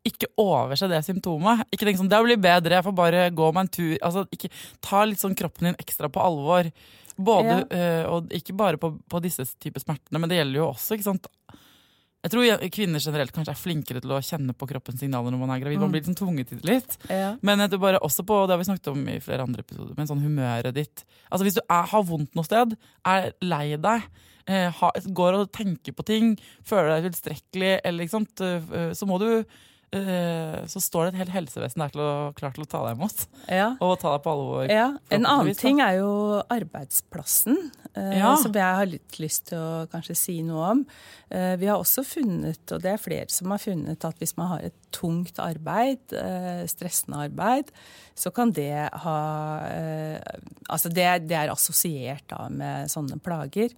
ikke 0.04 0.26
overse 0.36 0.88
det 0.90 1.04
symptomet. 1.06 1.62
Ikke 1.70 1.86
tenk 1.86 1.98
sånn 1.98 2.10
'det 2.10 2.24
blir 2.24 2.36
bedre, 2.36 2.74
jeg 2.74 2.84
får 2.84 2.94
bare 2.94 3.30
gå 3.30 3.52
meg 3.54 3.60
en 3.62 3.68
tur'. 3.68 3.98
Altså, 4.02 4.26
ikke, 4.32 4.50
ta 4.80 5.04
litt 5.04 5.20
sånn 5.20 5.36
kroppen 5.36 5.70
din 5.70 5.78
ekstra 5.78 6.10
på 6.10 6.20
alvor. 6.20 6.72
Både, 7.16 7.68
ja. 7.70 8.08
og 8.08 8.26
ikke 8.32 8.56
bare 8.56 8.78
på, 8.78 8.98
på 9.06 9.20
disse 9.22 9.44
typer 9.60 9.78
smertene, 9.78 10.18
men 10.18 10.28
det 10.28 10.38
gjelder 10.38 10.58
jo 10.58 10.72
også. 10.72 10.96
ikke 10.96 11.04
sant? 11.04 11.26
Jeg 12.22 12.30
tror 12.30 12.66
kvinner 12.70 13.02
generelt 13.02 13.34
kanskje 13.34 13.50
er 13.50 13.58
flinkere 13.58 14.00
til 14.02 14.12
å 14.14 14.20
kjenne 14.22 14.54
på 14.54 14.68
kroppens 14.70 15.00
signaler 15.02 15.34
når 15.34 15.40
man 15.40 15.50
er 15.56 15.62
gravid. 15.64 15.80
Man 15.82 15.90
blir 15.90 16.04
liksom 16.04 16.18
tvunget 16.20 16.52
til 16.52 16.60
det 16.62 16.68
litt. 16.68 16.94
Ja. 17.10 17.32
Men 17.42 17.64
jeg 17.64 17.72
tror 17.72 17.82
bare 17.82 18.02
også 18.06 18.22
på, 18.26 18.36
det 18.46 18.54
har 18.54 18.60
vi 18.60 18.68
snakket 18.68 18.92
om 18.92 19.00
i 19.10 19.16
flere 19.24 19.46
andre 19.46 19.64
episoder, 19.66 19.96
men 19.98 20.10
sånn 20.10 20.22
humøret 20.22 20.76
ditt. 20.76 21.02
Altså 21.32 21.48
Hvis 21.48 21.58
du 21.58 21.62
er, 21.64 21.88
har 21.90 22.06
vondt 22.06 22.38
noe 22.38 22.46
sted, 22.46 22.76
er 23.10 23.32
lei 23.42 23.64
deg, 23.74 24.06
eh, 24.46 24.68
har, 24.78 25.02
går 25.18 25.40
og 25.40 25.50
tenker 25.58 25.98
på 25.98 26.06
ting, 26.06 26.36
føler 26.68 26.94
deg 26.94 27.10
tilstrekkelig, 27.10 27.74
eller 27.90 28.14
sant, 28.14 28.44
eh, 28.46 28.92
så 28.94 29.10
må 29.10 29.18
du 29.22 29.28
eh, 29.40 29.60
Så 29.92 30.80
står 30.80 31.04
det 31.04 31.12
et 31.12 31.18
helt 31.22 31.34
helsevesen 31.36 31.82
der 31.82 31.90
til 31.92 32.00
å, 32.00 32.12
klar 32.38 32.54
til 32.56 32.64
å 32.64 32.68
ta 32.70 32.80
deg 32.86 32.96
imot. 32.96 33.26
Ja. 33.52 33.66
Og 33.84 33.98
ta 34.00 34.14
deg 34.14 34.22
på 34.24 34.32
alvor. 34.32 34.70
Ja, 34.72 34.86
En 35.12 35.26
annen 35.28 35.54
ting 35.58 35.82
er 35.84 35.98
jo 35.98 36.12
arbeidsplassen, 36.48 37.58
eh, 37.94 38.18
Ja. 38.18 38.34
som 38.40 38.52
jeg 38.52 38.62
har 38.78 38.86
litt 38.86 39.18
lyst 39.20 39.48
til 39.50 39.58
å 39.58 39.86
kanskje 39.92 40.16
si 40.16 40.42
noe 40.42 40.70
om. 40.70 40.86
Eh, 41.30 41.56
vi 41.56 41.66
har 41.66 41.76
også 41.76 42.04
funnet, 42.08 42.72
og 42.72 42.80
det 42.80 42.92
er 42.94 42.96
flere 43.04 43.28
som 43.30 43.50
har 43.50 43.58
funnet, 43.58 44.04
at 44.04 44.18
hvis 44.18 44.36
man 44.36 44.48
har 44.48 44.60
et 44.64 44.74
tungt 44.92 45.36
arbeid, 45.38 46.00
eh, 46.12 46.64
stressende 46.66 47.28
arbeid, 47.28 47.68
så 48.16 48.32
kan 48.32 48.50
det 48.52 48.88
ha 48.92 49.58
eh, 49.68 50.18
Altså 50.70 50.88
det, 50.88 51.28
det 51.28 51.36
er 51.36 51.50
assosiert 51.52 52.24
da 52.28 52.48
med 52.48 52.88
sånne 52.88 53.20
plager. 53.20 53.70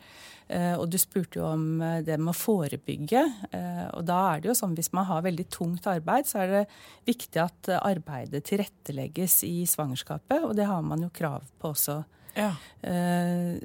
Eh, 0.49 0.75
og 0.77 0.91
du 0.93 0.99
spurte 1.01 1.39
jo 1.39 1.47
om 1.49 1.81
eh, 1.83 2.01
det 2.05 2.19
med 2.21 2.35
å 2.35 2.37
forebygge. 2.37 3.23
Eh, 3.49 3.87
og 3.97 4.05
da 4.09 4.19
er 4.35 4.43
det 4.43 4.51
jo 4.51 4.57
sånn 4.59 4.77
hvis 4.77 4.93
man 4.97 5.09
har 5.09 5.25
veldig 5.25 5.47
tungt 5.53 5.89
arbeid, 5.91 6.29
så 6.29 6.43
er 6.43 6.53
det 6.53 6.63
viktig 7.09 7.41
at 7.41 7.73
arbeidet 7.81 8.45
tilrettelegges 8.51 9.41
i 9.49 9.65
svangerskapet, 9.69 10.45
og 10.45 10.55
det 10.59 10.69
har 10.69 10.85
man 10.85 11.07
jo 11.07 11.13
krav 11.15 11.47
på 11.61 11.73
også. 11.73 12.03
Ja. 12.35 12.51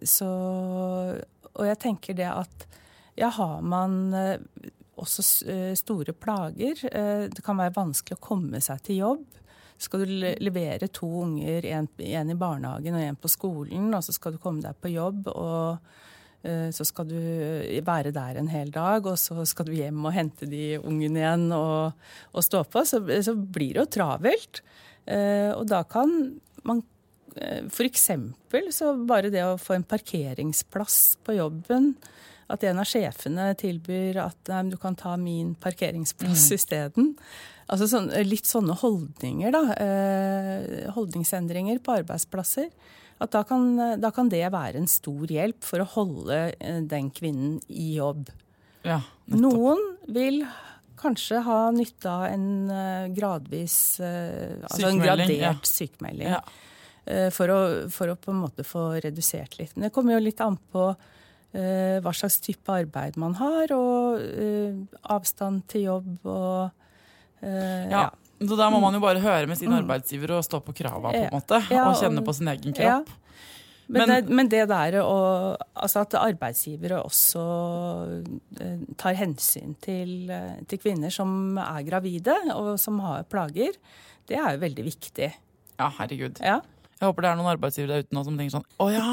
Så 0.06 0.28
Og 0.30 1.64
jeg 1.66 1.80
tenker 1.82 2.14
det 2.14 2.28
at 2.30 2.66
ja, 3.18 3.32
har 3.34 3.64
man 3.66 4.14
også 4.94 5.26
store 5.74 6.14
plager, 6.14 6.78
det 7.34 7.42
kan 7.44 7.58
være 7.58 7.74
vanskelig 7.74 8.20
å 8.20 8.22
komme 8.22 8.62
seg 8.62 8.84
til 8.86 9.02
jobb. 9.02 9.26
Skal 9.82 10.06
du 10.06 10.14
levere 10.38 10.92
to 10.94 11.10
unger, 11.24 11.66
en, 11.66 11.90
en 11.98 12.30
i 12.30 12.38
barnehagen 12.38 13.00
og 13.00 13.08
en 13.08 13.18
på 13.18 13.34
skolen, 13.34 13.90
og 13.90 14.06
så 14.06 14.14
skal 14.14 14.38
du 14.38 14.44
komme 14.44 14.62
deg 14.62 14.78
på 14.78 14.94
jobb, 14.94 15.32
og 15.34 15.82
så 16.40 16.86
skal 16.88 17.10
du 17.10 17.18
være 17.84 18.14
der 18.16 18.38
en 18.40 18.48
hel 18.48 18.70
dag, 18.72 19.04
og 19.04 19.18
så 19.20 19.44
skal 19.50 19.68
du 19.68 19.74
hjem 19.76 20.06
og 20.08 20.14
hente 20.16 20.48
de 20.48 20.78
ungene 20.80 21.20
igjen 21.20 21.50
og, 21.52 21.98
og 22.32 22.46
stå 22.46 22.62
på, 22.64 22.86
så, 22.88 23.02
så 23.26 23.34
blir 23.36 23.76
det 23.76 23.84
jo 23.84 23.90
travelt. 23.98 24.62
Eh, 25.04 25.52
og 25.52 25.66
da 25.68 25.82
kan 25.90 26.14
man 26.64 26.84
f.eks. 27.70 28.10
så 28.76 28.94
bare 29.08 29.32
det 29.32 29.44
å 29.46 29.60
få 29.62 29.78
en 29.78 29.86
parkeringsplass 29.88 31.20
på 31.26 31.38
jobben, 31.38 31.94
at 32.50 32.64
en 32.66 32.82
av 32.82 32.88
sjefene 32.90 33.52
tilbyr 33.60 34.18
at 34.24 34.50
nei, 34.50 34.64
du 34.72 34.78
kan 34.82 34.98
ta 34.98 35.14
min 35.22 35.54
parkeringsplass 35.62 36.48
isteden. 36.58 37.14
Altså 37.70 37.86
sånn, 37.92 38.10
litt 38.26 38.50
sånne 38.50 38.74
holdninger, 38.82 39.54
da. 39.54 39.62
Eh, 39.78 40.88
holdningsendringer 40.96 41.82
på 41.86 42.00
arbeidsplasser. 42.00 42.72
At 43.20 43.34
da 43.36 43.43
kan, 43.47 43.67
da 43.99 44.11
kan 44.15 44.32
det 44.32 44.45
være 44.53 44.80
en 44.80 44.88
stor 44.88 45.28
hjelp 45.28 45.65
for 45.67 45.84
å 45.84 45.89
holde 45.97 46.39
eh, 46.55 46.82
den 46.88 47.11
kvinnen 47.11 47.59
i 47.67 47.95
jobb. 47.97 48.30
ja. 48.88 49.01
Noen 49.30 49.82
vil 50.09 50.41
kanskje 50.99 51.43
ha 51.45 51.59
nytte 51.72 52.09
av 52.11 52.26
en 52.32 52.47
eh, 52.74 53.11
gradvis 53.15 53.99
eh, 54.03 54.57
Altså 54.65 54.89
en 54.89 55.03
gradert 55.03 55.36
ja. 55.36 55.53
sykemelding. 55.63 56.36
Ja. 56.36 56.43
For 57.34 57.49
å, 57.49 57.59
for 57.89 58.11
å 58.11 58.13
på 58.22 58.30
en 58.30 58.41
måte 58.43 58.61
få 58.67 58.99
redusert 59.01 59.55
litt. 59.57 59.72
Men 59.74 59.88
det 59.88 59.93
kommer 59.95 60.13
jo 60.13 60.22
litt 60.22 60.43
an 60.45 60.59
på 60.70 60.91
uh, 61.55 61.97
hva 62.03 62.13
slags 62.15 62.39
type 62.43 62.70
arbeid 62.70 63.17
man 63.17 63.36
har, 63.39 63.74
og 63.76 64.20
uh, 64.22 64.99
avstand 65.15 65.65
til 65.72 65.88
jobb 65.88 66.28
og 66.30 66.70
eh, 67.41 67.89
Ja. 67.89 68.09
Så 68.40 68.56
da 68.56 68.70
må 68.72 68.80
man 68.80 68.94
jo 68.96 69.02
bare 69.04 69.20
høre 69.20 69.48
med 69.48 69.58
sin 69.60 69.74
arbeidsgiver 69.76 70.32
og 70.38 70.44
stå 70.48 70.62
på 70.64 70.74
krava, 70.78 71.12
på 71.12 71.24
en 71.26 71.34
måte. 71.34 71.60
Ja, 71.74 71.90
og 71.90 71.98
kjenne 72.00 72.24
på 72.24 72.34
sin 72.38 72.48
egen 72.48 72.74
Ja. 72.78 73.00
kropp. 73.02 73.10
Men, 73.90 74.04
Men- 74.08 74.10
det, 74.10 74.30
men 74.30 74.48
det 74.50 74.68
der 74.70 75.00
å 75.02 75.58
Altså 75.76 76.02
at 76.02 76.14
arbeidsgivere 76.14 77.00
også 77.04 77.44
eh, 78.62 78.78
tar 78.98 79.16
hensyn 79.18 79.76
til, 79.82 80.30
eh, 80.30 80.60
til 80.68 80.78
kvinner 80.78 81.12
som 81.12 81.58
er 81.58 81.84
gravide 81.88 82.36
og 82.54 82.78
som 82.80 83.00
har 83.00 83.24
plager, 83.24 83.74
det 84.28 84.38
er 84.38 84.54
jo 84.56 84.62
veldig 84.66 84.86
viktig. 84.86 85.32
Ja, 85.80 85.90
herregud. 85.98 86.40
Ja. 86.44 86.60
Jeg 87.00 87.08
håper 87.08 87.24
det 87.24 87.30
er 87.30 87.38
noen 87.39 87.52
arbeidsgivere 87.54 87.95
der 87.95 88.04
ute 88.04 88.16
nå 88.16 88.24
som 88.28 88.39
tenker 88.39 88.58
sånn 88.58 88.66
Å 88.84 88.88
ja! 88.91 89.12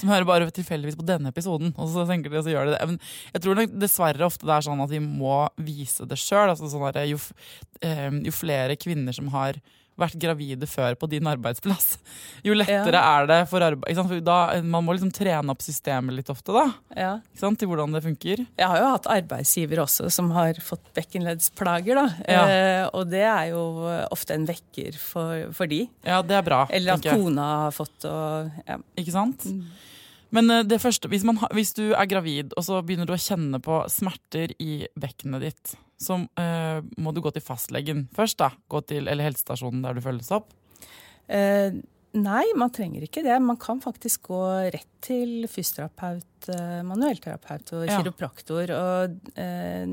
Som 0.00 0.12
hører 0.12 0.28
bare 0.28 0.52
tilfeldigvis 0.56 0.96
på 0.96 1.04
denne 1.08 1.28
episoden, 1.32 1.74
og 1.76 1.90
så 1.92 2.06
tenker 2.08 2.32
de, 2.32 2.40
og 2.40 2.46
så 2.46 2.54
gjør 2.54 2.70
de 2.70 2.76
det. 2.76 2.86
Men 2.88 3.00
jeg 3.34 3.44
tror 3.44 3.58
nok 3.58 3.74
dessverre 3.82 4.28
ofte 4.28 4.48
det 4.48 4.54
er 4.54 4.64
sånn 4.64 4.84
at 4.84 4.94
vi 4.94 5.02
må 5.04 5.42
vise 5.60 6.08
det 6.08 6.16
sjøl. 6.20 6.54
Altså 6.54 6.70
sånn 6.72 7.02
jo, 7.10 7.20
eh, 7.84 8.08
jo 8.24 8.32
flere 8.32 8.78
kvinner 8.80 9.16
som 9.16 9.28
har 9.34 9.60
vært 9.98 10.18
gravide 10.20 10.68
før 10.70 10.96
på 10.98 11.08
din 11.10 11.26
arbeidsplass, 11.28 11.96
jo 12.46 12.54
lettere 12.56 13.00
er 13.02 13.28
det 13.30 13.38
for 13.50 13.64
arbeid. 13.66 13.98
For 13.98 14.22
da, 14.24 14.38
man 14.62 14.86
må 14.86 14.94
liksom 14.96 15.10
trene 15.14 15.54
opp 15.54 15.64
systemet 15.64 16.16
litt 16.16 16.30
ofte, 16.32 16.54
da. 16.54 16.66
ja. 16.96 17.12
Til 17.38 17.70
hvordan 17.70 17.94
det 17.96 18.02
funker. 18.04 18.44
Jeg 18.58 18.70
har 18.70 18.78
jo 18.78 18.92
hatt 18.92 19.08
arbeidsgivere 19.10 19.82
også 19.84 20.10
som 20.12 20.30
har 20.36 20.58
fått 20.62 20.84
bekkenleddsplager, 20.96 21.98
da. 21.98 22.06
Ja. 22.28 22.42
Eh, 22.46 22.84
og 22.92 23.10
det 23.10 23.24
er 23.26 23.50
jo 23.52 23.62
ofte 24.12 24.36
en 24.36 24.46
vekker 24.48 24.98
for, 25.00 25.48
for 25.56 25.70
de. 25.70 25.84
Ja, 26.06 26.20
det 26.22 26.38
er 26.38 26.46
bra. 26.46 26.64
Eller 26.70 26.98
at 26.98 27.08
kona 27.08 27.48
har 27.66 27.74
fått 27.76 28.06
og 28.08 28.50
ja. 28.68 28.78
Ikke 28.98 29.14
sant? 29.14 29.46
Men 30.34 30.50
eh, 30.52 30.64
det 30.68 30.80
første, 30.82 31.10
hvis, 31.10 31.26
man, 31.26 31.40
hvis 31.56 31.74
du 31.76 31.90
er 31.90 32.08
gravid, 32.10 32.54
og 32.56 32.66
så 32.66 32.80
begynner 32.84 33.08
du 33.08 33.14
å 33.16 33.20
kjenne 33.20 33.60
på 33.64 33.82
smerter 33.92 34.54
i 34.62 34.86
bekkenet 34.98 35.46
ditt, 35.46 35.76
så 35.98 36.20
uh, 36.22 36.78
må 37.02 37.10
du 37.10 37.18
gå 37.24 37.32
til 37.34 37.42
fastlegen 37.42 38.04
først, 38.14 38.38
da. 38.38 38.52
Gå 38.70 38.84
til, 38.86 39.08
eller 39.10 39.26
helsestasjonen 39.26 39.82
der 39.82 39.96
du 39.98 40.04
følges 40.04 40.30
opp. 40.36 40.52
Uh, 41.26 41.74
nei, 42.14 42.44
man 42.58 42.70
trenger 42.74 43.02
ikke 43.08 43.24
det. 43.26 43.34
Man 43.42 43.58
kan 43.58 43.82
faktisk 43.82 44.30
gå 44.30 44.42
rett 44.70 44.92
til 45.02 45.48
fysioterapeut, 45.50 46.52
uh, 46.52 46.80
manuellterapeut 46.86 47.74
og 47.74 47.88
Ja. 47.88 47.98
kiropraktor. 47.98 48.70
Og 48.78 49.18
eh, 49.34 49.84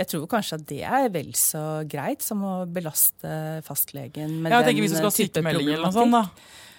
jeg 0.00 0.08
tror 0.08 0.24
kanskje 0.30 0.56
at 0.60 0.64
det 0.70 0.80
er 0.86 1.10
vel 1.12 1.34
så 1.36 1.64
greit 1.88 2.24
som 2.24 2.40
å 2.46 2.54
belaste 2.70 3.60
fastlegen 3.66 4.38
med 4.40 4.54
Ja, 4.54 4.62
jeg 4.62 4.70
den 4.70 4.82
Hvis 4.84 4.94
du 4.94 5.00
skal 5.00 5.10
ha 5.10 5.16
sykemelding 5.18 5.68
eller 5.74 5.90
noe 5.90 5.96
sånt, 5.96 6.16
da, 6.16 6.22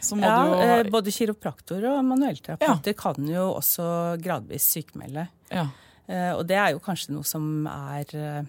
så 0.01 0.17
Ja, 0.17 0.37
du 0.49 0.55
eh, 0.57 0.73
jo 0.81 0.95
både 0.95 1.13
kiropraktor 1.13 1.85
og 1.91 1.99
manuellterapeuter 2.07 2.97
kan 2.97 3.29
jo 3.29 3.51
også 3.59 3.85
gradvis 4.21 4.71
sykemelde. 4.73 5.27
ja. 5.53 5.69
Eh, 6.11 6.31
og 6.33 6.41
det 6.49 6.57
er 6.57 6.73
jo 6.73 6.81
kanskje 6.83 7.13
noe 7.13 7.23
som 7.23 7.67
er 7.69 8.09
eh, 8.17 8.47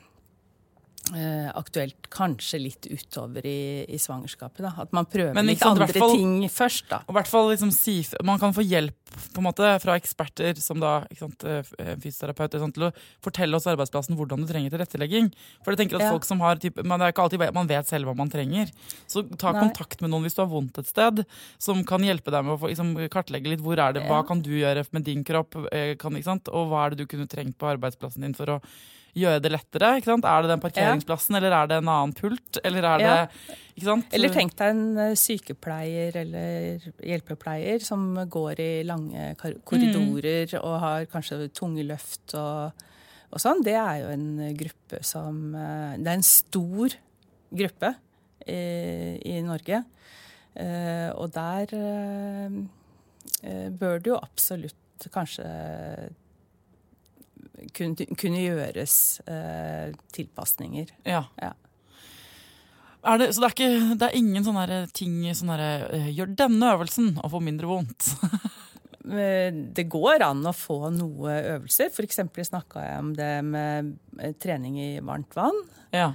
aktuelt 1.11 2.07
kanskje 2.15 2.61
litt 2.63 2.87
utover 2.87 3.45
i, 3.45 3.85
i 3.91 3.99
svangerskapet. 3.99 4.63
Da. 4.63 4.71
At 4.85 4.93
man 4.95 5.05
prøver 5.11 5.35
Men 5.35 5.49
litt 5.51 5.59
sant, 5.59 5.81
andre 5.81 5.99
fall- 5.99 6.15
ting 6.17 6.49
først. 6.49 6.89
da. 6.89 7.01
Og 7.09 7.17
hvert 7.17 7.27
fall 7.29 7.51
liksom 7.51 7.73
si, 7.75 7.97
Man 8.23 8.39
kan 8.39 8.53
få 8.55 8.63
hjelp 8.63 8.95
på 9.35 9.43
en 9.43 9.45
måte 9.45 9.67
fra 9.83 9.97
eksperter 9.99 10.57
som 10.63 10.81
da, 10.81 11.05
sant, 11.19 11.43
eh, 11.45 11.63
fysioterapeuter 12.01 12.63
sånn, 12.63 12.73
til 12.73 12.85
å 12.89 12.93
fortelle 13.21 13.55
oss 13.59 13.67
arbeidsplassen 13.67 14.17
hvordan 14.17 14.41
du 14.41 14.47
trenger 14.53 14.71
tilrettelegging. 14.73 15.33
For 15.65 15.73
jeg 15.75 15.83
tenker 15.83 15.97
at 15.97 16.07
Ja. 16.07 16.11
folk 16.15 16.25
som 16.25 16.41
har 16.41 16.57
typ, 16.57 16.83
man, 16.85 16.99
det 17.01 17.09
er 17.09 17.13
ikke 17.13 17.29
alltid 17.29 17.53
man 17.53 17.67
vet 17.67 17.87
selv 17.87 18.07
hva 18.07 18.17
man 18.17 18.31
trenger. 18.31 18.71
Så 19.07 19.27
ta 19.37 19.53
Nei. 19.53 19.69
kontakt 19.69 20.01
med 20.01 20.11
noen 20.11 20.23
hvis 20.23 20.35
du 20.37 20.43
har 20.43 20.49
vondt 20.49 20.79
et 20.79 20.87
sted, 20.87 21.27
som 21.59 21.85
kan 21.85 22.01
hjelpe 22.01 22.31
deg 22.31 22.45
med 22.45 22.57
å 22.57 22.61
få, 22.61 22.69
liksom, 22.71 22.95
kartlegge 23.11 23.49
litt 23.49 23.61
hvor 23.61 23.77
er 23.79 23.93
det, 23.93 24.03
hva 24.09 24.27
kan 24.27 24.41
du 24.41 24.51
gjøre 24.51 24.87
med 24.93 25.05
din 25.05 25.25
kropp, 25.25 25.57
eh, 25.73 25.95
kan, 25.97 26.23
sant? 26.23 26.49
og 26.49 26.71
hva 26.71 26.87
er 26.87 26.91
det 26.95 26.99
du 26.99 27.07
kunne 27.07 27.27
trengt 27.29 27.59
på 27.59 27.69
arbeidsplassen 27.77 28.23
din 28.23 28.35
for 28.35 28.47
å 28.47 28.63
gjøre 29.17 29.43
det 29.45 29.53
lettere. 29.53 29.91
Ikke 29.99 30.11
sant? 30.13 30.27
Er 30.29 30.45
det 30.45 30.53
den 30.53 30.63
parkeringsplassen, 30.63 31.37
eller 31.39 31.57
er 31.57 31.69
det 31.71 31.79
en 31.83 31.91
annen 31.93 32.15
pult? 32.17 32.61
Eller 32.65 32.87
er 32.89 33.03
det 33.03 33.17
ikke 33.75 33.87
sant? 33.89 34.15
Eller 34.17 34.33
tenk 34.33 34.57
deg 34.59 34.73
en 34.73 34.85
eh, 35.05 35.17
sykepleier 35.19 36.17
eller 36.23 36.87
hjelpepleier 37.01 37.85
som 37.85 38.07
går 38.31 38.63
i 38.63 38.71
lange 38.89 39.33
korridorer 39.41 39.63
korridorer 39.69 40.57
og 40.63 40.79
har 40.83 41.07
kanskje 41.13 41.51
tunge 41.57 41.85
løft 41.89 42.37
og, 42.39 42.85
og 43.33 43.43
sånn. 43.43 43.65
Det 43.65 43.77
er 43.79 44.03
jo 44.05 44.13
en 44.15 44.29
gruppe 44.59 45.03
som 45.07 45.43
eh, 45.57 45.99
Det 45.99 46.09
er 46.09 46.21
en 46.21 46.27
stor 46.27 46.97
gruppe 47.53 47.95
i, 48.49 48.63
i 49.29 49.41
Norge. 49.45 49.83
Eh, 50.53 51.09
og 51.17 51.33
der 51.33 51.73
eh, 51.77 52.57
eh, 53.43 53.69
bør 53.73 54.03
det 54.03 54.13
jo 54.13 54.19
absolutt 54.21 55.07
kanskje 55.13 55.47
kunne, 57.77 58.07
kunne 58.19 58.43
gjøres 58.45 58.95
eh, 59.27 59.93
tilpasninger. 60.15 60.93
Ja. 61.09 61.25
Ja. 61.41 61.53
Er 63.03 63.19
det, 63.19 63.33
så 63.35 63.43
det 63.43 63.49
er, 63.49 63.55
ikke, 63.57 63.95
det 63.99 64.09
er 64.09 64.19
ingen 64.21 64.45
sånne 64.47 64.83
ting 64.95 65.17
sånn 65.35 65.51
eh, 65.59 66.11
Gjør 66.15 66.37
denne 66.39 66.69
øvelsen 66.77 67.17
og 67.19 67.33
få 67.35 67.43
mindre 67.45 67.71
vondt. 67.71 68.13
Eh, 69.03 69.49
Det 69.75 69.89
går 69.91 70.23
an 70.23 70.45
å 70.47 70.53
få 70.55 70.77
noe 70.95 71.33
øvelser. 71.57 71.89
F.eks. 71.91 72.21
snakka 72.47 72.85
jeg 72.87 73.01
om 73.03 73.09
det 73.19 73.31
med 73.43 73.89
eh, 74.23 74.31
trening 74.39 74.77
i 74.79 75.01
varmt 75.03 75.35
vann. 75.35 75.59
Ja. 75.91 76.13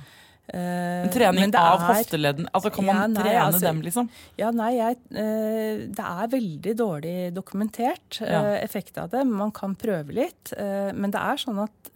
En 0.54 1.10
trening 1.12 1.42
men 1.42 1.56
av 1.60 1.82
er- 1.82 1.90
hofteledden. 1.94 2.48
Altså, 2.54 2.72
kan 2.72 2.86
man 2.86 2.96
Ja, 2.96 3.08
nei, 3.08 3.24
trene 3.24 3.42
altså- 3.46 3.62
dem, 3.62 3.82
liksom? 3.82 4.10
Ja, 4.38 4.52
nei, 4.52 4.72
jeg, 4.78 4.98
uh, 5.12 5.88
det 5.92 6.00
er 6.00 6.28
veldig 6.28 6.76
dårlig 6.78 7.34
dokumentert 7.34 8.22
eh, 8.22 8.32
Ja. 8.32 8.42
effekt 8.64 8.98
av 8.98 9.10
det. 9.10 9.26
Man 9.28 9.52
kan 9.52 9.76
prøve 9.76 10.14
litt. 10.14 10.54
men 10.58 11.12
det 11.12 11.20
er 11.20 11.36
sånn 11.36 11.62
at 11.64 11.92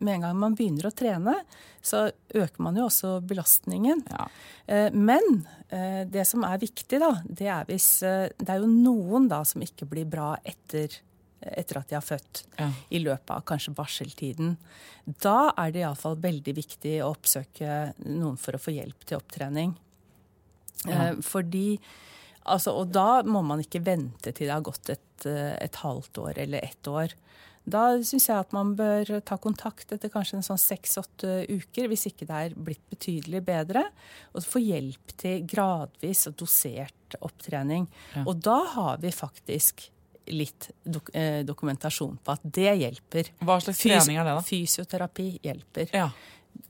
med 0.00 0.14
en 0.14 0.20
gang 0.20 0.36
man 0.36 0.54
begynner 0.54 0.84
å 0.90 0.94
trene, 0.94 1.34
så 1.82 2.10
øker 2.34 2.58
man 2.58 2.76
jo 2.76 2.86
også 2.86 3.20
belastningen. 3.26 4.02
Ja. 4.10 4.28
Men 4.92 5.46
det 5.70 6.26
som 6.26 6.44
er 6.44 6.58
viktig, 6.58 6.98
da, 7.00 7.22
det 7.26 7.46
er 7.48 7.64
hvis 7.64 8.00
Det 8.00 8.48
er 8.48 8.60
jo 8.60 8.66
noen 8.66 9.28
da 9.28 9.42
som 9.42 9.62
ikke 9.62 9.88
blir 9.88 10.04
bra 10.04 10.36
etter, 10.44 10.98
etter 11.52 11.80
at 11.80 11.90
de 11.90 11.98
har 11.98 12.04
født. 12.04 12.44
Ja. 12.58 12.70
I 12.90 13.02
løpet 13.04 13.34
av 13.34 13.44
kanskje 13.48 13.74
barseltiden. 13.76 14.56
Da 15.04 15.52
er 15.60 15.74
det 15.74 15.84
iallfall 15.84 16.16
veldig 16.22 16.56
viktig 16.56 16.96
å 17.04 17.12
oppsøke 17.12 17.92
noen 18.06 18.38
for 18.40 18.56
å 18.56 18.62
få 18.62 18.74
hjelp 18.76 19.04
til 19.04 19.20
opptrening. 19.20 19.76
Ja. 20.84 21.10
Eh, 21.10 21.22
Fordi 21.24 21.78
Altså, 22.44 22.74
og 22.76 22.90
da 22.92 23.22
må 23.24 23.40
man 23.40 23.62
ikke 23.62 23.80
vente 23.80 24.28
til 24.36 24.50
det 24.50 24.52
har 24.52 24.64
gått 24.64 24.90
et, 24.92 25.24
eh, 25.24 25.54
et 25.64 25.78
halvt 25.80 26.18
år 26.20 26.38
eller 26.42 26.60
ett 26.66 26.88
år. 26.90 27.14
Da 27.64 27.96
syns 28.04 28.26
jeg 28.28 28.36
at 28.36 28.52
man 28.52 28.74
bør 28.76 29.08
ta 29.24 29.38
kontakt 29.40 29.94
etter 29.96 30.12
kanskje 30.12 30.36
en 30.36 30.44
sånn 30.44 30.60
seks-åtte 30.60 31.46
uker, 31.48 31.88
hvis 31.88 32.04
ikke 32.10 32.28
det 32.28 32.40
er 32.42 32.56
blitt 32.66 32.82
betydelig 32.92 33.40
bedre, 33.46 33.86
og 34.34 34.44
få 34.44 34.60
hjelp 34.60 35.16
til 35.16 35.46
gradvis 35.48 36.26
og 36.28 36.36
dosert 36.42 37.16
opptrening. 37.24 37.88
Ja. 38.12 38.26
Og 38.28 38.42
da 38.44 38.58
har 38.74 39.00
vi 39.00 39.14
faktisk 39.14 39.88
litt 40.32 40.70
dok 40.84 41.10
eh, 41.16 41.42
dokumentasjon 41.44 42.16
på 42.24 42.32
at 42.36 42.44
det 42.44 42.72
hjelper. 42.80 43.28
Hva 43.44 43.58
slags 43.62 43.80
Fys- 43.82 43.90
trening 43.92 44.20
er 44.20 44.28
det, 44.28 44.36
da? 44.38 44.44
Fysioterapi 44.46 45.26
hjelper. 45.44 45.90
Ja. 45.92 46.06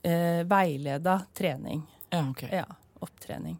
Eh, 0.03 0.41
veileda 0.49 1.19
trening. 1.37 1.83
ja, 2.11 2.23
ok. 2.29 2.43
Ja, 2.51 2.65
opptrening. 3.05 3.57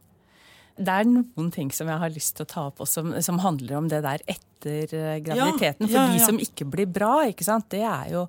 Det 0.75 0.91
er 0.91 1.05
noen 1.07 1.51
ting 1.55 1.69
som 1.71 1.87
jeg 1.87 2.01
har 2.01 2.11
lyst 2.11 2.35
til 2.35 2.43
å 2.43 2.49
ta 2.51 2.65
opp 2.67 2.81
også, 2.83 2.99
som, 2.99 3.13
som 3.23 3.37
handler 3.39 3.77
om 3.77 3.85
det 3.87 4.01
der 4.03 4.19
etter 4.27 4.91
eh, 4.91 5.19
graviditeten. 5.23 5.87
For 5.87 5.95
ja, 6.01 6.07
de 6.11 6.19
som 6.19 6.39
ikke 6.41 6.67
blir 6.67 6.89
bra, 6.91 7.21
ikke 7.29 7.47
sant, 7.47 7.69
det 7.71 7.85
er 7.87 8.09
jo 8.11 8.25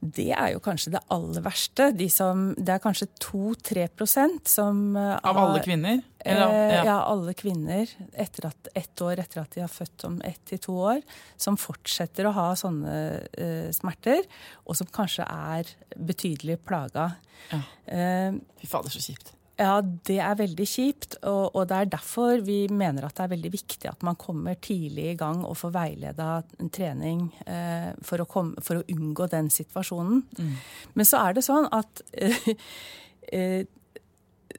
det 0.00 0.28
er 0.34 0.52
jo 0.52 0.60
kanskje 0.62 0.92
det 0.96 1.00
aller 1.12 1.42
verste. 1.44 1.88
De 1.96 2.08
som, 2.12 2.50
det 2.58 2.74
er 2.74 2.82
kanskje 2.82 3.08
2-3% 3.22 4.50
som 4.50 4.82
eh, 4.98 5.14
Av 5.16 5.38
alle 5.40 5.62
kvinner? 5.64 6.02
Eh, 6.18 6.32
Eller, 6.34 6.56
ja. 6.74 6.82
ja. 6.90 6.96
alle 7.08 7.34
kvinner 7.38 7.90
etter 8.12 8.50
at, 8.50 8.70
ett 8.76 9.02
år 9.04 9.22
etter 9.22 9.42
at 9.42 9.56
de 9.56 9.64
har 9.64 9.72
født 9.72 10.06
om 10.08 10.18
ett 10.26 10.42
til 10.50 10.60
to 10.66 10.76
år, 10.92 11.00
som 11.40 11.58
fortsetter 11.60 12.28
å 12.28 12.34
ha 12.36 12.48
sånne 12.58 12.96
uh, 13.38 13.70
smerter, 13.74 14.26
og 14.66 14.78
som 14.78 14.90
kanskje 14.92 15.26
er 15.26 15.72
betydelig 15.96 16.58
plaga. 16.66 17.12
Ja. 17.52 17.62
Eh, 17.86 18.36
Fy 18.60 18.68
fader, 18.70 18.92
så 18.92 19.02
kjipt. 19.02 19.32
Ja, 19.56 19.78
det 19.80 20.18
er 20.20 20.34
veldig 20.36 20.64
kjipt, 20.68 21.14
og, 21.24 21.54
og 21.56 21.62
det 21.70 21.76
er 21.78 21.92
derfor 21.94 22.42
vi 22.44 22.58
mener 22.68 23.06
at 23.06 23.16
det 23.16 23.24
er 23.24 23.32
veldig 23.32 23.52
viktig 23.54 23.88
at 23.88 24.04
man 24.04 24.18
kommer 24.20 24.58
tidlig 24.60 25.06
i 25.14 25.16
gang 25.16 25.46
og 25.48 25.56
får 25.56 25.72
veileda 25.72 26.28
trening 26.76 27.30
eh, 27.48 27.94
for, 28.04 28.20
å 28.20 28.28
komme, 28.28 28.60
for 28.64 28.82
å 28.82 28.84
unngå 28.92 29.30
den 29.32 29.48
situasjonen. 29.52 30.20
Men 30.92 31.08
så 31.08 31.22
er 31.24 31.38
det 31.38 31.46
sånn 31.46 31.70
at 31.72 32.04
eh, 32.12 32.52
eh, 33.32 33.64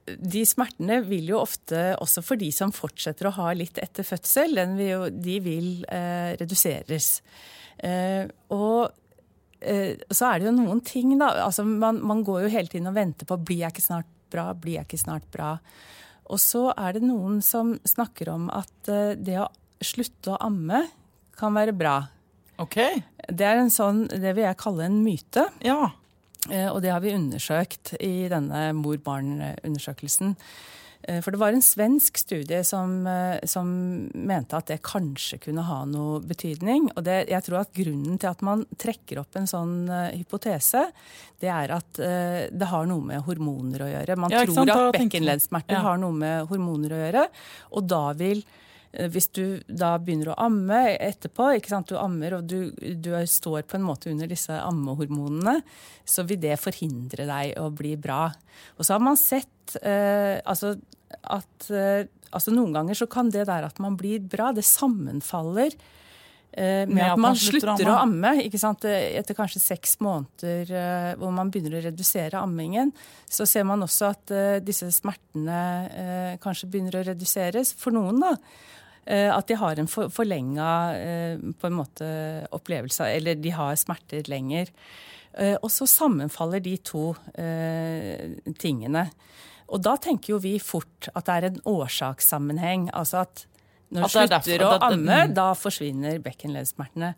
de 0.08 0.44
smertene 0.50 1.04
vil 1.06 1.30
jo 1.30 1.44
ofte, 1.44 1.92
også 2.02 2.26
for 2.26 2.42
de 2.42 2.50
som 2.56 2.74
fortsetter 2.74 3.30
å 3.30 3.36
ha 3.38 3.54
litt 3.54 3.78
etter 3.84 4.08
fødsel, 4.08 4.58
den 4.58 4.78
vil 4.80 4.94
jo, 4.96 5.02
de 5.14 5.40
vil 5.46 5.72
eh, 5.94 6.34
reduseres. 6.42 7.20
Eh, 7.86 8.26
og 8.56 8.90
eh, 9.62 9.94
så 10.10 10.32
er 10.32 10.40
det 10.40 10.50
jo 10.50 10.58
noen 10.58 10.82
ting, 10.82 11.14
da. 11.22 11.36
Altså, 11.46 11.68
man, 11.68 12.02
man 12.02 12.26
går 12.26 12.48
jo 12.48 12.54
hele 12.58 12.72
tiden 12.72 12.90
og 12.90 12.98
venter 12.98 13.30
på 13.30 13.38
blir 13.46 13.68
jeg 13.68 13.78
ikke 13.78 13.90
snart 13.92 14.14
bra, 14.34 14.50
blir 14.54 14.80
jeg 14.80 14.88
ikke 14.88 15.00
snart 15.06 15.28
bra. 15.34 15.56
Og 16.28 16.40
så 16.44 16.66
er 16.76 16.98
det 16.98 17.06
noen 17.08 17.40
som 17.46 17.76
snakker 17.88 18.30
om 18.34 18.50
at 18.52 18.92
eh, 18.92 19.14
det 19.16 19.38
å 19.40 19.48
slutte 19.84 20.34
å 20.34 20.40
amme 20.44 20.84
kan 21.38 21.54
være 21.56 21.76
bra. 21.78 22.00
Ok. 22.58 22.76
Det 23.30 23.46
er 23.46 23.60
en 23.62 23.70
sånn, 23.70 24.08
det 24.10 24.34
vil 24.34 24.48
jeg 24.48 24.58
kalle 24.58 24.88
en 24.90 25.02
myte. 25.06 25.44
Ja. 25.62 25.92
Eh, 26.50 26.68
Og 26.72 26.82
det 26.82 26.90
har 26.92 27.04
vi 27.04 27.14
undersøkt 27.14 27.94
i 28.02 28.28
denne 28.32 28.72
mor-barn-undersøkelsen. 28.74 30.36
Eh, 31.04 31.22
For 31.22 31.32
det 31.32 31.40
var 31.40 31.54
en 31.54 31.62
svensk 31.62 32.18
studie 32.18 32.64
som, 32.66 33.06
eh, 33.08 33.40
som 33.46 34.10
mente 34.14 34.58
at 34.58 34.68
det 34.68 34.82
kanskje 34.82 35.40
kunne 35.40 35.64
ha 35.68 35.84
noe 35.86 36.20
betydning. 36.22 36.90
Og 36.96 37.04
det, 37.04 37.28
jeg 37.30 37.44
tror 37.44 37.62
at 37.62 37.74
grunnen 37.74 38.18
til 38.20 38.30
at 38.30 38.42
man 38.42 38.66
trekker 38.78 39.20
opp 39.22 39.36
en 39.36 39.48
sånn 39.48 39.90
eh, 39.90 40.18
hypotese, 40.18 40.88
det 41.40 41.50
er 41.54 41.70
at 41.76 41.94
det 41.94 42.68
har 42.72 42.88
noe 42.90 43.04
med 43.06 43.22
hormoner 43.28 43.84
å 43.86 43.90
gjøre. 43.92 44.16
Man 44.18 44.32
Ja, 44.34 44.44
tror? 44.46 44.70
At 44.70 44.96
bekkenleddsmerter 44.98 45.78
Ja. 45.78 45.82
har 45.86 45.98
noe 46.02 46.12
med 46.12 46.48
hormoner 46.50 46.90
å 46.90 47.02
gjøre, 47.04 47.28
og 47.72 47.88
da 47.88 48.14
vil 48.14 48.44
hvis 49.14 49.30
du 49.36 49.60
da 49.68 49.94
begynner 50.02 50.32
å 50.34 50.40
amme 50.48 50.80
etterpå, 50.96 51.52
ikke 51.58 51.72
sant? 51.74 51.92
du 51.92 52.00
ammer 52.00 52.40
og 52.40 52.48
du, 52.50 52.72
du 52.74 53.12
står 53.30 53.68
på 53.70 53.78
en 53.78 53.86
måte 53.86 54.10
under 54.12 54.30
disse 54.30 54.56
ammehormonene, 54.58 55.60
så 56.08 56.26
vil 56.28 56.42
det 56.42 56.58
forhindre 56.62 57.28
deg 57.30 57.58
å 57.62 57.70
bli 57.74 57.96
bra. 58.02 58.28
Og 58.78 58.88
så 58.88 58.96
har 58.96 59.04
man 59.06 59.20
sett 59.20 59.78
eh, 59.84 60.40
altså, 60.46 60.74
at 61.22 61.70
eh, 61.70 62.08
altså 62.32 62.54
noen 62.56 62.74
ganger 62.76 62.98
så 62.98 63.08
kan 63.12 63.32
det 63.34 63.48
der 63.50 63.68
at 63.68 63.80
man 63.84 63.98
blir 64.00 64.24
bra, 64.24 64.52
det 64.56 64.66
sammenfaller 64.68 65.72
eh, 66.58 66.88
med, 66.90 67.04
at 67.06 67.22
man 67.22 67.38
slutter 67.38 67.90
å 67.92 68.00
amme. 68.02 68.34
ikke 68.46 68.62
sant? 68.62 68.88
Etter 68.88 69.38
kanskje 69.38 69.64
seks 69.64 69.98
måneder 70.04 70.74
eh, 70.74 71.12
hvor 71.20 71.34
man 71.36 71.52
begynner 71.54 71.80
å 71.80 71.86
redusere 71.88 72.42
ammingen, 72.42 72.94
så 73.30 73.48
ser 73.50 73.68
man 73.70 73.86
også 73.86 74.12
at 74.12 74.36
eh, 74.36 74.58
disse 74.66 74.90
smertene 74.96 75.62
eh, 75.92 76.34
kanskje 76.44 76.72
begynner 76.72 77.00
å 77.00 77.06
reduseres. 77.12 77.76
For 77.78 77.96
noen, 77.96 78.22
da. 78.24 78.36
Eh, 79.08 79.30
At 79.34 79.48
de 79.48 79.58
har 79.60 79.80
en 79.80 79.88
for, 79.88 80.12
forlenga 80.14 80.70
eh, 80.96 81.38
på 81.60 81.70
en 81.70 81.78
måte 81.80 82.08
opplevelse, 82.56 83.08
eller 83.18 83.36
de 83.36 83.54
har 83.56 83.76
smerter 83.76 84.28
lenger. 84.30 84.72
Eh, 85.34 85.56
Og 85.62 85.72
så 85.72 85.88
sammenfaller 85.88 86.60
de 86.64 86.78
to 86.78 87.16
tingene. 88.60 89.10
Og 89.68 89.82
da 89.84 89.98
tenker 90.00 90.34
jo 90.36 90.40
vi 90.40 90.58
fort 90.64 91.10
at 91.14 91.26
det 91.28 91.36
er 91.36 91.48
en 91.50 91.62
årsakssammenheng. 91.68 92.90
Altså 92.94 93.26
at 93.26 93.46
når 93.92 94.02
du 94.02 94.06
er 94.06 94.12
slutter 94.12 94.34
derfor- 94.38 94.68
å 94.68 94.92
amme, 94.92 95.18
mm. 95.28 95.34
da 95.36 95.54
forsvinner 95.54 96.20
bekkenleddsmertene. 96.24 97.14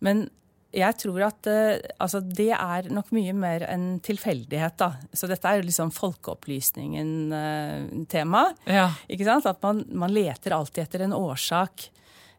Men 0.00 0.28
jeg 0.72 0.96
tror 1.02 1.20
at 1.26 1.46
eh, 1.52 1.76
altså 2.00 2.20
det 2.24 2.48
er 2.56 2.86
nok 2.92 3.10
mye 3.12 3.32
mer 3.36 3.60
en 3.68 3.98
tilfeldighet, 4.00 4.76
da. 4.80 4.92
Så 5.12 5.26
dette 5.28 5.44
er 5.48 5.56
jo 5.60 5.66
liksom 5.68 5.90
folkeopplysningen-tema. 5.92 8.44
Ja. 8.66 8.88
Ikke 9.08 9.24
sant? 9.28 9.46
At 9.46 9.62
man, 9.64 9.84
man 9.92 10.12
leter 10.14 10.52
alltid 10.56 10.82
etter 10.86 11.00
en 11.06 11.12
årsak. 11.16 11.90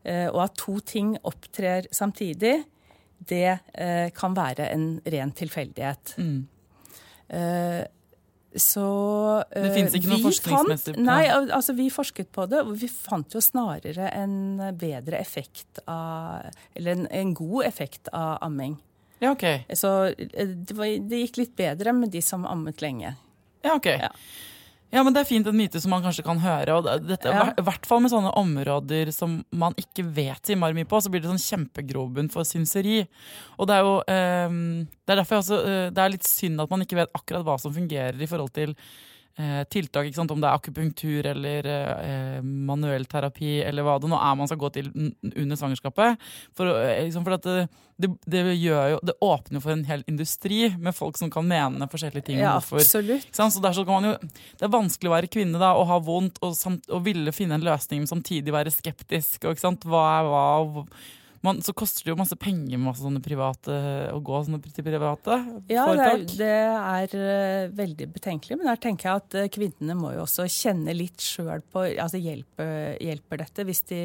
eh, 0.04 0.28
Og 0.34 0.42
at 0.44 0.56
to 0.58 0.80
ting 0.80 1.18
opptrer 1.24 1.86
samtidig, 1.94 2.64
det 3.24 3.60
eh, 3.74 4.10
kan 4.12 4.34
være 4.36 4.66
en 4.74 5.02
ren 5.06 5.32
tilfeldighet. 5.32 6.16
Mm. 6.18 6.48
Eh, 8.54 8.60
så 8.62 9.44
Det 9.50 9.74
fins 9.74 9.96
ikke 9.98 10.10
noe 10.12 10.22
forskningsmessig- 10.22 10.94
fant, 10.96 11.06
Nei, 11.08 11.26
altså 11.28 11.74
vi 11.76 11.90
forsket 11.90 12.30
på 12.32 12.46
det, 12.50 12.60
og 12.62 12.76
vi 12.78 12.88
fant 12.88 13.34
jo 13.34 13.42
snarere 13.42 14.12
en 14.14 14.58
bedre 14.78 15.18
effekt 15.20 15.80
av 15.88 16.52
Eller 16.76 16.92
en, 16.92 17.08
en 17.10 17.34
god 17.34 17.66
effekt 17.66 18.10
av 18.14 18.38
amming. 18.46 18.78
Ja, 19.20 19.32
ok. 19.32 19.66
Så 19.74 19.90
eh, 20.14 20.48
det, 20.48 20.76
var, 20.78 20.86
det 20.86 21.24
gikk 21.26 21.38
litt 21.38 21.56
bedre 21.56 21.94
med 21.94 22.12
de 22.12 22.22
som 22.22 22.46
ammet 22.46 22.82
lenge. 22.82 23.16
Ja, 23.64 23.76
ok. 23.76 23.86
Ja. 23.86 24.12
Ja, 24.94 25.02
men 25.02 25.14
Det 25.16 25.24
er 25.24 25.30
fint 25.30 25.48
en 25.50 25.58
myte 25.58 25.82
som 25.82 25.90
man 25.90 26.04
kanskje 26.06 26.24
kan 26.26 26.38
høre. 26.40 26.76
og 26.78 26.86
dette, 27.08 27.26
Ja. 27.26 27.52
Hvert 27.58 27.86
fall 27.90 28.02
med 28.04 28.12
sånne 28.12 28.34
områder 28.38 29.12
som 29.12 29.44
man 29.52 29.74
ikke 29.74 30.06
vet 30.06 30.44
så 30.46 30.54
innmari 30.54 30.78
mye 30.78 30.86
på, 30.86 31.02
så 31.02 31.10
blir 31.10 31.22
det 31.24 31.32
sånn 31.32 31.68
kjempegrobunn 31.74 32.30
for 32.32 32.44
synseri. 32.44 33.08
Og 33.58 33.68
Det 33.68 33.74
er 33.74 33.82
jo 33.82 34.04
ehm, 34.08 34.88
det 35.06 35.10
er 35.16 35.24
derfor 35.24 35.36
jeg 35.36 35.44
også, 35.44 35.60
eh, 35.66 35.90
det 35.90 35.98
er 35.98 36.10
litt 36.14 36.24
synd 36.24 36.62
at 36.62 36.70
man 36.70 36.82
ikke 36.82 36.96
vet 37.02 37.14
akkurat 37.18 37.44
hva 37.44 37.60
som 37.60 37.74
fungerer 37.74 38.22
i 38.22 38.28
forhold 38.30 38.54
til 38.54 38.70
eh, 38.70 38.76
tiltak. 39.70 40.06
ikke 40.06 40.20
sant? 40.20 40.32
Om 40.32 40.42
det 40.42 40.50
er 40.50 40.60
akupunktur 40.60 41.30
eller 41.32 41.70
eh, 41.72 42.42
manuell 42.44 43.08
terapi 43.10 43.56
eller 43.66 43.86
hva 43.86 43.96
det 44.02 44.12
nå 44.12 44.20
er 44.20 44.36
man 44.38 44.50
skal 44.50 44.60
gå 44.62 44.70
til 44.76 44.92
under 44.94 45.58
svangerskapet. 45.58 46.22
For, 46.54 46.70
eh, 46.84 47.06
liksom, 47.08 47.26
for 47.26 47.38
at 47.38 47.48
det, 47.48 47.66
det, 47.98 48.12
det, 48.30 48.44
gjør 48.62 48.94
jo, 48.94 49.00
det 49.10 49.18
åpner 49.26 49.58
jo 49.58 49.64
for 49.66 49.74
en 49.74 49.86
hel 49.90 50.06
industri 50.12 50.68
med 50.78 50.94
folk 50.98 51.18
som 51.18 51.32
kan 51.34 51.48
mene 51.50 51.90
forskjellige 51.90 52.30
ting. 52.30 52.44
Ja, 52.44 52.60
hvorfor 52.60 52.84
absolutt. 52.84 53.26
ikke 53.30 53.42
sant? 53.42 53.58
Så 53.58 53.88
kan 53.88 53.98
man 53.98 54.12
jo, 54.12 54.14
det 54.60 54.68
er 54.68 54.76
vanskelig 54.76 55.10
å 55.10 55.16
være 55.16 55.34
kvinne 55.34 55.62
da, 55.62 55.74
og 55.80 55.90
ha 55.90 56.00
vondt 56.04 56.38
og, 56.44 56.54
samt, 56.58 56.86
og 56.94 57.06
ville 57.08 57.34
finne 57.36 57.58
en 57.58 57.66
løsning, 57.66 58.04
men 58.04 58.14
samtidig 58.14 58.54
være 58.54 58.74
skeptisk. 58.74 59.42
Og, 59.44 59.58
ikke 59.58 59.66
sant? 59.66 59.90
Hva 59.90 60.06
er 60.20 60.30
hva? 60.30 60.48
og 60.62 60.88
man, 61.44 61.60
så 61.66 61.74
koster 61.76 62.06
det 62.06 62.14
jo 62.14 62.20
masse 62.20 62.38
penger 62.40 62.80
med 62.80 62.96
sånne 62.96 63.20
private, 63.24 63.76
å 64.14 64.20
gå 64.24 64.44
sånne 64.46 64.62
til 64.64 64.86
private 64.86 65.40
Ja, 65.72 65.88
det 65.92 66.06
er, 66.06 66.22
det, 66.24 66.38
det 66.40 66.52
er 66.54 67.16
eh, 67.20 67.74
veldig 67.76 68.08
betenkelig. 68.16 68.60
Men 68.60 68.70
der 68.72 68.80
tenker 68.84 69.10
jeg 69.10 69.24
at 69.24 69.38
eh, 69.42 69.50
kvinnene 69.52 69.98
må 70.00 70.14
jo 70.16 70.24
også 70.24 70.48
kjenne 70.48 70.96
litt 70.96 71.24
sjøl 71.24 71.64
på 71.74 71.84
altså 71.92 72.22
hjelpe, 72.22 72.68
hjelper 73.04 73.44
dette 73.44 73.68
hvis 73.68 73.84
de 73.92 74.02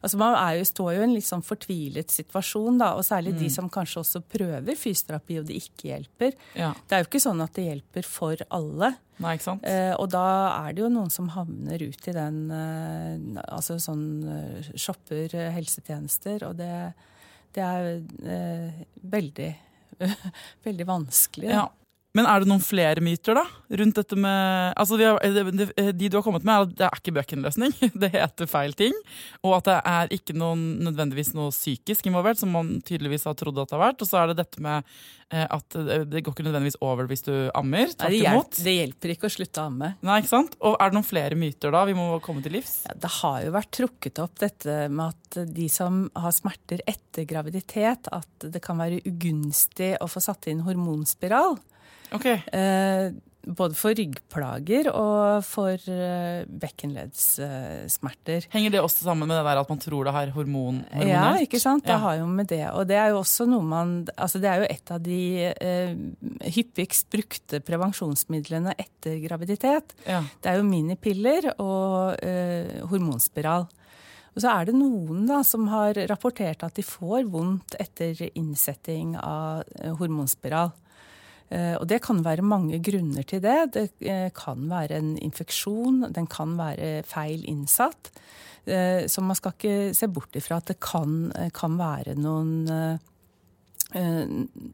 Altså 0.00 0.16
Man 0.20 0.34
er 0.38 0.56
jo, 0.58 0.64
står 0.64 0.94
jo 0.94 1.02
i 1.02 1.04
en 1.04 1.12
litt 1.12 1.28
sånn 1.28 1.44
fortvilet 1.44 2.12
situasjon, 2.12 2.78
da, 2.80 2.94
og 2.96 3.04
særlig 3.04 3.34
de 3.36 3.50
som 3.52 3.68
kanskje 3.72 4.00
også 4.00 4.22
prøver 4.32 4.78
fysioterapi 4.78 5.40
og 5.42 5.48
det 5.50 5.58
ikke 5.60 5.90
hjelper. 5.90 6.36
Ja. 6.56 6.70
Det 6.88 6.96
er 6.96 7.02
jo 7.04 7.10
ikke 7.10 7.22
sånn 7.26 7.42
at 7.44 7.52
det 7.58 7.66
hjelper 7.66 8.08
for 8.08 8.44
alle. 8.48 8.94
Nei, 9.20 9.34
ikke 9.36 9.48
sant? 9.50 9.66
Eh, 9.68 9.92
og 10.00 10.08
da 10.14 10.24
er 10.62 10.72
det 10.72 10.84
jo 10.86 10.92
noen 10.92 11.12
som 11.12 11.28
havner 11.34 11.82
ut 11.84 12.08
i 12.08 12.14
den 12.16 12.38
eh, 12.48 13.42
Altså 13.52 13.76
sånn 13.82 14.06
eh, 14.24 14.70
shopper 14.80 15.36
eh, 15.36 15.50
helsetjenester, 15.52 16.46
og 16.48 16.56
det, 16.62 16.72
det 17.56 17.66
er 17.66 17.90
eh, 18.24 18.80
veldig 19.12 19.50
veldig 20.66 20.86
vanskelig. 20.88 21.50
Ja. 21.52 21.66
Men 22.16 22.26
er 22.26 22.42
det 22.42 22.50
noen 22.50 22.62
flere 22.62 23.02
myter 23.04 23.38
da, 23.38 23.44
rundt 23.78 23.98
dette 24.00 24.16
med 24.18 24.72
altså 24.80 24.98
har, 24.98 25.20
det, 25.22 25.44
det, 25.54 25.92
De 25.94 26.08
du 26.10 26.16
har 26.18 26.24
kommet 26.26 26.42
med, 26.46 26.56
er 26.56 26.66
at 26.66 26.72
det 26.80 26.86
er 26.88 26.98
ikke 26.98 27.14
bøkenløsning. 27.20 27.76
Det 28.00 28.10
heter 28.14 28.48
feil 28.50 28.74
ting. 28.74 28.94
Og 29.46 29.54
at 29.60 29.68
det 29.68 29.76
er 29.86 30.12
ikke 30.16 30.34
noen, 30.38 30.80
nødvendigvis 30.82 31.34
noe 31.36 31.52
psykisk 31.54 32.08
involvert, 32.10 32.40
som 32.40 32.50
man 32.54 32.78
tydeligvis 32.86 33.28
har 33.28 33.36
trodd 33.38 33.60
at 33.60 33.70
det 33.70 33.76
har 33.76 33.84
vært. 33.84 34.02
Og 34.02 34.10
så 34.10 34.18
er 34.20 34.30
det 34.30 34.40
dette 34.40 34.62
med 34.64 34.82
eh, 35.30 35.44
at 35.44 35.76
det, 35.76 36.00
det 36.10 36.24
går 36.26 36.34
ikke 36.34 36.46
nødvendigvis 36.48 36.80
over 36.86 37.10
hvis 37.10 37.26
du 37.28 37.32
ammer. 37.54 37.92
Tvert 37.92 38.14
det, 38.14 38.20
imot. 38.24 38.50
hjelper, 38.50 38.66
det 38.66 38.76
hjelper 38.78 39.14
ikke 39.14 39.30
å 39.30 39.34
slutte 39.36 39.62
å 39.62 39.70
amme. 39.70 39.92
Nei, 40.10 40.18
ikke 40.22 40.32
sant? 40.32 40.58
Og 40.66 40.76
er 40.80 40.90
det 40.90 40.98
noen 40.98 41.10
flere 41.12 41.38
myter 41.38 41.76
da 41.76 41.86
vi 41.86 41.96
må 41.98 42.08
komme 42.24 42.42
til 42.42 42.56
livs? 42.58 42.80
Ja, 42.88 42.98
det 43.06 43.14
har 43.20 43.40
jo 43.46 43.54
vært 43.60 43.74
trukket 43.78 44.22
opp 44.24 44.38
dette 44.42 44.80
med 44.90 45.14
at 45.14 45.42
de 45.54 45.70
som 45.70 46.04
har 46.18 46.34
smerter 46.34 46.82
etter 46.90 47.28
graviditet, 47.30 48.10
at 48.10 48.50
det 48.50 48.64
kan 48.64 48.80
være 48.82 49.02
ugunstig 49.06 49.94
å 50.02 50.10
få 50.10 50.22
satt 50.24 50.50
inn 50.50 50.64
hormonspiral. 50.66 51.60
Ok, 52.12 52.26
Eh, 52.52 53.10
både 53.50 53.74
for 53.74 53.94
ryggplager 53.96 54.90
og 54.92 55.40
for 55.48 55.72
eh, 55.88 56.44
bekkenleddssmerter. 57.24 58.46
Henger 58.52 58.70
det 58.74 58.82
også 58.82 59.04
sammen 59.06 59.28
med 59.30 59.38
det 59.38 59.44
der 59.46 59.60
at 59.62 59.70
man 59.72 59.80
tror 59.80 60.04
det 60.06 60.12
har 60.14 60.32
hormon, 60.34 60.82
hormonelt? 60.92 61.08
Ja, 61.08 61.32
ikke 61.40 61.60
sant? 61.62 61.84
Det 61.86 61.94
Ja. 61.94 61.98
har 61.98 62.18
jo 62.18 62.26
med 62.26 62.48
det. 62.48 62.62
Og 62.74 62.86
det 62.86 62.96
er 63.00 63.08
jo 63.10 63.20
også 63.22 63.46
noe 63.48 63.62
man 63.62 64.06
Altså 64.18 64.40
det 64.40 64.50
er 64.50 64.58
jo 64.60 64.66
et 64.70 64.90
av 64.90 65.00
de 65.02 65.20
eh, 65.56 65.94
hyppigst 66.52 67.08
brukte 67.10 67.60
prevensjonsmidlene 67.64 68.74
etter 68.78 69.18
graviditet. 69.26 69.94
Ja. 70.06 70.20
Det 70.42 70.50
er 70.52 70.56
jo 70.60 70.68
minipiller 70.68 71.54
og 71.58 72.16
eh, 72.22 72.84
hormonspiral. 72.90 73.66
Og 74.36 74.42
så 74.44 74.52
er 74.60 74.66
det 74.68 74.74
noen 74.76 75.24
da 75.26 75.40
som 75.42 75.66
har 75.72 75.94
rapportert 76.08 76.62
at 76.62 76.74
de 76.76 76.82
får 76.86 77.24
vondt 77.32 77.74
etter 77.80 78.30
innsetting 78.36 79.16
av 79.16 79.64
eh, 79.80 79.90
hormonspiral. 79.96 80.70
Eh, 81.50 81.74
Og 81.80 81.86
det 81.88 82.00
kan 82.02 82.22
være 82.24 82.42
mange 82.46 82.78
grunner 82.82 83.24
til 83.26 83.40
det. 83.42 83.72
Det 83.74 83.86
eh, 84.06 84.30
kan 84.30 84.68
være 84.70 84.98
en 84.98 85.16
infeksjon, 85.18 86.12
den 86.14 86.26
kan 86.30 86.56
være 86.58 87.02
feil 87.04 87.42
innsatt. 87.50 88.10
Eh, 88.66 89.06
Så 89.10 89.20
man 89.22 89.34
skal 89.36 89.52
ikke 89.52 89.94
se 89.94 90.06
bort 90.06 90.36
ifra 90.36 90.56
at 90.58 90.66
det 90.66 90.78
kan, 90.80 91.32
kan 91.52 91.78
være 91.78 92.14
noen 92.16 92.98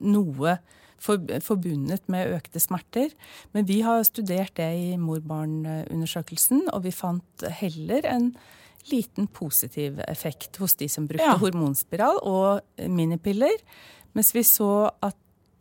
noe 0.01 0.59
forbundet 1.01 2.03
med 2.13 2.35
økte 2.37 2.61
smerter. 2.61 3.13
Men 3.55 3.65
vi 3.69 3.81
har 3.85 4.03
studert 4.05 4.55
det 4.59 4.69
i 4.77 4.97
mor-barn-undersøkelsen, 5.01 6.67
og 6.73 6.83
vi 6.85 6.93
fant 6.93 7.47
heller 7.61 8.05
en 8.11 8.31
liten 8.91 9.27
positiv 9.27 9.99
effekt 10.09 10.57
hos 10.61 10.75
de 10.79 10.89
som 10.89 11.09
brukte 11.09 11.25
Ja. 11.25 11.39
hormonspiral 11.41 12.21
og 12.23 12.61
minipiller. 12.89 13.57
Mens 14.15 14.33
vi 14.35 14.43
så 14.43 14.91
at 15.03 15.17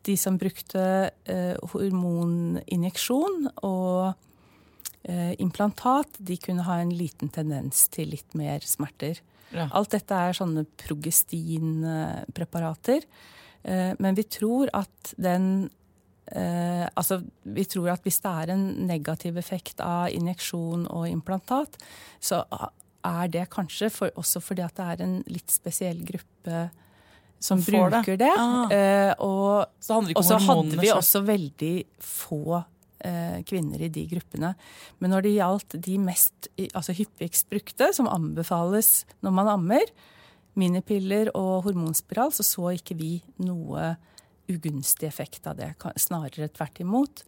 de 0.06 0.14
som 0.20 0.38
brukte 0.40 1.10
eh, 1.30 1.56
hormoninjeksjon 1.74 3.48
og 3.66 4.14
eh, 5.04 5.34
implantat, 5.42 6.08
de 6.18 6.38
kunne 6.42 6.64
ha 6.68 6.76
en 6.82 6.94
liten 6.96 7.30
tendens 7.34 7.88
til 7.94 8.10
litt 8.14 8.34
mer 8.38 8.60
smerter. 8.66 9.16
Ja. 9.56 9.66
Alt 9.78 9.92
dette 9.96 10.16
er 10.16 10.34
sånne 10.38 10.64
progestinpreparater. 10.82 13.02
Eh, 13.64 13.94
men 14.00 14.16
vi 14.18 14.24
tror 14.30 14.70
at 14.76 15.14
den 15.18 15.70
Altså, 16.26 17.22
vi 17.54 17.64
tror 17.70 17.94
at 17.94 18.02
hvis 18.02 18.18
det 18.24 18.32
er 18.34 18.50
en 18.50 18.90
negativ 18.90 19.38
effekt 19.38 19.78
av 19.86 20.10
injeksjon 20.10 20.90
og 20.90 21.06
implantat, 21.06 21.78
så 22.18 22.42
er 23.06 23.30
det 23.30 23.54
kanskje 23.54 23.94
for, 23.94 24.10
også 24.18 24.42
fordi 24.42 24.66
at 24.66 24.74
det 24.74 24.86
er 24.90 25.06
en 25.06 25.22
litt 25.30 25.54
spesiell 25.54 26.02
gruppe 26.08 26.72
som 27.46 27.62
bruker 27.62 28.16
det. 28.18 28.26
det. 28.26 28.32
Ah. 28.42 28.72
Eh, 28.74 29.12
og 29.22 29.68
Så 29.80 30.00
så 30.26 30.40
hadde 30.42 30.80
vi 30.80 30.88
selv. 30.90 30.98
også 30.98 31.22
veldig 31.28 31.76
få 32.02 32.64
eh, 33.06 33.38
kvinner 33.46 33.86
i 33.86 33.92
de 33.94 34.08
gruppene. 34.10 34.54
Men 35.00 35.14
når 35.14 35.28
det 35.28 35.36
gjaldt 35.36 35.78
de 35.86 35.98
mest 36.02 36.50
altså 36.74 36.96
hyppigst 36.98 37.50
brukte, 37.54 37.92
som 37.94 38.10
anbefales 38.10 39.06
når 39.22 39.38
man 39.38 39.52
ammer, 39.54 39.86
minipiller 40.56 41.30
og 41.36 41.66
hormonspiral, 41.68 42.32
så 42.32 42.46
så 42.48 42.72
ikke 42.78 42.96
vi 42.98 43.12
noe 43.44 43.96
ugunstig 44.50 45.08
effekt 45.10 45.48
av 45.50 45.58
det. 45.60 45.74
Snarere 46.00 46.48
tvert 46.54 46.80
imot. 46.84 47.24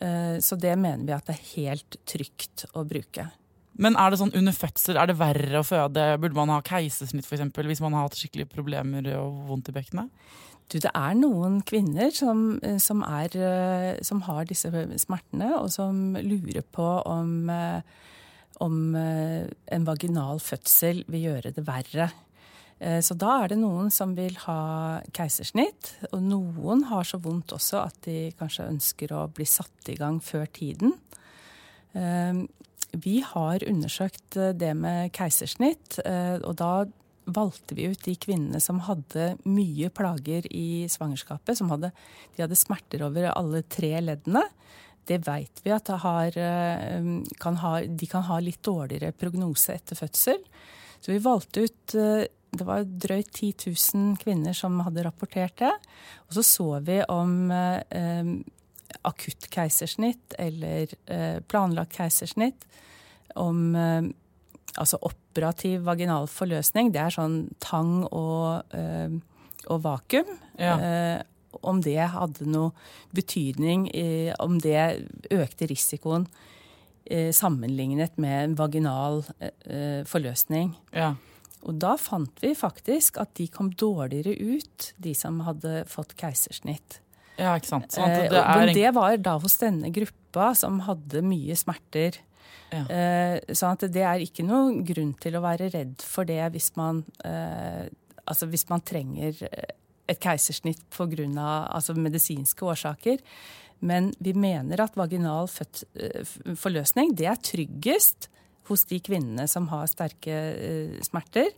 Eh, 0.00 0.38
så 0.44 0.58
det 0.60 0.74
mener 0.78 1.06
vi 1.06 1.14
at 1.16 1.26
det 1.30 1.36
er 1.38 1.52
helt 1.56 1.98
trygt 2.08 2.66
å 2.74 2.84
bruke. 2.86 3.28
Men 3.78 3.94
er 3.94 4.10
det 4.10 4.18
sånn 4.18 4.34
under 4.34 4.54
fødsel, 4.54 4.98
er 4.98 5.06
det 5.06 5.18
verre 5.20 5.60
å 5.60 5.66
føde? 5.66 6.10
Burde 6.18 6.34
man 6.34 6.50
ha 6.50 6.58
keisersnitt 6.66 7.26
for 7.26 7.38
eksempel, 7.38 7.68
hvis 7.70 7.82
man 7.84 7.94
har 7.94 8.08
hatt 8.08 8.18
skikkelig 8.18 8.48
problemer 8.50 9.06
og 9.14 9.44
vondt 9.46 9.70
i 9.70 9.74
bekkenet? 9.76 10.10
Du, 10.68 10.76
det 10.82 10.90
er 10.92 11.14
noen 11.16 11.62
kvinner 11.64 12.10
som, 12.12 12.58
eh, 12.60 12.76
som, 12.82 13.00
er, 13.06 13.32
eh, 13.32 14.02
som 14.04 14.20
har 14.26 14.44
disse 14.48 14.68
smertene, 15.00 15.54
og 15.56 15.70
som 15.72 16.12
lurer 16.20 16.60
på 16.60 16.88
om, 17.08 17.48
eh, 17.48 17.80
om 18.60 18.96
en 18.98 19.84
vaginal 19.86 20.42
fødsel 20.42 21.04
vil 21.06 21.28
gjøre 21.28 21.54
det 21.54 21.62
verre. 21.62 22.10
Så 22.78 23.14
da 23.18 23.42
er 23.42 23.50
det 23.50 23.58
noen 23.58 23.88
som 23.90 24.12
vil 24.14 24.34
ha 24.44 24.98
keisersnitt, 25.14 25.92
og 26.12 26.22
noen 26.22 26.84
har 26.90 27.06
så 27.06 27.18
vondt 27.22 27.54
også 27.54 27.80
at 27.84 27.96
de 28.06 28.32
kanskje 28.38 28.66
ønsker 28.66 29.14
å 29.14 29.24
bli 29.34 29.46
satt 29.46 29.90
i 29.90 29.96
gang 29.98 30.18
før 30.22 30.46
tiden. 30.46 30.94
Vi 32.96 33.20
har 33.20 33.64
undersøkt 33.68 34.36
eh, 34.36 34.54
det 34.56 34.72
med 34.78 35.12
keisersnitt, 35.16 35.98
eh, 36.04 36.38
og 36.40 36.56
da 36.60 36.72
valgte 37.28 37.76
vi 37.76 37.90
ut 37.92 38.04
de 38.06 38.14
kvinnene 38.16 38.60
som 38.64 38.80
hadde 38.86 39.34
mye 39.44 39.90
plager 39.92 40.46
i 40.48 40.86
svangerskapet. 40.88 41.58
Som 41.58 41.72
hadde, 41.74 41.92
de 42.36 42.44
hadde 42.44 42.56
smerter 42.56 43.04
over 43.04 43.28
alle 43.34 43.62
tre 43.68 43.92
leddene. 44.00 44.46
Det 45.08 45.20
veit 45.26 45.60
vi 45.64 45.72
at 45.72 45.92
har, 46.04 46.32
eh, 46.32 47.12
kan 47.40 47.60
ha, 47.60 47.74
de 47.84 48.08
kan 48.08 48.24
ha 48.30 48.40
litt 48.40 48.62
dårligere 48.64 49.12
prognose 49.12 49.76
etter 49.76 49.98
fødsel. 49.98 50.40
Så 51.00 51.12
vi 51.12 51.22
valgte 51.22 51.68
ut 51.68 51.96
Det 52.48 52.64
var 52.64 52.80
drøyt 52.80 53.28
10 53.28 53.52
000 53.92 54.16
kvinner 54.16 54.54
som 54.56 54.80
hadde 54.80 55.02
rapportert 55.04 55.58
det. 55.60 55.72
Og 56.30 56.38
så 56.38 56.42
så 56.42 56.80
vi 56.80 57.02
om 57.12 57.52
akutt 59.08 59.48
keisersnitt 59.52 60.36
eller 60.38 60.92
eh, 61.06 61.38
planlagt 61.48 61.96
keisersnitt. 61.98 62.66
Om 63.38 63.74
eh, 63.76 64.10
altså 64.78 65.00
operativ 65.02 65.84
vaginal 65.88 66.28
forløsning. 66.30 66.92
Det 66.94 67.02
er 67.02 67.14
sånn 67.14 67.40
tang 67.64 68.02
og 68.08 68.76
eh, 68.76 69.18
og 69.68 69.82
vakuum. 69.84 70.28
Ja. 70.56 70.76
Om 71.66 71.80
det 71.84 71.98
hadde 72.14 72.46
noe 72.48 72.70
betydning, 73.12 73.88
om 74.40 74.54
det 74.62 75.02
økte 75.34 75.66
risikoen 75.68 76.24
sammenlignet 77.34 78.16
med 78.22 78.36
en 78.46 78.54
vaginal 78.56 79.20
forløsning. 80.08 80.70
Ja. 80.94 81.10
Og 81.66 81.76
da 81.82 81.96
fant 82.00 82.40
vi 82.40 82.54
faktisk 82.56 83.18
at 83.20 83.34
de 83.36 83.48
kom 83.52 83.72
dårligere 83.74 84.38
ut, 84.38 84.92
de 84.96 85.12
som 85.18 85.42
hadde 85.44 85.82
fått 85.90 86.14
keisersnitt. 86.20 87.00
Ja, 87.38 87.54
ikke 87.54 87.70
sant. 87.70 87.92
Sånn 87.94 88.10
det 88.10 88.40
er 88.40 88.62
Men 88.62 88.74
det 88.74 88.90
var 88.96 89.16
da 89.22 89.36
hos 89.40 89.54
denne 89.60 89.92
gruppa 89.94 90.50
som 90.58 90.80
hadde 90.88 91.22
mye 91.26 91.54
smerter. 91.58 92.18
Ja. 92.74 92.82
Eh, 92.92 93.54
sånn 93.56 93.78
at 93.78 93.86
det 93.94 94.04
er 94.04 94.24
ikke 94.24 94.44
noen 94.44 94.82
grunn 94.86 95.14
til 95.22 95.38
å 95.38 95.44
være 95.44 95.70
redd 95.72 96.02
for 96.04 96.28
det 96.28 96.40
hvis 96.52 96.72
man, 96.76 97.04
eh, 97.24 97.86
altså 98.28 98.48
hvis 98.50 98.66
man 98.68 98.84
trenger 98.84 99.38
et 100.08 100.20
keisersnitt 100.20 100.82
pga. 100.90 101.46
Altså 101.70 101.94
medisinske 101.94 102.66
årsaker. 102.66 103.22
Men 103.78 104.10
vi 104.18 104.34
mener 104.34 104.82
at 104.82 104.98
vaginal 104.98 105.46
født, 105.46 105.84
forløsning 106.58 107.14
det 107.14 107.28
er 107.30 107.38
tryggest 107.38 108.26
hos 108.68 108.82
de 108.90 108.98
kvinnene 109.00 109.46
som 109.48 109.68
har 109.70 109.86
sterke 109.86 110.34
smerter. 111.06 111.52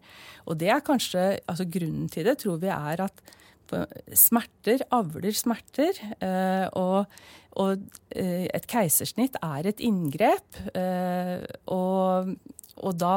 Og 0.44 0.58
det 0.60 0.68
er 0.68 0.84
kanskje 0.84 1.24
altså 1.48 1.64
Grunnen 1.64 2.10
til 2.12 2.28
det 2.28 2.36
tror 2.42 2.60
vi 2.60 2.68
er 2.68 3.06
at 3.06 3.22
smerter 4.16 4.84
avler 4.94 5.36
smerter. 5.36 6.00
eh, 6.20 6.66
og, 6.78 7.06
og 7.60 7.84
eh, 8.14 8.46
et 8.50 8.66
keisersnitt 8.70 9.38
er 9.42 9.70
et 9.70 9.80
inngrep. 9.84 10.60
eh, 10.74 11.44
og, 11.66 12.34
og 12.80 12.98
da 13.00 13.14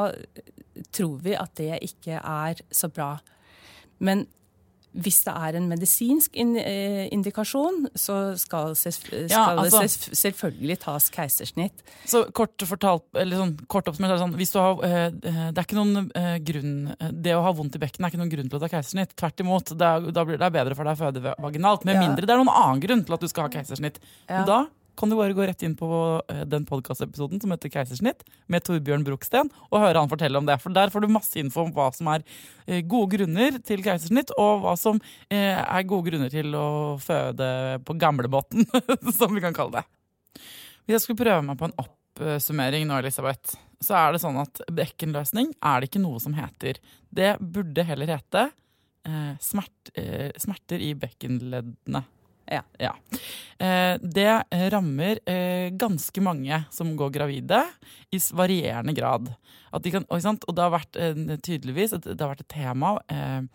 tror 0.93 1.19
vi 1.23 1.35
at 1.37 1.53
det 1.59 1.77
ikke 1.85 2.19
er 2.19 2.63
så 2.73 2.89
bra. 2.89 3.15
Men 4.03 4.27
hvis 4.93 5.23
det 5.25 5.33
er 5.33 5.57
en 5.57 5.67
medisinsk 5.71 6.35
eh, 6.37 7.07
indikasjon, 7.13 7.87
så 7.97 8.37
skal, 8.37 8.75
skal 8.75 9.25
Ja, 9.29 9.55
altså- 9.57 9.81
det 9.81 10.17
selvfølgelig 10.17 10.79
tas 10.83 11.09
keisersnitt. 11.09 11.81
Så 12.05 12.25
kort 12.31 12.57
fortalt, 12.57 13.05
eller 13.15 13.37
sånn, 13.37 13.55
kort 13.67 13.89
oppsummert 13.89 14.13
er 14.13 14.17
det 14.17 14.23
sånn, 14.25 14.37
hvis 14.37 14.53
du 14.53 14.59
har, 14.59 14.83
eh, 14.83 15.05
eh, 15.07 15.51
det 15.51 15.57
er 15.57 15.65
ikke 15.65 15.79
noen 15.79 16.11
grunn, 16.45 16.95
det 17.23 17.33
å 17.33 17.41
ha 17.43 17.51
vondt 17.51 17.75
i 17.75 17.79
bekken 17.79 18.05
er 18.05 18.11
ikke 18.11 18.21
noen 18.21 18.33
grunn 18.33 18.49
til 18.49 18.59
å 18.59 18.61
ta 18.61 18.69
keisersnitt. 18.69 19.15
Tvert 19.15 19.39
imot, 19.39 19.73
det 19.77 19.81
er, 19.81 20.11
da 20.11 20.25
blir 20.25 20.37
det 20.37 20.53
bedre 20.53 20.75
for 20.75 20.83
deg 20.83 20.97
å 20.97 21.01
føde 21.07 21.35
vaginalt, 21.39 21.85
med 21.85 21.97
mindre 21.97 22.27
det 22.27 22.29
er 22.29 22.43
noen 22.43 22.53
annen 22.53 22.81
grunn 22.81 23.03
til 23.05 23.13
at 23.13 23.19
du 23.19 23.27
skal 23.27 23.49
ha 23.49 23.49
keisersnitt. 23.49 23.97
Ja. 24.29 24.45
Da 24.45 24.67
kan 24.99 25.09
du 25.09 25.15
bare 25.17 25.33
gå 25.33 25.45
rett 25.47 25.63
inn 25.65 25.75
på 25.77 25.87
eh, 26.29 26.43
den 26.49 26.65
podkastepisoden 26.69 27.41
som 27.41 27.53
heter 27.53 27.71
Keisersnitt, 27.73 28.21
med 28.51 28.63
Torbjørn 28.65 29.05
Broksten, 29.07 29.49
og 29.71 29.81
høre 29.81 30.03
han 30.03 30.11
fortelle 30.11 30.37
om 30.39 30.47
det. 30.47 30.59
For 30.61 30.75
der 30.75 30.93
får 30.93 31.03
du 31.03 31.13
masse 31.13 31.39
info 31.41 31.65
om 31.65 31.73
hva 31.75 31.89
som 31.95 32.11
er 32.13 32.25
eh, 32.67 32.83
gode 32.85 33.15
grunner 33.15 33.57
til 33.65 33.83
keisersnitt, 33.85 34.33
og 34.37 34.63
hva 34.63 34.75
som 34.79 35.01
eh, 35.33 35.57
er 35.57 35.89
gode 35.89 36.11
grunner 36.11 36.33
til 36.33 36.53
å 36.57 36.67
føde 37.01 37.49
på 37.87 37.97
gamlebåten, 37.99 38.67
som 39.17 39.33
vi 39.33 39.43
kan 39.43 39.57
kalle 39.57 39.81
det. 39.81 39.85
Hvis 40.83 40.97
jeg 40.97 41.05
skulle 41.07 41.23
prøve 41.23 41.43
meg 41.47 41.59
på 41.59 41.69
en 41.69 41.77
oppsummering 41.85 42.87
nå, 42.89 43.01
Elisabeth, 43.01 43.57
så 43.83 43.97
er 43.99 44.13
det 44.13 44.23
sånn 44.23 44.39
at 44.39 44.61
bekkenløsning 44.71 45.55
er 45.57 45.81
det 45.81 45.89
ikke 45.89 46.03
noe 46.03 46.21
som 46.23 46.35
heter. 46.37 46.77
Det 47.09 47.35
burde 47.41 47.83
heller 47.87 48.13
hete 48.13 48.49
smert, 49.43 49.89
smerter 50.39 50.79
i 50.79 50.93
bekkenleddene. 50.95 51.99
Ja. 52.51 52.61
ja. 52.81 52.91
det 54.01 54.31
rammer 54.73 55.19
eh, 55.29 55.69
ganske 55.79 56.21
mange 56.21 56.57
som 56.73 56.91
går 56.99 57.13
gravide, 57.15 57.61
i 58.11 58.19
varierende 58.35 58.93
grad. 58.97 59.31
De 59.81 59.93
kan, 59.93 60.05
og, 60.09 60.21
det 60.53 60.63
har 60.63 60.73
vært 60.73 60.99
eh, 60.99 61.15
tydeligvis 61.39 61.95
et, 61.97 62.09
det 62.11 62.19
har 62.19 62.33
vært 62.33 62.43
et 62.43 62.55
tema 62.55 62.97
eh, 63.07 63.45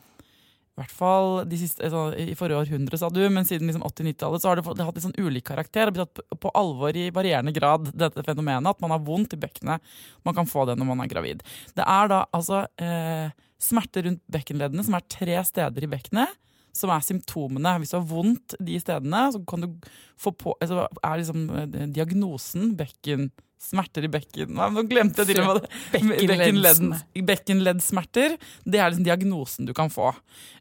i 0.78 0.80
hvert 0.80 0.94
fall 0.94 1.40
siste, 1.58 1.82
altså, 1.88 2.12
I 2.14 2.36
forrige 2.38 2.60
århundre, 2.60 2.98
sa 3.00 3.08
du, 3.10 3.24
men 3.34 3.46
siden 3.46 3.66
liksom 3.66 3.82
80-90-tallet 3.82 4.44
har 4.46 4.60
det, 4.60 4.74
det 4.78 4.84
hatt 4.86 5.00
sånn 5.02 5.16
ulik 5.18 5.48
karakter. 5.48 5.90
og 5.90 5.96
blitt 5.96 6.12
tatt 6.14 6.38
på- 6.38 6.52
alvor 6.54 6.94
i 6.94 7.08
varierende 7.10 7.50
grad, 7.50 7.90
dette 7.98 8.22
fenomenet. 8.22 8.76
At 8.76 8.84
man 8.84 8.94
har 8.94 9.02
vondt 9.02 9.34
i 9.34 9.40
bekkenet. 9.42 9.82
Man 10.22 10.36
kan 10.38 10.46
få 10.46 10.68
det 10.70 10.76
når 10.78 10.86
man 10.86 11.02
er 11.02 11.10
gravid. 11.10 11.42
Det 11.74 11.82
er 11.82 12.12
da 12.12 12.20
altså 12.30 12.62
eh, 12.78 13.34
smerter 13.58 14.06
rundt 14.06 14.22
bekkenleddene, 14.30 14.86
som 14.86 14.94
er 14.94 15.08
tre 15.10 15.40
steder 15.50 15.82
i 15.82 15.90
bekkenet, 15.90 16.38
som 16.78 16.92
er 16.94 17.04
symptomene. 17.04 17.74
Hvis 17.82 17.92
du 17.92 17.98
har 17.98 18.06
vondt 18.08 18.56
de 18.62 18.78
stedene, 18.80 19.24
så 19.34 19.42
kan 19.48 19.66
du 19.66 19.90
få 20.20 20.32
på 20.34 20.54
altså, 20.62 20.86
er 21.02 21.20
liksom 21.20 21.44
eh, 21.58 21.92
diagnosen 21.94 22.72
bekken 22.78 23.30
Smerter 23.58 24.04
i 24.06 24.10
bekken 24.10 24.52
Nei, 24.54 24.68
Nå 24.70 24.84
glemte 24.86 25.24
jeg 25.24 25.34
til 25.34 25.42
og 25.42 25.48
med 25.48 25.64
det. 25.64 27.22
Bekkenleddsmerter. 27.26 28.36
Det 28.62 28.78
er 28.78 28.92
liksom 28.92 29.06
diagnosen 29.06 29.66
du 29.66 29.74
kan 29.74 29.90
få. 29.90 30.12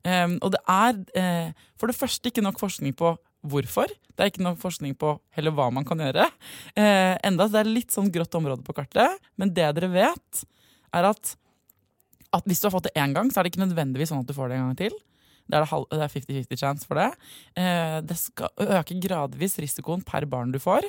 Um, 0.02 0.38
og 0.42 0.56
det 0.56 0.62
er 0.66 0.98
uh, 0.98 1.68
for 1.78 1.92
det 1.92 1.98
første 1.98 2.32
ikke 2.32 2.42
nok 2.42 2.58
forskning 2.62 2.96
på 2.98 3.14
hvorfor. 3.48 3.94
Det 3.94 4.24
er 4.24 4.32
ikke 4.32 4.46
nok 4.48 4.58
forskning 4.64 4.98
på 4.98 5.14
heller 5.38 5.54
hva 5.54 5.70
man 5.74 5.86
kan 5.86 6.02
gjøre. 6.02 6.26
Uh, 6.74 7.14
enda 7.22 7.46
så 7.46 7.60
det 7.60 7.62
er 7.62 7.76
litt 7.76 7.94
sånn 7.94 8.10
grått 8.14 8.40
område 8.40 8.66
på 8.66 8.76
kartet. 8.80 9.22
Men 9.38 9.54
det 9.54 9.70
dere 9.78 9.92
vet, 9.94 10.44
er 10.98 11.12
at, 11.14 11.36
at 12.34 12.50
hvis 12.50 12.64
du 12.64 12.70
har 12.72 12.80
fått 12.80 12.90
det 12.90 12.98
én 12.98 13.14
gang, 13.14 13.30
så 13.30 13.40
er 13.40 13.46
det 13.46 13.54
ikke 13.54 13.68
nødvendigvis 13.68 14.10
sånn 14.10 14.26
at 14.26 14.32
du 14.32 14.34
får 14.38 14.50
det 14.50 14.58
en 14.58 14.72
gang 14.72 14.82
til. 14.82 14.98
Det 15.48 15.56
er 15.58 15.64
det 15.64 15.70
halv- 15.72 15.90
det 15.90 16.02
er 16.04 16.14
50-50 16.14 16.60
chance 16.60 16.86
for 16.88 17.00
det. 17.00 17.10
Eh, 17.56 17.98
det 18.04 18.18
skal 18.20 18.50
øke 18.60 18.98
gradvis 19.04 19.58
risikoen 19.64 20.04
per 20.06 20.26
barn 20.30 20.52
du 20.52 20.60
får. 20.60 20.84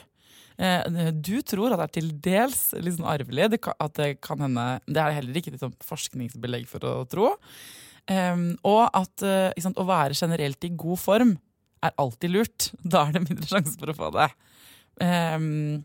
Eh, 0.59 1.11
Du 1.14 1.40
tror 1.42 1.72
at 1.72 1.78
det 1.78 1.86
er 1.88 2.00
til 2.00 2.09
dels 2.20 2.72
litt 2.74 2.96
sånn 2.98 3.06
arvelig. 3.06 3.50
Det 3.50 3.61
kan, 3.62 3.74
at 3.78 3.94
det 3.94 4.20
kan 4.20 4.38
hende 4.42 4.80
Det 4.86 4.96
er 4.98 5.12
heller 5.20 5.34
ikke 5.38 5.52
liksom 5.54 5.74
forskningsbelegg 5.86 6.66
for 6.66 6.80
å 6.80 7.06
tro. 7.09 7.36
Em, 8.09 8.56
og 8.64 8.88
at 8.96 9.22
eh, 9.22 9.52
sant, 9.62 9.76
å 9.78 9.86
være 9.86 10.16
generelt 10.18 10.64
i 10.64 10.70
god 10.74 10.98
form 10.98 11.36
er 11.84 11.92
alltid 11.96 12.30
lurt. 12.34 12.70
Da 12.82 13.06
er 13.06 13.12
det 13.18 13.28
mindre 13.28 13.46
sjanse 13.46 13.78
for 13.78 13.92
å 13.92 13.94
få 13.94 14.11
det. 14.16 14.30
Em, 15.04 15.84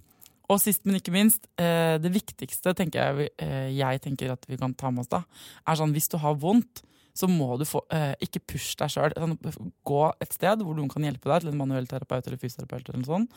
og 0.50 0.60
sist, 0.60 0.84
men 0.86 0.98
ikke 1.00 1.14
minst, 1.14 1.46
det 1.58 2.10
viktigste 2.14 2.74
tenker 2.76 3.00
jeg, 3.00 3.30
jeg 3.78 4.02
tenker 4.04 4.34
at 4.34 4.44
vi 4.50 4.58
kan 4.60 4.74
ta 4.76 4.90
med 4.92 5.06
oss 5.06 5.10
da, 5.10 5.22
er 5.66 5.78
sånn 5.80 5.94
hvis 5.96 6.10
du 6.12 6.18
har 6.20 6.36
vondt, 6.36 6.82
så 7.14 7.30
må 7.30 7.52
du 7.62 7.66
få, 7.70 7.84
eh, 7.94 8.14
ikke 8.26 8.42
push 8.54 8.78
deg 8.80 8.90
sjøl. 8.90 9.14
Sånn, 9.14 9.38
gå 9.86 10.02
et 10.24 10.34
sted 10.34 10.64
hvor 10.66 10.78
noen 10.78 10.90
kan 10.92 11.06
hjelpe 11.06 11.30
deg, 11.30 11.44
til 11.44 11.54
en 11.54 11.62
manuell 11.62 11.90
terapeut 11.90 12.26
eller 12.28 12.42
fysioterapeut. 12.42 12.90
eller 12.90 13.06
sånn. 13.06 13.30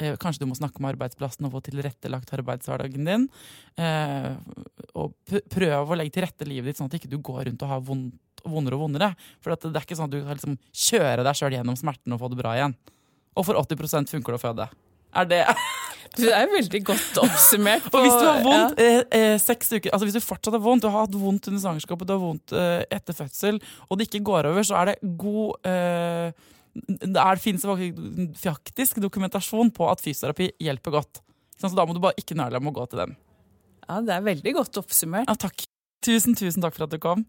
Kanskje 0.00 0.40
du 0.40 0.48
må 0.48 0.56
snakke 0.56 0.80
med 0.80 0.94
arbeidsplassen 0.94 1.44
og 1.44 1.52
få 1.52 1.60
tilrettelagt 1.66 2.32
arbeidshverdagen 2.32 3.04
din. 3.04 3.26
Eh, 3.76 4.32
og 4.96 5.12
prøve 5.52 5.92
å 5.92 5.98
legge 5.98 6.14
til 6.16 6.24
rette 6.24 6.48
livet 6.48 6.70
ditt 6.70 6.80
sånn 6.80 6.88
at 6.88 6.96
du 6.96 7.00
ikke 7.00 7.20
går 7.20 7.50
rundt 7.50 7.64
og 7.66 7.72
har 7.74 7.82
vondt, 7.84 8.16
vondere 8.46 8.78
og 8.78 8.86
vondere. 8.86 9.10
For 9.44 9.52
det 9.52 9.68
er 9.74 9.84
ikke 9.84 9.98
sånn 9.98 10.08
at 10.08 10.14
du 10.14 10.22
kan 10.24 10.38
liksom 10.38 10.56
kjøre 10.72 11.26
deg 11.26 11.36
sjøl 11.36 11.58
gjennom 11.58 11.76
smerten 11.76 12.16
og 12.16 12.22
få 12.22 12.32
det 12.32 12.40
bra 12.40 12.54
igjen. 12.56 12.76
Og 13.36 13.46
for 13.46 13.60
80% 13.60 14.08
funker 14.14 14.32
det 14.32 14.40
å 14.40 14.44
føde. 14.46 14.70
Er 15.20 15.28
det 15.28 15.42
Det 16.16 16.30
er 16.34 16.46
veldig 16.50 16.80
godt 16.88 17.18
oppsummert. 17.22 17.88
Og 17.94 18.04
hvis 18.04 18.16
du 18.20 18.24
har 18.26 18.38
på- 18.40 18.50
vondt 18.50 18.80
eh, 18.82 19.00
eh, 19.18 19.34
seks 19.40 19.72
uker 19.72 19.90
Altså 19.92 20.06
hvis 20.08 20.16
du 20.18 20.20
fortsatt 20.24 20.56
har 20.56 20.62
vondt, 20.64 20.82
du 20.82 20.88
har 20.90 21.06
hatt 21.06 21.14
vondt 21.16 21.48
under 21.50 21.60
svangerskapet, 21.62 22.06
du 22.08 22.14
har 22.16 22.22
vondt 22.22 22.52
eh, 22.56 22.84
etter 22.90 23.16
fødsel, 23.16 23.60
og 23.88 23.98
det 24.00 24.08
ikke 24.08 24.22
går 24.26 24.48
over, 24.50 24.62
så 24.66 24.78
er 24.80 24.92
det 24.92 25.16
god 25.20 25.70
eh, 25.70 26.32
Det 27.04 27.26
finnes 27.42 27.64
faktisk 28.40 29.00
dokumentasjon 29.02 29.72
på 29.74 29.88
at 29.90 30.00
fysioterapi 30.04 30.52
hjelper 30.62 30.94
godt. 31.00 31.20
Så 31.60 31.72
da 31.76 31.84
må 31.84 31.92
du 31.96 32.00
bare 32.00 32.16
ikke 32.20 32.36
nøle 32.38 32.60
med 32.62 32.72
å 32.72 32.78
gå 32.80 32.86
til 32.92 33.02
den. 33.04 33.16
Ja, 33.88 33.98
det 34.06 34.14
er 34.14 34.22
veldig 34.24 34.52
godt 34.54 34.78
oppsummert. 34.80 35.26
Ja, 35.28 35.34
takk. 35.34 35.64
Tusen, 36.06 36.36
tusen 36.38 36.62
takk 36.62 36.76
for 36.76 36.86
at 36.86 36.94
du 36.94 36.98
kom. 37.02 37.26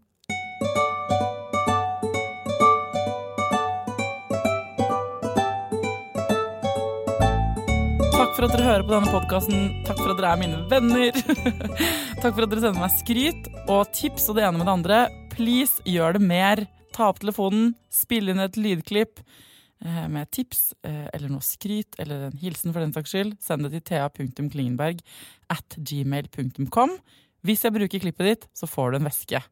Takk 8.32 8.38
for 8.38 8.48
at 8.48 8.54
dere 8.56 8.64
hører 8.64 8.84
på 8.88 8.92
denne 8.94 9.10
podkasten. 9.12 9.64
Takk 9.84 9.98
for 9.98 10.10
at 10.14 10.16
dere 10.16 10.28
er 10.32 10.38
mine 10.40 10.60
venner. 10.70 11.16
Takk 12.22 12.30
for 12.30 12.46
at 12.46 12.48
dere 12.48 12.62
sender 12.62 12.80
meg 12.80 12.94
skryt 12.96 13.50
og 13.68 13.90
tips 13.92 14.30
og 14.32 14.38
det 14.38 14.46
ene 14.46 14.56
med 14.56 14.64
det 14.64 14.72
andre. 14.72 15.00
Please, 15.34 15.82
gjør 15.84 16.16
det 16.16 16.22
mer. 16.30 16.62
Ta 16.96 17.10
opp 17.10 17.20
telefonen, 17.20 17.74
spill 17.92 18.32
inn 18.32 18.40
et 18.40 18.56
lydklipp 18.56 19.20
eh, 19.20 20.08
med 20.08 20.32
tips 20.32 20.64
eh, 20.80 21.10
eller 21.12 21.28
noe 21.28 21.44
skryt 21.44 22.00
eller 22.00 22.30
en 22.30 22.40
hilsen 22.40 22.72
for 22.72 22.80
den 22.80 22.96
saks 22.96 23.12
skyld. 23.12 23.36
Send 23.44 23.68
det 23.68 23.74
til 23.74 23.84
thea.klingenberg 23.92 25.04
at 25.52 25.76
gmail.com. 25.76 26.96
Hvis 27.44 27.68
jeg 27.68 27.76
bruker 27.76 28.06
klippet 28.08 28.30
ditt, 28.30 28.50
så 28.56 28.64
får 28.64 28.94
du 28.96 29.02
en 29.02 29.12
veske. 29.12 29.44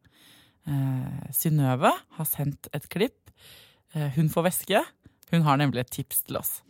Eh, 0.65 1.25
Synnøve 1.37 1.93
har 2.17 2.33
sendt 2.33 2.73
et 2.73 2.89
klipp. 2.89 3.29
Hun 4.17 4.33
får 4.33 4.49
veske. 4.49 4.87
Hun 5.29 5.45
har 5.45 5.61
nemlig 5.61 5.85
et 5.85 5.97
tips 6.01 6.25
til 6.25 6.41
oss. 6.41 6.63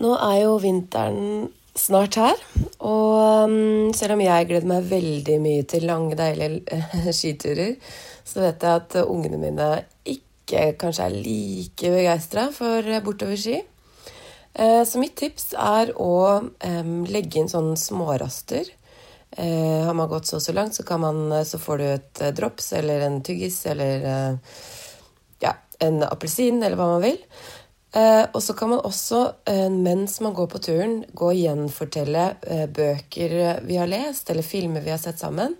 Nå 0.00 0.14
er 0.16 0.36
jo 0.42 0.54
vinteren 0.62 1.50
snart 1.76 2.16
her, 2.18 2.40
og 2.82 3.46
um, 3.46 3.92
selv 3.96 4.16
om 4.16 4.22
jeg 4.24 4.48
gleder 4.48 4.68
meg 4.68 4.88
veldig 4.90 5.36
mye 5.40 5.66
til 5.68 5.86
lange, 5.88 6.16
deilige 6.18 7.12
skiturer, 7.18 7.76
så 8.26 8.42
vet 8.44 8.64
jeg 8.64 8.82
at 8.82 8.96
ungene 9.04 9.38
mine 9.40 9.68
ikke 10.08 10.72
kanskje 10.80 11.06
er 11.06 11.14
like 11.14 11.92
begeistra 11.94 12.48
for 12.54 12.84
uh, 12.84 13.02
bortover 13.04 13.38
ski. 13.38 13.60
Eh, 14.50 14.82
så 14.82 14.98
mitt 14.98 15.14
tips 15.14 15.52
er 15.54 15.92
å 15.94 16.10
legge 17.06 17.38
inn 17.38 17.52
sånne 17.52 17.76
småraster 17.78 18.66
Eh, 19.36 19.84
har 19.86 19.94
man 19.94 20.08
gått 20.08 20.26
så 20.26 20.40
så 20.40 20.52
langt, 20.52 20.74
så, 20.74 20.98
man, 20.98 21.44
så 21.44 21.58
får 21.58 21.78
du 21.78 21.84
et 21.84 22.20
eh, 22.20 22.32
drops 22.34 22.72
eller 22.72 23.00
en 23.06 23.20
tyggis 23.22 23.62
eller 23.66 24.38
ja, 25.38 25.52
en 25.78 26.02
appelsin 26.02 26.58
eller 26.62 26.76
hva 26.76 26.88
man 26.96 27.04
vil. 27.04 27.20
Eh, 27.90 28.24
og 28.32 28.42
så 28.42 28.54
kan 28.54 28.70
man 28.70 28.82
også, 28.86 29.20
eh, 29.50 29.68
mens 29.70 30.20
man 30.20 30.34
går 30.34 30.46
på 30.46 30.62
turen, 30.62 31.04
gå 31.12 31.30
og 31.32 31.38
gjenfortelle 31.38 32.26
bøker 32.70 33.64
vi 33.66 33.78
har 33.80 33.90
lest, 33.90 34.30
eller 34.30 34.46
filmer 34.46 34.84
vi 34.84 34.94
har 34.94 35.02
sett 35.02 35.18
sammen. 35.18 35.56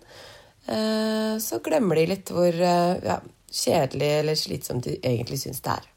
så 1.40 1.58
glemmer 1.64 1.96
de 1.96 2.04
litt 2.06 2.30
hvor 2.30 2.54
ja, 2.54 3.16
kjedelig 3.50 4.10
eller 4.20 4.36
slitsomt 4.38 4.84
de 4.84 4.92
egentlig 5.02 5.40
syns 5.40 5.60
det 5.64 5.72
er. 5.72 5.88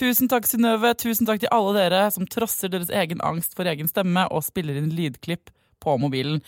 Tusen 0.00 0.30
takk, 0.30 0.46
Synnøve. 0.46 0.94
Tusen 0.94 1.26
takk 1.26 1.42
til 1.42 1.50
alle 1.52 1.74
dere 1.76 2.04
som 2.14 2.28
trosser 2.30 2.70
deres 2.70 2.92
egen 2.94 3.20
angst 3.20 3.56
for 3.58 3.66
egen 3.66 3.88
stemme 3.90 4.28
og 4.30 4.44
spiller 4.46 4.78
inn 4.78 4.92
lydklipp 4.94 5.50
på 5.82 5.96
mobilen. 6.00 6.38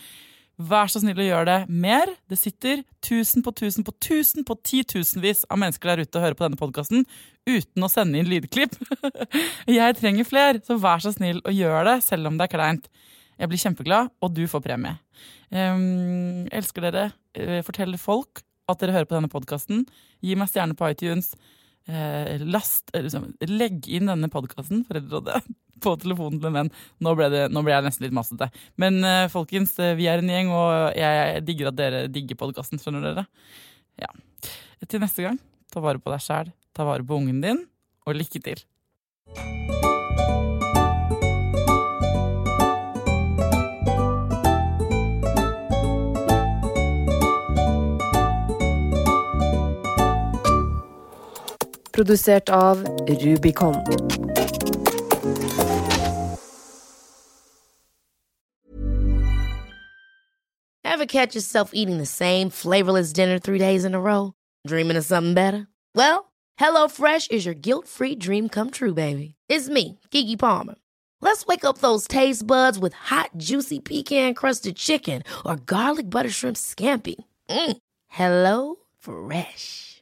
Vær 0.61 0.89
så 0.91 1.01
snill 1.01 1.17
å 1.17 1.25
gjøre 1.25 1.45
det 1.47 1.73
mer. 1.81 2.11
Det 2.29 2.37
sitter 2.37 2.83
tusen 3.01 3.41
på 3.45 3.51
tusen 3.57 3.85
på 3.85 3.93
tusen 4.03 4.45
på 4.45 4.55
titusenvis 4.61 5.47
av 5.49 5.57
mennesker 5.61 5.89
der 5.89 6.03
ute 6.05 6.19
og 6.19 6.25
hører 6.27 6.37
på 6.37 6.45
denne 6.45 6.59
podkasten 6.59 7.07
uten 7.49 7.85
å 7.85 7.89
sende 7.89 8.21
inn 8.21 8.29
lydklipp. 8.29 8.75
Jeg 9.79 9.97
trenger 9.97 10.29
flere, 10.29 10.61
så 10.61 10.77
vær 10.77 11.01
så 11.03 11.11
snill 11.15 11.41
å 11.41 11.53
gjøre 11.53 11.87
det, 11.89 11.97
selv 12.05 12.29
om 12.29 12.37
det 12.37 12.45
er 12.45 12.53
kleint. 12.53 12.85
Jeg 13.41 13.49
blir 13.49 13.63
kjempeglad, 13.63 14.13
og 14.21 14.37
du 14.37 14.45
får 14.47 14.61
premie. 14.63 14.93
Um, 15.49 16.45
elsker 16.53 16.85
dere. 16.85 17.09
Uh, 17.33 17.59
fortell 17.65 17.97
folk 17.97 18.45
at 18.69 18.79
dere 18.79 18.93
hører 18.95 19.09
på 19.09 19.17
denne 19.17 19.33
podkasten. 19.33 19.83
Gi 20.23 20.37
meg 20.37 20.53
stjerne 20.53 20.77
på 20.77 20.93
iTunes 20.93 21.33
eh, 21.87 22.41
last, 22.45 22.89
eh, 22.93 23.03
liksom, 23.05 23.33
Legg 23.49 23.87
inn 23.87 24.11
denne 24.11 24.29
podkasten, 24.31 24.85
på 25.83 25.95
telefonen 25.99 26.39
til 26.39 26.49
en 26.49 26.57
venn. 26.57 26.73
Nå 27.03 27.15
ble, 27.19 27.29
det, 27.33 27.45
nå 27.51 27.63
ble 27.65 27.75
jeg 27.75 27.87
nesten 27.87 28.07
litt 28.07 28.15
masete. 28.15 28.49
Men 28.79 29.01
eh, 29.07 29.29
folkens, 29.33 29.75
eh, 29.83 29.95
vi 29.99 30.07
er 30.11 30.23
en 30.23 30.31
gjeng, 30.31 30.51
og 30.55 30.99
jeg 30.99 31.45
digger 31.47 31.71
at 31.71 31.79
dere 31.79 32.03
digger 32.11 32.39
podkasten, 32.39 32.81
skjønner 32.81 33.09
dere. 33.09 33.25
Ja. 34.01 34.11
Til 34.87 35.03
neste 35.03 35.27
gang, 35.27 35.39
ta 35.71 35.83
vare 35.83 36.01
på 36.01 36.13
deg 36.13 36.23
sjæl, 36.23 36.53
ta 36.75 36.87
vare 36.87 37.07
på 37.07 37.19
ungen 37.19 37.43
din, 37.43 37.65
og 38.07 38.19
lykke 38.19 38.43
til. 38.43 38.63
Produsert 51.93 52.49
av 52.49 52.83
Rubicon. 53.07 53.83
Ever 60.83 61.05
catch 61.05 61.35
yourself 61.35 61.71
eating 61.73 61.99
the 61.99 62.05
same 62.05 62.49
flavorless 62.49 63.13
dinner 63.13 63.37
three 63.37 63.59
days 63.59 63.85
in 63.85 63.93
a 63.93 64.01
row? 64.01 64.33
Dreaming 64.65 64.97
of 64.97 65.05
something 65.05 65.35
better? 65.35 65.67
Well, 65.93 66.31
HelloFresh 66.59 67.31
is 67.31 67.45
your 67.45 67.55
guilt-free 67.55 68.15
dream 68.15 68.49
come 68.49 68.71
true, 68.71 68.95
baby. 68.95 69.35
It's 69.47 69.69
me, 69.69 69.99
Kiki 70.09 70.35
Palmer. 70.35 70.75
Let's 71.21 71.45
wake 71.45 71.63
up 71.63 71.77
those 71.77 72.07
taste 72.07 72.47
buds 72.47 72.79
with 72.79 72.93
hot, 72.93 73.29
juicy 73.37 73.79
pecan-crusted 73.79 74.75
chicken 74.75 75.23
or 75.45 75.57
garlic 75.57 76.09
butter 76.09 76.31
shrimp 76.31 76.57
scampi. 76.57 77.15
Mm. 77.49 77.77
Hello 78.07 78.77
Fresh. 78.99 80.01